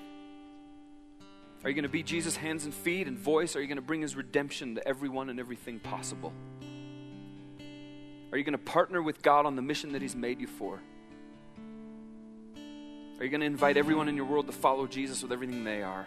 Are 1.66 1.68
you 1.68 1.74
going 1.74 1.82
to 1.82 1.88
be 1.88 2.04
Jesus' 2.04 2.36
hands 2.36 2.64
and 2.64 2.72
feet 2.72 3.08
and 3.08 3.18
voice? 3.18 3.56
Are 3.56 3.60
you 3.60 3.66
going 3.66 3.74
to 3.74 3.82
bring 3.82 4.00
his 4.00 4.14
redemption 4.14 4.76
to 4.76 4.86
everyone 4.86 5.30
and 5.30 5.40
everything 5.40 5.80
possible? 5.80 6.32
Are 8.30 8.38
you 8.38 8.44
going 8.44 8.52
to 8.52 8.58
partner 8.58 9.02
with 9.02 9.20
God 9.20 9.46
on 9.46 9.56
the 9.56 9.62
mission 9.62 9.90
that 9.94 10.00
he's 10.00 10.14
made 10.14 10.40
you 10.40 10.46
for? 10.46 10.80
Are 13.18 13.24
you 13.24 13.30
going 13.30 13.40
to 13.40 13.46
invite 13.46 13.76
everyone 13.76 14.08
in 14.08 14.14
your 14.14 14.26
world 14.26 14.46
to 14.46 14.52
follow 14.52 14.86
Jesus 14.86 15.24
with 15.24 15.32
everything 15.32 15.64
they 15.64 15.82
are? 15.82 16.06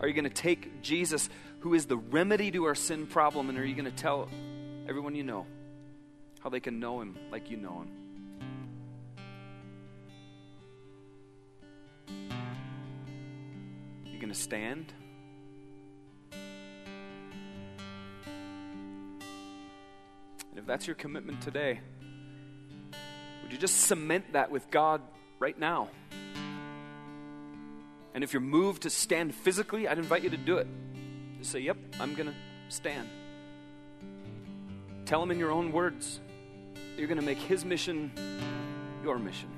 Are 0.00 0.08
you 0.08 0.14
going 0.14 0.24
to 0.24 0.30
take 0.30 0.80
Jesus, 0.80 1.28
who 1.58 1.74
is 1.74 1.84
the 1.84 1.98
remedy 1.98 2.50
to 2.52 2.64
our 2.64 2.74
sin 2.74 3.06
problem, 3.06 3.50
and 3.50 3.58
are 3.58 3.66
you 3.66 3.74
going 3.74 3.84
to 3.84 3.90
tell 3.90 4.30
everyone 4.88 5.14
you 5.14 5.22
know 5.22 5.44
how 6.42 6.48
they 6.48 6.60
can 6.60 6.80
know 6.80 7.02
him 7.02 7.18
like 7.30 7.50
you 7.50 7.58
know 7.58 7.82
him? 7.82 7.99
Going 14.30 14.36
to 14.36 14.40
stand? 14.40 14.92
And 20.50 20.58
if 20.58 20.66
that's 20.66 20.86
your 20.86 20.94
commitment 20.94 21.40
today, 21.40 21.80
would 23.42 23.50
you 23.50 23.58
just 23.58 23.80
cement 23.80 24.34
that 24.34 24.52
with 24.52 24.70
God 24.70 25.02
right 25.40 25.58
now? 25.58 25.88
And 28.14 28.22
if 28.22 28.32
you're 28.32 28.40
moved 28.40 28.82
to 28.82 28.90
stand 28.90 29.34
physically, 29.34 29.88
I'd 29.88 29.98
invite 29.98 30.22
you 30.22 30.30
to 30.30 30.36
do 30.36 30.58
it. 30.58 30.68
Just 31.38 31.50
say, 31.50 31.58
Yep, 31.60 31.78
I'm 31.98 32.14
going 32.14 32.28
to 32.28 32.34
stand. 32.68 33.08
Tell 35.06 35.20
him 35.20 35.32
in 35.32 35.40
your 35.40 35.50
own 35.50 35.72
words. 35.72 36.20
You're 36.96 37.08
going 37.08 37.18
to 37.18 37.26
make 37.26 37.38
his 37.38 37.64
mission 37.64 38.12
your 39.02 39.18
mission. 39.18 39.48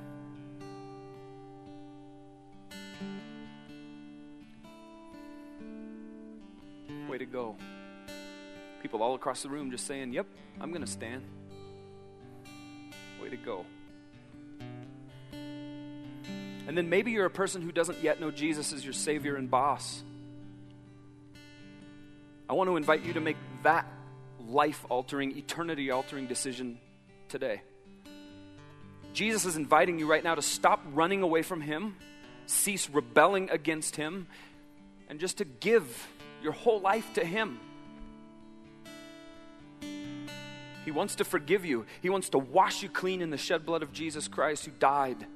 Go. 7.19 7.57
People 8.83 9.03
all 9.03 9.15
across 9.15 9.43
the 9.43 9.49
room 9.49 9.71
just 9.71 9.87
saying, 9.87 10.13
Yep, 10.13 10.27
I'm 10.61 10.71
going 10.71 10.85
to 10.85 10.91
stand. 10.91 11.23
Way 13.23 13.31
to 13.31 13.37
go. 13.37 13.65
And 16.67 16.77
then 16.79 16.89
maybe 16.89 17.11
you're 17.11 17.27
a 17.27 17.31
person 17.31 17.63
who 17.63 17.73
doesn't 17.73 18.03
yet 18.03 18.21
know 18.21 18.31
Jesus 18.31 18.73
as 18.73 18.85
your 18.85 18.93
Savior 18.93 19.37
and 19.37 19.51
boss. 19.51 20.03
I 22.49 22.55
want 22.55 22.69
to 22.69 22.77
invite 22.77 23.05
you 23.05 23.13
to 23.15 23.21
make 23.21 23.37
that 23.63 23.87
life 24.47 24.85
altering, 24.89 25.37
eternity 25.37 25.91
altering 25.91 26.27
decision 26.27 26.79
today. 27.29 27.63
Jesus 29.13 29.45
is 29.45 29.57
inviting 29.57 29.99
you 29.99 30.07
right 30.07 30.23
now 30.23 30.35
to 30.35 30.43
stop 30.43 30.81
running 30.93 31.23
away 31.23 31.43
from 31.43 31.61
Him, 31.61 31.97
cease 32.47 32.89
rebelling 32.91 33.51
against 33.51 33.97
Him, 33.97 34.27
and 35.09 35.21
just 35.21 35.39
to 35.39 35.45
give 35.45 36.09
your 36.43 36.53
whole 36.53 36.81
life 36.81 37.15
to 37.15 37.25
Him. 37.25 37.61
He 40.85 40.91
wants 40.91 41.17
to 41.17 41.25
forgive 41.25 41.65
you. 41.65 41.87
He 42.01 42.11
wants 42.11 42.31
to 42.31 42.39
wash 42.39 42.83
you 42.83 42.89
clean 42.89 43.23
in 43.23 43.31
the 43.31 43.37
shed 43.37 43.65
blood 43.65 43.83
of 43.83 43.93
Jesus 43.93 44.27
Christ 44.27 44.65
who 44.65 44.73
died 44.73 45.27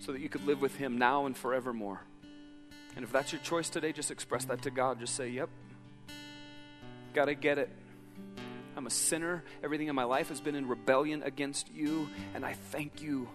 so 0.00 0.12
that 0.12 0.20
you 0.20 0.28
could 0.28 0.46
live 0.46 0.60
with 0.62 0.76
Him 0.76 0.96
now 0.96 1.26
and 1.26 1.36
forevermore. 1.36 2.00
And 2.96 3.04
if 3.04 3.12
that's 3.12 3.32
your 3.32 3.42
choice 3.42 3.68
today, 3.68 3.92
just 3.92 4.10
express 4.10 4.46
that 4.46 4.62
to 4.62 4.70
God. 4.70 4.98
Just 4.98 5.14
say, 5.14 5.28
Yep, 5.28 5.50
gotta 7.14 7.34
get 7.34 7.58
it. 7.58 7.70
I'm 8.76 8.86
a 8.86 8.90
sinner. 8.90 9.42
Everything 9.62 9.88
in 9.88 9.94
my 9.94 10.04
life 10.04 10.28
has 10.28 10.40
been 10.40 10.54
in 10.54 10.68
rebellion 10.68 11.22
against 11.24 11.72
you, 11.72 12.08
and 12.34 12.44
I 12.44 12.54
thank 12.70 13.02
you. 13.02 13.28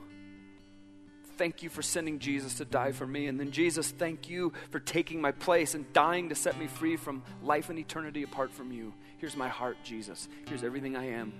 Thank 1.37 1.63
you 1.63 1.69
for 1.69 1.81
sending 1.81 2.19
Jesus 2.19 2.55
to 2.55 2.65
die 2.65 2.91
for 2.91 3.07
me. 3.07 3.27
And 3.27 3.39
then, 3.39 3.51
Jesus, 3.51 3.91
thank 3.91 4.29
you 4.29 4.53
for 4.69 4.79
taking 4.79 5.19
my 5.19 5.31
place 5.31 5.73
and 5.73 5.91
dying 5.93 6.29
to 6.29 6.35
set 6.35 6.59
me 6.59 6.67
free 6.67 6.95
from 6.95 7.23
life 7.41 7.69
and 7.69 7.79
eternity 7.79 8.23
apart 8.23 8.51
from 8.51 8.71
you. 8.71 8.93
Here's 9.17 9.35
my 9.35 9.49
heart, 9.49 9.77
Jesus. 9.83 10.27
Here's 10.47 10.63
everything 10.63 10.95
I 10.95 11.09
am. 11.11 11.33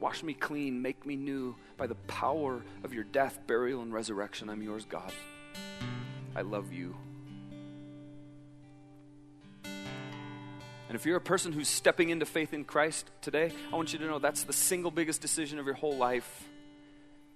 Wash 0.00 0.22
me 0.22 0.34
clean, 0.34 0.82
make 0.82 1.06
me 1.06 1.16
new 1.16 1.54
by 1.76 1.86
the 1.86 1.94
power 1.94 2.62
of 2.82 2.92
your 2.92 3.04
death, 3.04 3.38
burial, 3.46 3.80
and 3.82 3.92
resurrection. 3.92 4.50
I'm 4.50 4.62
yours, 4.62 4.84
God. 4.84 5.12
I 6.34 6.42
love 6.42 6.72
you. 6.72 6.96
And 9.64 10.96
if 11.00 11.06
you're 11.06 11.16
a 11.16 11.20
person 11.20 11.52
who's 11.52 11.68
stepping 11.68 12.10
into 12.10 12.26
faith 12.26 12.52
in 12.52 12.64
Christ 12.64 13.10
today, 13.22 13.52
I 13.72 13.76
want 13.76 13.92
you 13.92 13.98
to 14.00 14.06
know 14.06 14.18
that's 14.18 14.44
the 14.44 14.52
single 14.52 14.90
biggest 14.90 15.20
decision 15.20 15.58
of 15.58 15.66
your 15.66 15.74
whole 15.74 15.96
life. 15.96 16.48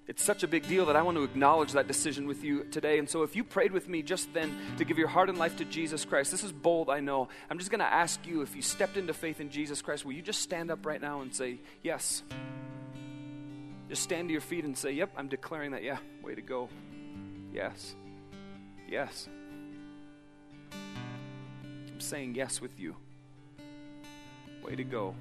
It's 0.09 0.25
such 0.25 0.43
a 0.43 0.49
big 0.49 0.67
deal 0.67 0.87
that 0.87 0.97
I 0.97 1.03
want 1.03 1.19
to 1.19 1.23
acknowledge 1.23 1.73
that 1.73 1.87
decision 1.87 2.27
with 2.27 2.43
you 2.43 2.65
today. 2.65 2.99
And 2.99 3.09
so, 3.09 3.25
if 3.25 3.37
you 3.37 3.45
prayed 3.45 3.73
with 3.73 3.91
me 3.91 4.01
just 4.03 4.33
then 4.33 4.59
to 4.79 4.85
give 4.87 4.97
your 4.97 5.07
heart 5.07 5.29
and 5.29 5.37
life 5.37 5.59
to 5.59 5.67
Jesus 5.67 6.07
Christ, 6.07 6.31
this 6.31 6.43
is 6.43 6.51
bold, 6.51 6.89
I 6.89 7.01
know. 7.01 7.29
I'm 7.51 7.59
just 7.59 7.71
going 7.71 7.81
to 7.81 7.93
ask 7.93 8.27
you 8.27 8.41
if 8.41 8.57
you 8.57 8.63
stepped 8.63 8.97
into 8.97 9.13
faith 9.13 9.39
in 9.39 9.51
Jesus 9.51 9.83
Christ, 9.83 10.07
will 10.07 10.15
you 10.15 10.23
just 10.23 10.41
stand 10.41 10.71
up 10.71 10.87
right 10.87 11.01
now 11.01 11.21
and 11.21 11.35
say, 11.35 11.61
Yes? 11.83 12.23
Just 13.91 14.03
stand 14.03 14.29
to 14.29 14.33
your 14.33 14.41
feet 14.41 14.65
and 14.65 14.77
say, 14.77 14.93
Yep, 14.93 15.13
I'm 15.15 15.29
declaring 15.29 15.73
that. 15.73 15.83
Yeah, 15.83 15.99
way 16.23 16.35
to 16.35 16.43
go. 16.43 16.71
Yes. 17.53 17.95
Yes. 18.89 19.29
I'm 20.73 22.01
saying 22.01 22.35
yes 22.35 22.63
with 22.63 22.81
you. 22.81 22.97
Way 24.65 24.75
to 24.77 24.85
go. 24.85 25.15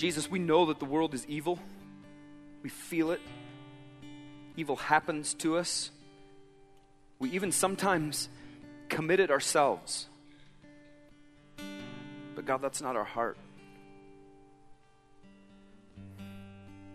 Jesus, 0.00 0.30
we 0.30 0.38
know 0.38 0.64
that 0.64 0.78
the 0.78 0.86
world 0.86 1.12
is 1.12 1.26
evil. 1.28 1.58
We 2.62 2.70
feel 2.70 3.10
it. 3.10 3.20
Evil 4.56 4.76
happens 4.76 5.34
to 5.34 5.58
us. 5.58 5.90
We 7.18 7.28
even 7.32 7.52
sometimes 7.52 8.30
commit 8.88 9.20
it 9.20 9.30
ourselves. 9.30 10.06
But 12.34 12.46
God, 12.46 12.62
that's 12.62 12.80
not 12.80 12.96
our 12.96 13.04
heart. 13.04 13.36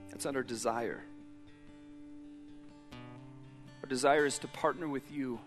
That's 0.10 0.26
not 0.26 0.36
our 0.36 0.42
desire. 0.42 1.04
Our 3.84 3.88
desire 3.88 4.26
is 4.26 4.40
to 4.40 4.48
partner 4.48 4.88
with 4.88 5.12
you 5.12 5.38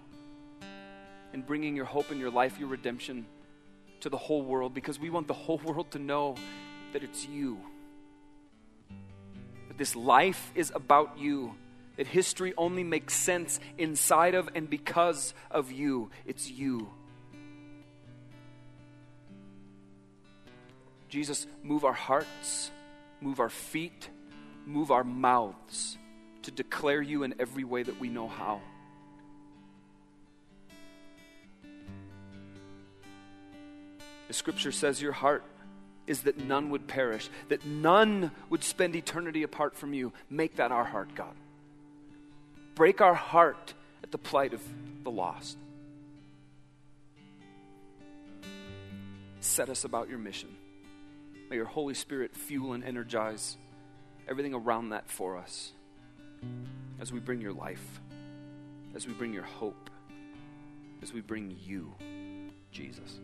in 1.33 1.43
bringing 1.43 1.75
your 1.75 1.87
hope 1.87 2.13
and 2.13 2.21
your 2.21 2.31
life, 2.31 2.61
your 2.61 2.69
redemption 2.69 3.27
to 4.03 4.09
the 4.09 4.17
whole 4.17 4.43
world 4.43 4.75
because 4.75 5.01
we 5.01 5.11
want 5.11 5.27
the 5.27 5.35
whole 5.35 5.59
world 5.65 5.91
to 5.91 5.99
know 5.99 6.37
that 6.93 7.03
it's 7.03 7.26
you. 7.26 7.59
That 9.68 9.78
this 9.78 9.95
life 9.95 10.53
is 10.55 10.72
about 10.74 11.18
you. 11.18 11.55
That 11.97 12.07
history 12.07 12.55
only 12.57 12.84
makes 12.84 13.14
sense 13.14 13.59
inside 13.76 14.34
of 14.34 14.49
and 14.55 14.70
because 14.70 15.34
of 15.51 15.72
you. 15.72 16.11
It's 16.26 16.51
you. 16.51 16.91
Jesus, 21.09 21.47
move 21.62 21.84
our 21.84 21.93
hearts, 21.93 22.70
move 23.20 23.41
our 23.41 23.49
feet, 23.49 24.11
move 24.66 24.91
our 24.91 25.05
mouths 25.05 25.97
to 26.43 26.51
declare 26.51 27.03
you 27.03 27.22
in 27.22 27.34
every 27.39 27.64
way 27.64 27.82
that 27.82 27.99
we 27.99 28.09
know 28.09 28.28
how. 28.28 28.61
The 34.28 34.34
scripture 34.34 34.72
says 34.72 35.01
your 35.01 35.12
heart 35.12 35.43
is 36.09 36.23
that 36.23 36.39
none 36.39 36.71
would 36.71 36.89
perish, 36.89 37.29
that 37.49 37.65
none 37.65 38.33
would 38.49 38.65
spend 38.65 38.97
eternity 38.97 39.43
apart 39.43 39.77
from 39.77 39.93
you. 39.93 40.13
Make 40.31 40.57
that 40.57 40.73
our 40.73 40.85
heart, 40.85 41.15
God. 41.15 41.35
Break 42.75 43.01
our 43.01 43.15
heart 43.15 43.75
at 44.03 44.11
the 44.11 44.19
plight 44.19 44.55
of 44.55 44.63
the 45.05 45.11
lost. 45.11 45.59
Set 49.41 49.69
us 49.69 49.85
about 49.85 50.09
your 50.09 50.19
mission. 50.19 50.49
May 51.51 51.57
your 51.57 51.67
Holy 51.67 51.95
Spirit 51.95 52.35
fuel 52.37 52.73
and 52.73 52.83
energize 52.83 53.57
everything 54.29 54.55
around 54.55 54.91
that 54.91 55.11
for 55.11 55.37
us 55.37 55.73
as 57.01 57.13
we 57.13 57.21
bring 57.21 57.41
your 57.41 57.53
life, 57.53 58.01
as 58.95 59.07
we 59.07 59.13
bring 59.13 59.33
your 59.33 59.45
hope, 59.45 59.91
as 61.03 61.13
we 61.13 61.21
bring 61.21 61.57
you, 61.65 61.95
Jesus. 62.71 63.19